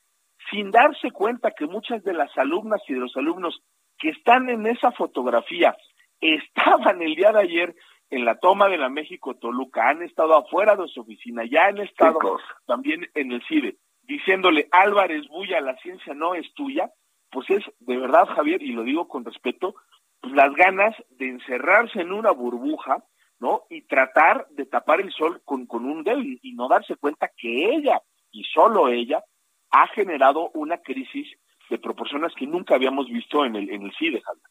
sin 0.52 0.72
darse 0.72 1.12
cuenta 1.12 1.52
que 1.52 1.66
muchas 1.66 2.04
de 2.04 2.14
las 2.14 2.36
alumnas 2.38 2.82
y 2.88 2.94
de 2.94 3.00
los 3.00 3.16
alumnos 3.16 3.62
que 3.98 4.10
están 4.10 4.50
en 4.50 4.66
esa 4.66 4.92
fotografía 4.92 5.76
estaban 6.22 7.02
el 7.02 7.16
día 7.16 7.32
de 7.32 7.40
ayer 7.40 7.76
en 8.10 8.26
la 8.26 8.40
toma 8.40 8.68
de 8.70 8.78
la 8.78 8.90
México 8.90 9.36
Toluca, 9.36 9.90
han 9.90 10.02
estado 10.02 10.36
afuera 10.36 10.76
de 10.76 10.88
su 10.88 11.02
oficina, 11.02 11.44
ya 11.46 11.68
han 11.68 11.78
estado 11.78 12.20
también 12.66 13.08
en 13.14 13.32
el 13.32 13.44
CIDE, 13.48 13.78
diciéndole 14.04 14.68
Álvarez 14.72 15.28
Bulla, 15.28 15.62
la 15.62 15.78
ciencia 15.78 16.14
no 16.14 16.34
es 16.34 16.52
tuya, 16.54 16.92
pues 17.30 17.50
es 17.52 17.64
de 17.80 17.98
verdad, 17.98 18.26
Javier, 18.26 18.62
y 18.64 18.72
lo 18.72 18.84
digo 18.84 19.08
con 19.08 19.24
respeto, 19.24 19.76
pues 20.20 20.34
las 20.34 20.54
ganas 20.56 20.96
de 21.12 21.30
encerrarse 21.30 22.02
en 22.02 22.12
una 22.12 22.32
burbuja, 22.32 23.04
¿no? 23.40 23.64
Y 23.70 23.84
tratar 23.84 24.48
de 24.50 24.66
tapar 24.66 25.02
el 25.02 25.12
sol 25.12 25.42
con, 25.46 25.66
con 25.66 25.86
un 25.86 26.04
dedo 26.04 26.20
y, 26.20 26.54
no 26.54 26.68
darse 26.68 26.96
cuenta 26.98 27.32
que 27.38 27.76
ella, 27.76 28.02
y 28.32 28.44
solo 28.44 28.90
ella, 28.90 29.24
ha 29.72 29.88
generado 29.88 30.50
una 30.54 30.78
crisis 30.80 31.28
de 31.70 31.78
proporciones 31.78 32.34
que 32.36 32.48
nunca 32.48 32.76
habíamos 32.76 33.08
visto 33.08 33.46
en 33.46 33.56
el, 33.56 33.70
en 33.70 33.84
el 33.84 33.94
CIDE, 33.96 34.22
Javier. 34.22 34.48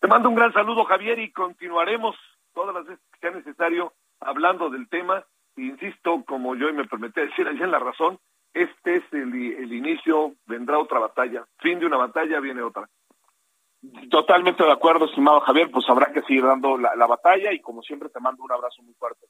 Te 0.00 0.08
mando 0.08 0.28
un 0.28 0.34
gran 0.34 0.52
saludo, 0.52 0.84
Javier, 0.84 1.18
y 1.18 1.32
continuaremos 1.32 2.16
todas 2.54 2.74
las 2.74 2.86
veces 2.86 3.04
que 3.12 3.18
sea 3.20 3.30
necesario 3.30 3.92
hablando 4.20 4.70
del 4.70 4.88
tema. 4.88 5.24
Insisto, 5.56 6.24
como 6.26 6.54
yo 6.54 6.72
me 6.72 6.84
permití 6.84 7.20
decir 7.20 7.46
allá 7.48 7.64
en 7.64 7.70
La 7.70 7.78
Razón, 7.78 8.18
este 8.52 8.96
es 8.96 9.04
el, 9.12 9.72
inicio, 9.72 10.34
vendrá 10.46 10.78
otra 10.78 10.98
batalla. 10.98 11.44
Fin 11.58 11.78
de 11.78 11.86
una 11.86 11.98
batalla, 11.98 12.40
viene 12.40 12.62
otra. 12.62 12.88
Totalmente 14.10 14.64
de 14.64 14.72
acuerdo, 14.72 15.04
estimado 15.04 15.40
Javier, 15.40 15.70
pues 15.70 15.88
habrá 15.88 16.12
que 16.12 16.22
seguir 16.22 16.42
dando 16.42 16.78
la, 16.78 17.06
batalla 17.06 17.52
y 17.52 17.60
como 17.60 17.82
siempre 17.82 18.08
te 18.08 18.18
mando 18.18 18.42
un 18.42 18.52
abrazo 18.52 18.82
muy 18.82 18.94
fuerte. 18.94 19.26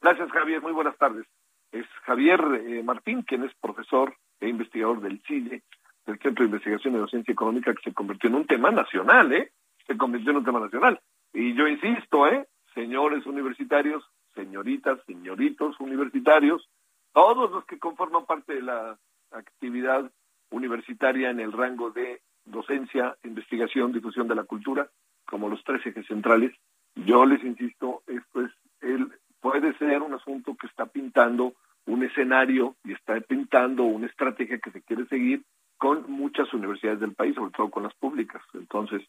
Gracias 0.00 0.30
Javier, 0.30 0.60
muy 0.60 0.72
buenas 0.72 0.96
tardes. 0.98 1.24
Es 1.72 1.86
Javier 2.04 2.40
eh, 2.66 2.82
Martín, 2.82 3.22
quien 3.22 3.44
es 3.44 3.54
profesor 3.60 4.14
e 4.40 4.48
investigador 4.48 5.00
del 5.00 5.20
CIDE, 5.26 5.62
del 6.06 6.18
Centro 6.18 6.44
de 6.44 6.50
Investigación 6.50 6.94
y 6.94 6.98
Docencia 6.98 7.32
Económica, 7.32 7.74
que 7.74 7.82
se 7.82 7.94
convirtió 7.94 8.28
en 8.30 8.36
un 8.36 8.46
tema 8.46 8.70
nacional, 8.70 9.32
¿eh? 9.32 9.52
Se 9.86 9.96
convirtió 9.96 10.30
en 10.30 10.38
un 10.38 10.44
tema 10.44 10.60
nacional. 10.60 11.00
Y 11.32 11.54
yo 11.54 11.66
insisto, 11.66 12.26
¿eh? 12.26 12.46
Señores 12.74 13.26
universitarios, 13.26 14.04
señoritas, 14.34 15.00
señoritos 15.06 15.78
universitarios, 15.80 16.68
todos 17.12 17.50
los 17.50 17.64
que 17.64 17.78
conforman 17.78 18.26
parte 18.26 18.54
de 18.54 18.62
la 18.62 18.98
actividad 19.30 20.10
universitaria 20.50 21.30
en 21.30 21.40
el 21.40 21.52
rango 21.52 21.90
de 21.90 22.20
docencia, 22.44 23.16
investigación, 23.24 23.92
difusión 23.92 24.28
de 24.28 24.34
la 24.34 24.44
cultura, 24.44 24.88
como 25.26 25.48
los 25.48 25.62
tres 25.64 25.84
ejes 25.86 26.06
centrales. 26.06 26.52
Yo 26.94 27.26
les 27.26 27.42
insisto, 27.42 28.02
esto 28.06 28.42
es 28.42 28.52
el 28.80 29.12
puede 29.50 29.78
ser 29.78 30.02
un 30.02 30.12
asunto 30.12 30.56
que 30.56 30.66
está 30.66 30.86
pintando 30.86 31.54
un 31.86 32.02
escenario 32.02 32.74
y 32.82 32.92
está 32.92 33.20
pintando 33.20 33.84
una 33.84 34.06
estrategia 34.06 34.58
que 34.58 34.72
se 34.72 34.82
quiere 34.82 35.06
seguir 35.06 35.44
con 35.78 36.10
muchas 36.10 36.52
universidades 36.52 36.98
del 36.98 37.14
país, 37.14 37.36
sobre 37.36 37.52
todo 37.52 37.70
con 37.70 37.84
las 37.84 37.94
públicas. 37.94 38.42
Entonces, 38.54 39.02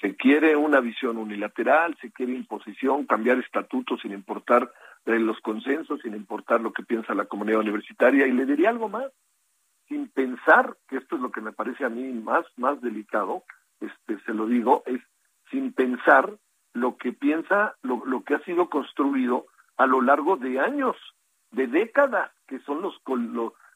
se 0.00 0.16
quiere 0.16 0.56
una 0.56 0.80
visión 0.80 1.18
unilateral, 1.18 1.96
se 2.00 2.10
quiere 2.10 2.32
imposición, 2.32 3.06
cambiar 3.06 3.38
estatutos 3.38 4.00
sin 4.00 4.10
importar 4.10 4.72
de 5.04 5.20
los 5.20 5.38
consensos, 5.40 6.00
sin 6.00 6.16
importar 6.16 6.60
lo 6.60 6.72
que 6.72 6.82
piensa 6.82 7.14
la 7.14 7.26
comunidad 7.26 7.60
universitaria. 7.60 8.26
Y 8.26 8.32
le 8.32 8.44
diría 8.44 8.70
algo 8.70 8.88
más, 8.88 9.12
sin 9.88 10.08
pensar, 10.08 10.76
que 10.88 10.96
esto 10.96 11.14
es 11.14 11.22
lo 11.22 11.30
que 11.30 11.40
me 11.40 11.52
parece 11.52 11.84
a 11.84 11.90
mí 11.90 12.12
más, 12.12 12.44
más 12.56 12.80
delicado, 12.80 13.44
este, 13.80 14.18
se 14.24 14.34
lo 14.34 14.46
digo, 14.46 14.82
es 14.84 15.00
sin 15.52 15.72
pensar 15.72 16.36
lo 16.72 16.96
que 16.96 17.12
piensa, 17.12 17.76
lo, 17.82 18.04
lo 18.04 18.24
que 18.24 18.34
ha 18.34 18.40
sido 18.40 18.68
construido 18.68 19.46
a 19.76 19.86
lo 19.86 20.00
largo 20.00 20.36
de 20.36 20.60
años, 20.60 20.96
de 21.50 21.66
décadas, 21.66 22.30
que 22.46 22.58
son 22.60 22.82
los, 22.82 23.00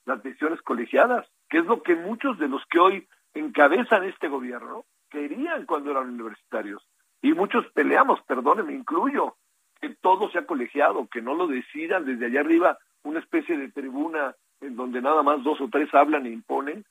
las 0.05 0.23
decisiones 0.23 0.61
colegiadas, 0.63 1.27
que 1.49 1.59
es 1.59 1.67
lo 1.67 1.83
que 1.83 1.97
muchos 1.97 2.39
de 2.39 2.49
los 2.49 2.65
que 2.67 2.79
hoy 2.79 3.09
encabezan 3.35 4.05
este 4.05 4.29
gobierno 4.29 4.85
querían 5.11 5.67
cuando 5.67 5.91
eran 5.91 6.11
universitarios. 6.11 6.87
Y 7.23 7.33
muchos 7.35 7.67
peleamos, 7.73 8.21
perdónenme, 8.23 8.73
incluyo, 8.73 9.37
que 9.81 9.91
todo 10.01 10.31
sea 10.31 10.47
colegiado, 10.47 11.09
que 11.09 11.23
no 11.23 11.35
lo 11.35 11.47
decidan 11.47 12.05
desde 12.05 12.27
allá 12.27 12.41
arriba 12.41 12.79
una 13.03 13.21
especie 13.21 13.57
de 13.57 13.71
tribuna 13.71 14.35
en 14.61 14.77
donde 14.77 15.01
nada 15.01 15.23
más 15.23 15.43
dos 15.43 15.61
o 15.61 15.69
tres 15.69 15.93
hablan 15.95 16.27
e 16.27 16.31
imponen. 16.31 16.85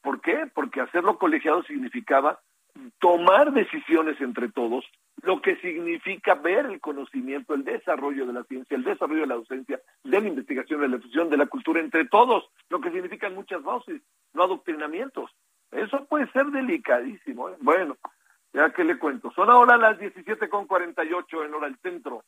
¿Por 0.00 0.20
qué? 0.20 0.48
Porque 0.54 0.80
hacerlo 0.80 1.18
colegiado 1.18 1.62
significaba 1.64 2.40
tomar 2.98 3.52
decisiones 3.52 4.20
entre 4.20 4.48
todos, 4.48 4.84
lo 5.22 5.40
que 5.40 5.56
significa 5.56 6.34
ver 6.34 6.66
el 6.66 6.80
conocimiento, 6.80 7.54
el 7.54 7.64
desarrollo 7.64 8.26
de 8.26 8.32
la 8.32 8.44
ciencia, 8.44 8.76
el 8.76 8.84
desarrollo 8.84 9.22
de 9.22 9.26
la 9.26 9.34
docencia, 9.36 9.80
de 10.04 10.20
la 10.20 10.28
investigación, 10.28 10.80
de 10.80 10.88
la 10.88 10.96
difusión, 10.96 11.30
de 11.30 11.36
la 11.36 11.46
cultura 11.46 11.80
entre 11.80 12.06
todos, 12.06 12.44
lo 12.68 12.80
que 12.80 12.90
significan 12.90 13.34
muchas 13.34 13.62
voces, 13.62 14.02
no 14.34 14.44
adoctrinamientos. 14.44 15.30
Eso 15.72 16.04
puede 16.06 16.30
ser 16.32 16.46
delicadísimo. 16.46 17.48
¿eh? 17.48 17.56
Bueno, 17.60 17.96
ya 18.52 18.70
que 18.70 18.84
le 18.84 18.98
cuento. 18.98 19.32
Son 19.32 19.50
ahora 19.50 19.76
las 19.76 19.98
17.48 19.98 21.44
en 21.44 21.54
hora 21.54 21.66
del 21.66 21.78
centro. 21.78 22.22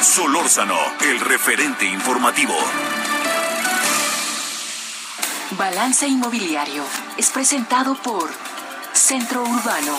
Solórzano, 0.00 0.76
el 1.02 1.20
referente 1.20 1.84
informativo. 1.86 2.54
Balance 5.58 6.06
Inmobiliario 6.06 6.84
es 7.18 7.30
presentado 7.30 7.96
por 8.02 8.30
Centro 8.92 9.42
Urbano. 9.42 9.96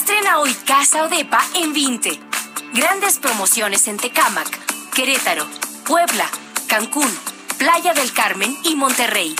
Estrena 0.00 0.38
hoy 0.38 0.54
Casa 0.64 1.02
Odepa 1.02 1.40
en 1.56 1.72
20. 1.72 2.10
Grandes 2.72 3.18
promociones 3.18 3.88
en 3.88 3.96
Tecámac, 3.96 4.46
Querétaro, 4.94 5.44
Puebla, 5.88 6.24
Cancún, 6.68 7.10
Playa 7.58 7.94
del 7.94 8.12
Carmen 8.12 8.54
y 8.62 8.76
Monterrey. 8.76 9.34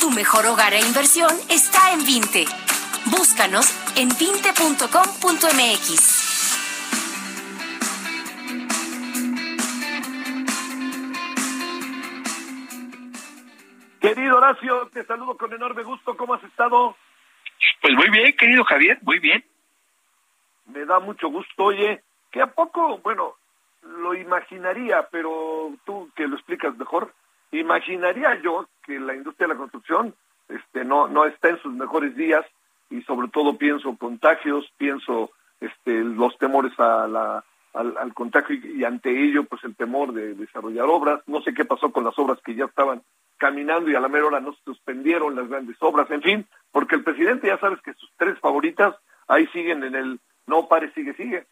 Tu 0.00 0.10
mejor 0.10 0.44
hogar 0.46 0.74
e 0.74 0.80
inversión 0.80 1.30
está 1.48 1.92
en 1.92 2.04
20. 2.04 2.46
Búscanos 3.12 3.64
en 3.94 4.08
20.com.mx. 4.10 4.88
Querido 14.00 14.36
Horacio, 14.36 14.90
te 14.92 15.04
saludo 15.04 15.36
con 15.36 15.52
enorme 15.52 15.84
gusto. 15.84 16.16
¿Cómo 16.16 16.34
has 16.34 16.42
estado? 16.42 16.96
Pues 17.80 17.94
muy 17.94 18.10
bien, 18.10 18.36
querido 18.36 18.64
Javier, 18.64 18.98
muy 19.02 19.20
bien. 19.20 19.51
Me 20.72 20.84
da 20.84 21.00
mucho 21.00 21.28
gusto. 21.28 21.64
Oye, 21.64 22.02
que 22.30 22.40
a 22.40 22.48
poco, 22.48 22.98
bueno, 22.98 23.34
lo 23.82 24.14
imaginaría, 24.14 25.08
pero 25.10 25.72
tú 25.84 26.10
que 26.16 26.26
lo 26.26 26.36
explicas 26.36 26.76
mejor, 26.76 27.12
imaginaría 27.50 28.40
yo 28.42 28.66
que 28.84 28.98
la 28.98 29.14
industria 29.14 29.48
de 29.48 29.54
la 29.54 29.58
construcción 29.58 30.14
este, 30.48 30.84
no, 30.84 31.08
no 31.08 31.24
está 31.26 31.48
en 31.48 31.60
sus 31.60 31.74
mejores 31.74 32.16
días 32.16 32.44
y 32.90 33.02
sobre 33.02 33.28
todo 33.28 33.58
pienso 33.58 33.96
contagios, 33.96 34.70
pienso 34.76 35.30
este, 35.60 36.02
los 36.02 36.36
temores 36.38 36.72
a 36.78 37.06
la, 37.06 37.44
al, 37.74 37.96
al 37.98 38.14
contagio 38.14 38.56
y, 38.56 38.80
y 38.80 38.84
ante 38.84 39.10
ello 39.10 39.44
pues 39.44 39.62
el 39.64 39.74
temor 39.76 40.12
de 40.12 40.34
desarrollar 40.34 40.86
obras. 40.88 41.22
No 41.26 41.42
sé 41.42 41.54
qué 41.54 41.64
pasó 41.64 41.90
con 41.90 42.04
las 42.04 42.18
obras 42.18 42.38
que 42.44 42.54
ya 42.54 42.66
estaban 42.66 43.02
caminando 43.38 43.90
y 43.90 43.94
a 43.94 44.00
la 44.00 44.08
mera 44.08 44.26
hora 44.26 44.40
no 44.40 44.52
se 44.52 44.62
suspendieron 44.64 45.34
las 45.34 45.48
grandes 45.48 45.76
obras, 45.80 46.10
en 46.10 46.22
fin, 46.22 46.46
porque 46.70 46.94
el 46.94 47.02
presidente 47.02 47.48
ya 47.48 47.58
sabes 47.58 47.80
que 47.82 47.94
sus 47.94 48.10
tres 48.16 48.38
favoritas 48.38 48.94
ahí 49.26 49.46
siguen 49.48 49.82
en 49.82 49.96
el 49.96 50.20
no 50.46 50.68
pare, 50.68 50.92
sigue, 50.92 51.14
sigue. 51.14 51.46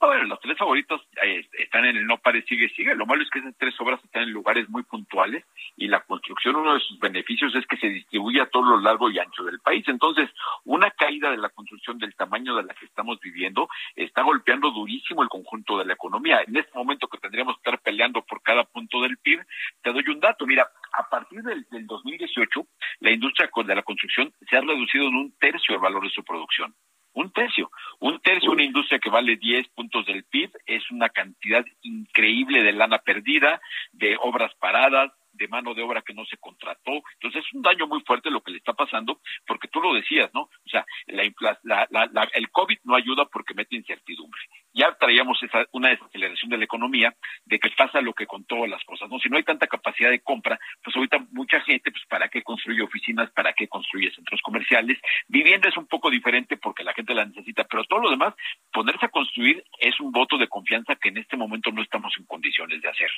Bueno, 0.00 0.24
los 0.24 0.40
tres 0.40 0.56
favoritos 0.56 1.02
eh, 1.22 1.46
están 1.58 1.84
en 1.84 1.94
el 1.94 2.06
no 2.06 2.16
pare, 2.16 2.42
sigue, 2.48 2.70
sigue. 2.70 2.94
Lo 2.94 3.04
malo 3.04 3.22
es 3.22 3.28
que 3.28 3.40
esas 3.40 3.54
tres 3.58 3.78
obras 3.80 4.02
están 4.02 4.22
en 4.22 4.32
lugares 4.32 4.66
muy 4.70 4.82
puntuales 4.82 5.44
y 5.76 5.88
la 5.88 6.00
construcción, 6.00 6.56
uno 6.56 6.72
de 6.72 6.80
sus 6.80 6.98
beneficios 6.98 7.54
es 7.54 7.66
que 7.66 7.76
se 7.76 7.88
distribuye 7.88 8.40
a 8.40 8.48
todo 8.48 8.62
lo 8.62 8.80
largo 8.80 9.10
y 9.10 9.18
ancho 9.18 9.44
del 9.44 9.60
país. 9.60 9.86
Entonces, 9.88 10.30
una 10.64 10.90
caída 10.90 11.30
de 11.30 11.36
la 11.36 11.50
construcción 11.50 11.98
del 11.98 12.14
tamaño 12.14 12.56
de 12.56 12.62
la 12.62 12.72
que 12.72 12.86
estamos 12.86 13.20
viviendo 13.20 13.68
está 13.94 14.22
golpeando 14.22 14.70
durísimo 14.70 15.22
el 15.22 15.28
conjunto 15.28 15.76
de 15.76 15.84
la 15.84 15.92
economía. 15.92 16.40
En 16.46 16.56
este 16.56 16.78
momento 16.78 17.06
que 17.06 17.18
tendríamos 17.18 17.56
que 17.56 17.68
estar 17.68 17.78
peleando 17.82 18.22
por 18.22 18.40
cada 18.40 18.64
punto 18.64 19.02
del 19.02 19.18
PIB, 19.18 19.44
te 19.82 19.92
doy 19.92 20.04
un 20.08 20.20
dato. 20.20 20.46
Mira, 20.46 20.66
a 20.94 21.10
partir 21.10 21.42
del, 21.42 21.66
del 21.70 21.86
2018, 21.86 22.66
la 23.00 23.10
industria 23.10 23.50
de 23.66 23.74
la 23.74 23.82
construcción 23.82 24.32
se 24.48 24.56
ha 24.56 24.62
reducido 24.62 25.08
en 25.08 25.14
un 25.14 25.32
tercio 25.38 25.74
el 25.74 25.80
valor 25.82 26.02
de 26.04 26.10
su 26.10 26.24
producción 26.24 26.74
un 27.20 27.32
tercio. 27.32 27.70
Un 28.00 28.20
tercio, 28.20 28.50
una 28.50 28.64
industria 28.64 28.98
que 28.98 29.10
vale 29.10 29.36
10 29.36 29.68
puntos 29.68 30.06
del 30.06 30.24
PIB, 30.24 30.50
es 30.66 30.90
una 30.90 31.08
cantidad 31.10 31.64
increíble 31.82 32.62
de 32.62 32.72
lana 32.72 32.98
perdida, 32.98 33.60
de 33.92 34.16
obras 34.20 34.54
paradas, 34.54 35.12
de 35.32 35.48
mano 35.48 35.74
de 35.74 35.82
obra 35.82 36.02
que 36.02 36.14
no 36.14 36.24
se 36.24 36.36
contrató. 36.38 36.92
Entonces 37.14 37.44
es 37.44 37.52
un 37.54 37.62
daño 37.62 37.86
muy 37.86 38.00
fuerte 38.02 38.30
lo 38.30 38.42
que 38.42 38.52
le 38.52 38.58
está 38.58 38.72
pasando, 38.72 39.20
porque 39.46 39.68
tú 39.68 39.80
lo 39.80 39.94
decías, 39.94 40.30
¿no? 40.34 40.42
O 40.42 40.68
sea, 40.70 40.84
la, 41.06 41.58
la, 41.62 42.08
la, 42.12 42.28
el 42.34 42.50
COVID 42.50 42.78
no 42.84 42.94
ayuda 42.94 43.26
porque 43.26 43.54
mete 43.54 43.76
incertidumbre. 43.76 44.40
Ya 44.72 44.94
traíamos 44.98 45.42
esa, 45.42 45.66
una 45.72 45.88
desaceleración 45.88 46.50
de 46.50 46.58
la 46.58 46.64
economía, 46.64 47.14
de 47.44 47.58
que 47.58 47.70
pasa 47.70 48.00
lo 48.00 48.12
que 48.12 48.26
con 48.26 48.44
todas 48.44 48.68
las 48.68 48.84
cosas, 48.84 49.08
¿no? 49.08 49.18
Si 49.18 49.28
no 49.28 49.36
hay 49.36 49.42
tanta 49.42 49.66
capacidad 49.66 50.10
de 50.10 50.20
compra, 50.20 50.58
pues 50.82 50.94
ahorita 50.94 51.18
mucha 51.32 51.60
gente, 51.60 51.90
pues 51.90 52.04
¿para 52.08 52.28
qué 52.28 52.42
construye 52.42 52.82
oficinas? 52.82 53.30
¿Para 53.30 53.52
qué 53.52 53.68
construye 53.68 54.12
centros 54.14 54.40
comerciales? 54.42 54.98
Vivienda 55.28 55.68
es 55.68 55.76
un 55.76 55.86
poco 55.86 56.10
diferente 56.10 56.56
porque 56.56 56.84
la 56.84 56.92
gente 56.92 57.14
la 57.14 57.24
necesita, 57.24 57.64
pero 57.64 57.84
todo 57.84 58.00
lo 58.00 58.10
demás, 58.10 58.34
ponerse 58.72 59.06
a 59.06 59.10
construir 59.10 59.64
es 59.78 59.98
un 60.00 60.12
voto 60.12 60.38
de 60.38 60.48
confianza 60.48 60.96
que 60.96 61.08
en 61.08 61.18
este 61.18 61.36
momento 61.36 61.70
no 61.72 61.82
estamos 61.82 62.12
en 62.18 62.26
condiciones 62.26 62.80
de 62.80 62.88
hacer. 62.88 63.09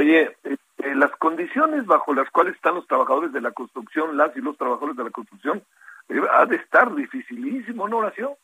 Oye, 0.00 0.34
eh, 0.44 0.56
las 0.94 1.10
condiciones 1.16 1.84
bajo 1.84 2.14
las 2.14 2.30
cuales 2.30 2.54
están 2.54 2.74
los 2.74 2.86
trabajadores 2.86 3.34
de 3.34 3.42
la 3.42 3.52
construcción, 3.52 4.16
las 4.16 4.34
y 4.34 4.40
los 4.40 4.56
trabajadores 4.56 4.96
de 4.96 5.04
la 5.04 5.10
construcción, 5.10 5.62
eh, 6.08 6.18
ha 6.32 6.46
de 6.46 6.56
estar 6.56 6.94
dificilísimo, 6.94 7.86
¿no, 7.86 7.98
Horacio? 7.98 8.38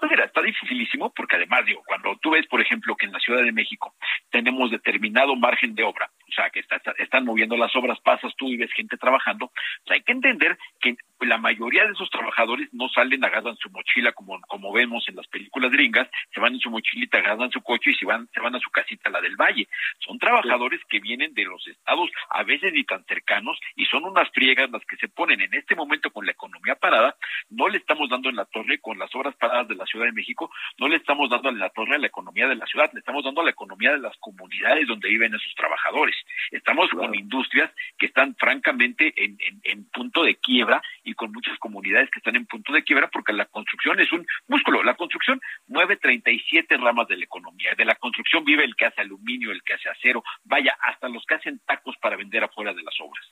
Pues 0.00 0.10
mira, 0.10 0.24
está 0.24 0.42
dificilísimo 0.42 1.12
porque 1.14 1.36
además, 1.36 1.64
digo, 1.66 1.84
cuando 1.86 2.16
tú 2.20 2.32
ves, 2.32 2.48
por 2.48 2.60
ejemplo, 2.60 2.96
que 2.96 3.06
en 3.06 3.12
la 3.12 3.20
Ciudad 3.20 3.44
de 3.44 3.52
México 3.52 3.94
tenemos 4.32 4.72
determinado 4.72 5.36
margen 5.36 5.76
de 5.76 5.84
obra, 5.84 6.10
o 6.32 6.34
sea, 6.34 6.50
que 6.50 6.60
está, 6.60 6.76
está, 6.76 6.92
están 6.98 7.24
moviendo 7.24 7.56
las 7.56 7.74
obras, 7.76 8.00
pasas 8.00 8.32
tú 8.36 8.48
y 8.48 8.56
ves 8.56 8.72
gente 8.72 8.96
trabajando, 8.96 9.52
pues 9.84 9.98
hay 9.98 10.02
que 10.02 10.12
entender 10.12 10.56
que 10.80 10.96
la 11.20 11.38
mayoría 11.38 11.84
de 11.84 11.92
esos 11.92 12.10
trabajadores 12.10 12.68
no 12.72 12.88
salen, 12.88 13.24
agarran 13.24 13.56
su 13.56 13.70
mochila 13.70 14.12
como, 14.12 14.40
como 14.42 14.72
vemos 14.72 15.06
en 15.08 15.16
las 15.16 15.26
películas 15.28 15.70
gringas, 15.70 16.08
se 16.32 16.40
van 16.40 16.54
en 16.54 16.60
su 16.60 16.70
mochilita, 16.70 17.18
agarran 17.18 17.50
su 17.50 17.60
coche 17.62 17.90
y 17.90 17.94
se 17.94 18.06
van, 18.06 18.28
se 18.32 18.40
van 18.40 18.54
a 18.54 18.60
su 18.60 18.70
casita, 18.70 19.10
la 19.10 19.20
del 19.20 19.36
Valle. 19.36 19.68
Son 20.00 20.18
trabajadores 20.18 20.80
que 20.88 21.00
vienen 21.00 21.34
de 21.34 21.44
los 21.44 21.66
estados, 21.68 22.10
a 22.30 22.42
veces 22.42 22.72
ni 22.72 22.84
tan 22.84 23.04
cercanos, 23.04 23.58
y 23.76 23.84
son 23.86 24.04
unas 24.04 24.30
friegas 24.30 24.70
las 24.70 24.84
que 24.86 24.96
se 24.96 25.08
ponen 25.08 25.40
en 25.42 25.54
este 25.54 25.76
momento 25.76 26.10
con 26.10 26.26
la 26.26 26.32
economía 26.32 26.74
parada, 26.76 27.14
no 27.50 27.68
le 27.68 27.78
estamos 27.78 28.08
dando 28.08 28.28
en 28.28 28.36
la 28.36 28.46
torre 28.46 28.78
con 28.78 28.98
las 28.98 29.14
obras 29.14 29.36
paradas 29.36 29.68
de 29.68 29.74
la 29.74 29.86
Ciudad 29.86 30.06
de 30.06 30.12
México, 30.12 30.50
no 30.78 30.88
le 30.88 30.96
estamos 30.96 31.30
dando 31.30 31.50
en 31.50 31.58
la 31.58 31.68
torre 31.70 31.96
a 31.96 31.98
la 31.98 32.06
economía 32.06 32.48
de 32.48 32.56
la 32.56 32.66
ciudad, 32.66 32.90
le 32.92 33.00
estamos 33.00 33.24
dando 33.24 33.42
a 33.42 33.44
la 33.44 33.50
economía 33.50 33.92
de 33.92 33.98
las 33.98 34.16
comunidades 34.18 34.86
donde 34.88 35.08
viven 35.08 35.34
esos 35.34 35.54
trabajadores. 35.54 36.16
Estamos 36.50 36.88
claro. 36.90 37.06
con 37.06 37.14
industrias 37.14 37.70
que 37.98 38.06
están 38.06 38.34
francamente 38.36 39.12
en, 39.16 39.36
en, 39.40 39.60
en 39.64 39.84
punto 39.90 40.22
de 40.24 40.36
quiebra 40.36 40.82
y 41.04 41.14
con 41.14 41.32
muchas 41.32 41.58
comunidades 41.58 42.10
que 42.10 42.18
están 42.18 42.36
en 42.36 42.46
punto 42.46 42.72
de 42.72 42.82
quiebra 42.84 43.08
porque 43.08 43.32
la 43.32 43.46
construcción 43.46 44.00
es 44.00 44.12
un 44.12 44.26
músculo. 44.48 44.82
La 44.82 44.94
construcción 44.94 45.40
mueve 45.66 45.96
37 45.96 46.76
ramas 46.76 47.08
de 47.08 47.16
la 47.16 47.24
economía. 47.24 47.74
De 47.76 47.84
la 47.84 47.94
construcción 47.94 48.44
vive 48.44 48.64
el 48.64 48.76
que 48.76 48.86
hace 48.86 49.00
aluminio, 49.00 49.50
el 49.50 49.62
que 49.62 49.74
hace 49.74 49.88
acero, 49.88 50.22
vaya, 50.44 50.76
hasta 50.80 51.08
los 51.08 51.24
que 51.26 51.34
hacen 51.34 51.60
tacos 51.66 51.96
para 51.98 52.16
vender 52.16 52.44
afuera 52.44 52.72
de 52.72 52.82
las 52.82 52.94
obras. 53.00 53.24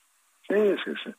Sí, 0.49 0.77
sí, 0.85 0.93
sí. 1.05 1.11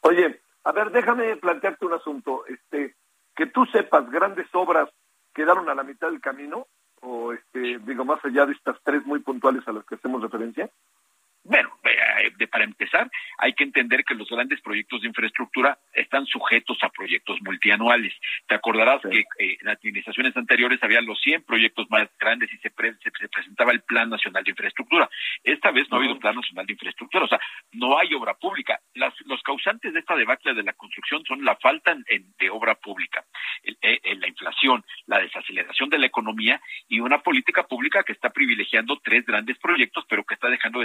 Oye, 0.00 0.40
a 0.64 0.72
ver, 0.72 0.90
déjame 0.90 1.36
plantearte 1.36 1.86
un 1.86 1.94
asunto. 1.94 2.44
Este, 2.46 2.94
que 3.34 3.46
tú 3.46 3.64
sepas, 3.66 4.10
grandes 4.10 4.46
obras 4.52 4.88
quedaron 5.34 5.68
a 5.68 5.74
la 5.74 5.82
mitad 5.82 6.10
del 6.10 6.20
camino 6.20 6.66
o 7.00 7.32
este, 7.32 7.78
digo, 7.80 8.04
más 8.04 8.24
allá 8.24 8.46
de 8.46 8.52
estas 8.52 8.76
tres 8.84 9.04
muy 9.04 9.20
puntuales 9.20 9.66
a 9.66 9.72
las 9.72 9.84
que 9.84 9.96
hacemos 9.96 10.22
referencia. 10.22 10.70
Bueno, 11.44 11.70
eh, 11.82 12.46
para 12.46 12.64
empezar, 12.64 13.10
hay 13.38 13.52
que 13.54 13.64
entender 13.64 14.04
que 14.04 14.14
los 14.14 14.28
grandes 14.28 14.60
proyectos 14.60 15.02
de 15.02 15.08
infraestructura 15.08 15.78
están 15.92 16.24
sujetos 16.26 16.78
a 16.82 16.88
proyectos 16.90 17.38
multianuales. 17.42 18.12
Te 18.46 18.54
acordarás 18.54 19.00
sí. 19.02 19.08
que 19.10 19.44
eh, 19.44 19.56
en 19.60 19.68
administraciones 19.68 20.36
anteriores 20.36 20.80
había 20.82 21.00
los 21.00 21.20
100 21.20 21.42
proyectos 21.42 21.90
más 21.90 22.08
grandes 22.20 22.52
y 22.52 22.58
se, 22.58 22.70
pre 22.70 22.94
se, 23.02 23.10
se, 23.18 23.28
presentaba 23.28 23.72
el 23.72 23.82
Plan 23.82 24.08
Nacional 24.08 24.44
de 24.44 24.50
Infraestructura. 24.50 25.08
Esta 25.42 25.70
vez 25.72 25.88
no, 25.90 25.96
no 25.96 25.96
ha 25.96 26.04
habido 26.04 26.20
Plan 26.20 26.36
Nacional 26.36 26.66
de 26.66 26.74
Infraestructura, 26.74 27.24
o 27.24 27.28
sea, 27.28 27.40
no 27.72 27.98
hay 27.98 28.14
obra 28.14 28.34
pública. 28.34 28.78
Las, 28.94 29.14
los 29.26 29.42
causantes 29.42 29.92
de 29.92 30.00
esta 30.00 30.14
debacle 30.14 30.54
de 30.54 30.62
la 30.62 30.74
construcción 30.74 31.24
son 31.24 31.44
la 31.44 31.56
falta 31.56 31.96
en, 32.06 32.34
de 32.38 32.50
obra 32.50 32.76
pública, 32.76 33.24
el, 33.62 33.76
el, 33.80 34.20
la 34.20 34.28
inflación, 34.28 34.84
la 35.06 35.18
desaceleración 35.18 35.90
de 35.90 35.98
la 35.98 36.06
economía 36.06 36.60
y 36.88 37.00
una 37.00 37.18
política 37.22 37.64
pública 37.64 38.04
que 38.04 38.12
está 38.12 38.30
privilegiando 38.30 39.00
tres 39.02 39.24
grandes 39.26 39.58
proyectos, 39.58 40.04
pero 40.08 40.24
que 40.24 40.34
está 40.34 40.48
dejando 40.48 40.80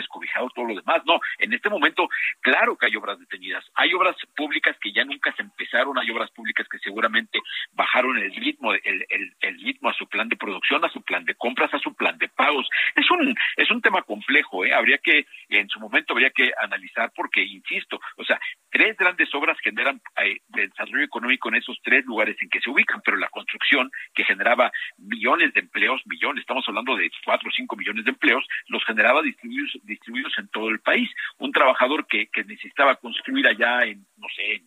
todo 0.53 0.65
lo 0.65 0.75
demás. 0.75 1.01
No, 1.05 1.19
en 1.37 1.53
este 1.53 1.69
momento, 1.69 2.07
claro 2.41 2.77
que 2.77 2.87
hay 2.87 2.95
obras 2.95 3.19
detenidas. 3.19 3.65
Hay 3.75 3.93
obras 3.93 4.15
públicas 4.35 4.75
que 4.81 4.91
ya 4.91 5.03
nunca 5.05 5.33
se 5.35 5.43
empezaron, 5.43 5.97
hay 5.97 6.09
obras 6.11 6.31
públicas 6.31 6.67
que 6.69 6.79
seguramente 6.79 7.39
bajaron 7.71 8.17
el 8.17 8.33
ritmo, 8.35 8.73
el, 8.73 9.05
el, 9.09 9.33
el 9.39 9.59
ritmo 9.61 9.89
a 9.89 9.93
su 9.93 10.07
plan 10.07 10.29
de 10.29 10.37
producción, 10.37 10.83
a 10.83 10.89
su 10.89 11.01
plan 11.01 11.25
de 11.25 11.35
compras, 11.35 11.73
a 11.73 11.79
su 11.79 11.93
plan 11.93 12.17
de 12.17 12.29
pagos. 12.29 12.67
Es 12.95 13.09
un, 13.11 13.35
es 13.55 13.69
un 13.71 13.81
tema 13.81 14.01
complejo, 14.01 14.65
¿eh? 14.65 14.73
Habría 14.73 14.97
que, 14.97 15.25
en 15.49 15.69
su 15.69 15.79
momento 15.79 16.13
habría 16.13 16.31
que 16.31 16.51
analizar 16.61 17.11
porque, 17.15 17.43
insisto, 17.43 17.99
o 18.17 18.23
sea, 18.23 18.39
tres 18.69 18.95
grandes 18.97 19.33
obras 19.33 19.57
generan 19.61 20.01
eh, 20.23 20.37
desarrollo 20.49 21.03
económico 21.03 21.49
en 21.49 21.55
esos 21.55 21.77
tres 21.83 22.05
lugares 22.05 22.37
en 22.41 22.49
que 22.49 22.61
se 22.61 22.69
ubican, 22.69 23.01
pero 23.03 23.17
la 23.17 23.29
construcción 23.29 23.91
que 24.13 24.23
generaba 24.23 24.71
millones 24.97 25.53
de 25.53 25.61
empleos, 25.61 26.01
millones, 26.05 26.41
estamos 26.41 26.65
hablando 26.67 26.95
de 26.95 27.09
cuatro 27.25 27.49
o 27.49 27.51
cinco 27.51 27.75
millones 27.75 28.05
de 28.05 28.11
empleos, 28.11 28.45
los 28.67 28.83
generaba 28.85 29.21
distribuidos, 29.21 29.77
distribuidos 29.83 30.36
en 30.37 30.47
todo 30.49 30.69
el 30.69 30.79
país. 30.79 31.09
Un 31.37 31.51
trabajador 31.51 32.05
que, 32.07 32.27
que 32.27 32.43
necesitaba 32.43 32.95
construir 32.95 33.47
allá 33.47 33.83
en, 33.85 34.05
no 34.17 34.27
sé, 34.35 34.63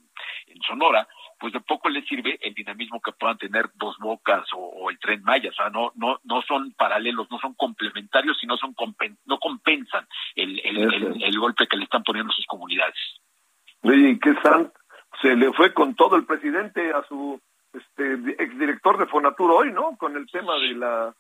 en 0.47 0.63
Sonora, 0.63 1.07
pues 1.39 1.55
de 1.55 1.61
poco 1.61 1.89
le 1.89 2.03
sirve 2.03 2.39
el 2.43 2.55
dinamismo 2.55 3.01
que 3.01 3.13
puedan 3.13 3.39
tener 3.39 3.71
dos 3.75 3.97
bocas 3.99 4.47
o, 4.55 4.91
el 4.91 4.99
tren 4.99 5.23
Maya, 5.23 5.51
o 5.51 5.55
sea, 5.55 5.71
no, 5.71 5.93
no, 5.95 6.21
no 6.25 6.43
son 6.43 6.73
paralelos, 6.73 7.31
no 7.31 7.39
son 7.39 7.55
complementarios, 7.55 8.37
sino 8.39 8.57
son 8.57 8.75
no 9.25 9.39
compensan 9.39 10.07
el, 10.35 10.61
el, 10.61 11.39
golpe 11.39 11.67
que 11.67 11.77
le 11.77 11.85
están 11.85 12.03
poniendo 12.03 12.33
sus 12.33 12.45
comunidades. 12.47 12.97
Oye, 13.83 14.19
¿qué 14.21 14.31
están? 14.31 14.73
Se 15.23 15.35
le 15.35 15.53
fue 15.53 15.73
con 15.73 15.95
todo 15.95 16.17
el 16.17 16.27
presidente 16.27 16.93
a 16.93 17.03
su 17.09 17.41
este 17.73 18.15
exdirector 18.43 18.99
de 18.99 19.07
Fonatur 19.07 19.51
hoy, 19.53 19.73
¿no? 19.73 19.97
Con 19.97 20.17
el 20.17 20.27
tema 20.31 20.55
de 20.59 20.75
la 20.75 21.15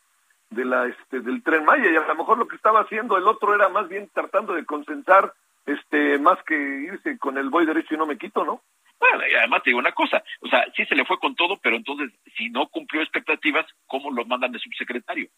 de 0.51 0.65
la 0.65 0.87
este 0.87 1.21
del 1.21 1.43
tren 1.43 1.65
Maya 1.65 1.91
y 1.91 1.97
a 1.97 2.07
lo 2.07 2.15
mejor 2.15 2.39
lo 2.39 2.49
que 2.49 2.57
estaba 2.57 2.81
haciendo 2.81 3.17
el 3.17 3.27
otro 3.27 3.55
era 3.55 3.69
más 3.69 3.89
bien 3.89 4.11
tratando 4.13 4.55
de 4.55 4.65
concentrar 4.65 5.33
este 5.65 6.19
más 6.19 6.43
que 6.45 6.55
irse 6.55 7.19
con 7.19 7.39
el 7.39 7.51
voy 7.51 7.67
derecho 7.67 7.95
y 7.95 7.99
no 7.99 8.07
me 8.07 8.19
quito, 8.19 8.45
¿no? 8.45 8.63
Bueno, 8.99 9.27
y 9.27 9.35
además 9.35 9.63
te 9.63 9.71
digo 9.71 9.79
una 9.79 9.93
cosa, 9.93 10.23
o 10.41 10.49
sea, 10.49 10.67
sí 10.77 10.85
se 10.85 10.95
le 10.95 11.07
fue 11.07 11.19
con 11.19 11.35
todo, 11.35 11.59
pero 11.63 11.77
entonces, 11.77 12.13
si 12.37 12.51
no 12.51 12.69
cumplió 12.69 13.01
expectativas, 13.01 13.65
¿cómo 13.87 14.11
lo 14.11 14.27
mandan 14.27 14.53
de 14.53 14.59
subsecretario? 14.59 15.31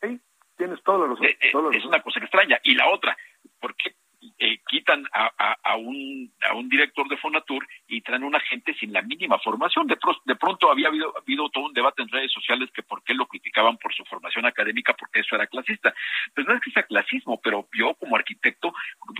Sí, 0.00 0.20
tienes 0.56 0.78
la 0.86 1.06
razón. 1.06 1.24
Eh, 1.24 1.36
eh, 1.40 1.52
es 1.72 1.84
una 1.84 2.00
cosa 2.00 2.20
extraña. 2.20 2.60
Y 2.62 2.74
la 2.74 2.88
otra, 2.88 3.16
¿por 3.60 3.74
qué 3.74 3.96
eh, 4.38 4.58
quitan 4.68 5.04
a, 5.12 5.76
un, 5.76 6.32
a 6.48 6.54
un 6.54 6.68
director 6.68 7.08
de 7.08 7.16
Fonatur 7.16 7.66
y 7.88 8.00
traen 8.00 8.24
una 8.24 8.40
gente 8.40 8.74
sin 8.74 8.92
la 8.92 9.02
mínima 9.02 9.38
formación. 9.38 9.86
De, 9.86 9.96
de 10.24 10.36
pronto 10.36 10.70
había 10.70 10.88
habido, 10.88 11.12
habido 11.16 11.48
todo 11.50 11.64
un 11.64 11.72
debate 11.72 12.02
en 12.02 12.08
redes 12.08 12.32
sociales 12.32 12.70
que 12.72 12.82
por 12.82 13.02
qué 13.04 13.14
lo 13.14 13.26
criticaban 13.26 13.76
por 13.78 13.94
su 13.94 14.04
formación 14.04 14.46
académica, 14.46 14.94
porque 14.94 15.20
eso 15.20 15.34
era 15.34 15.46
clasista. 15.46 15.94
Pues 16.34 16.46
no 16.46 16.54
es 16.54 16.60
que 16.60 16.70
sea 16.70 16.82
clasismo, 16.84 17.40
pero 17.42 17.68
yo 17.72 17.94
como 17.94 18.16
arquitecto 18.16 18.72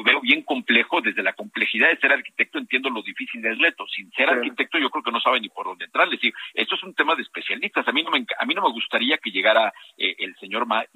veo 0.02 0.20
bien 0.20 0.42
complejo, 0.42 1.00
desde 1.00 1.22
la 1.22 1.32
complejidad 1.32 1.88
de 1.88 1.98
ser 1.98 2.12
arquitecto 2.12 2.58
entiendo 2.58 2.90
lo 2.90 3.02
difícil 3.02 3.42
del 3.42 3.58
reto. 3.58 3.86
Sin 3.88 4.10
ser 4.12 4.28
arquitecto 4.28 4.78
yo 4.78 4.90
creo 4.90 5.02
que 5.02 5.12
no 5.12 5.20
sabe 5.20 5.40
ni 5.40 5.48
por 5.48 5.66
dónde 5.66 5.84
entrar. 5.84 6.06
Es 6.06 6.12
decir, 6.12 6.34
esto 6.54 6.74
es 6.74 6.82
un 6.82 6.94
tema 6.94 7.14
de 7.14 7.22
especialistas. 7.22 7.86
A 7.86 7.92
mí 7.92 8.02
no 8.02 8.10
me, 8.10 8.24
a 8.38 8.44
mí 8.44 8.54
no 8.54 8.62
me 8.62 8.72
gustaría 8.72 9.18
que 9.18 9.30
llegara 9.30 9.72
eh, 9.96 10.14
el 10.18 10.36
señor 10.36 10.66
May, 10.66 10.86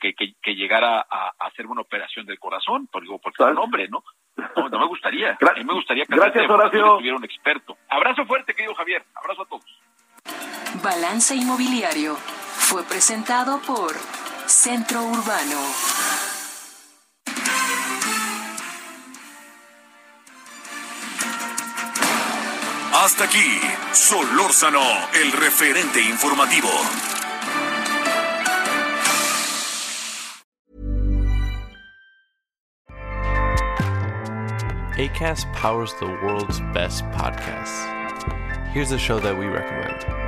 que, 0.00 0.14
que, 0.14 0.54
llegara 0.54 1.06
a, 1.08 1.32
hacer 1.40 1.66
una 1.66 1.82
operación 1.82 2.26
del 2.26 2.38
corazón, 2.38 2.86
por, 2.88 3.02
digo, 3.02 3.18
porque 3.18 3.42
es 3.42 3.50
un 3.50 3.58
hombre, 3.58 3.88
¿no? 3.88 4.02
No, 4.56 4.68
no 4.68 4.78
me 4.78 4.86
gustaría. 4.86 5.32
A 5.40 5.54
mí 5.54 5.64
me 5.64 5.74
gustaría 5.74 6.04
que 6.04 6.14
Gracias, 6.14 6.48
Horacio. 6.48 6.98
tuviera 6.98 7.16
un 7.16 7.24
experto. 7.24 7.76
Abrazo 7.88 8.24
fuerte, 8.24 8.54
querido 8.54 8.74
Javier. 8.74 9.02
Abrazo 9.14 9.42
a 9.42 9.46
todos. 9.46 9.80
Balance 10.82 11.34
Inmobiliario 11.34 12.14
fue 12.14 12.84
presentado 12.84 13.60
por 13.66 13.92
Centro 14.46 15.02
Urbano. 15.02 15.58
Hasta 23.00 23.26
aquí, 23.26 23.60
Solórzano, 23.92 24.82
el 25.14 25.30
referente 25.30 26.00
informativo. 26.00 26.68
ACAST 34.96 35.46
powers 35.54 35.94
the 36.00 36.06
world's 36.06 36.58
best 36.74 37.04
podcasts. 37.12 37.86
Here's 38.72 38.90
a 38.90 38.98
show 38.98 39.20
that 39.20 39.38
we 39.38 39.46
recommend. 39.46 40.27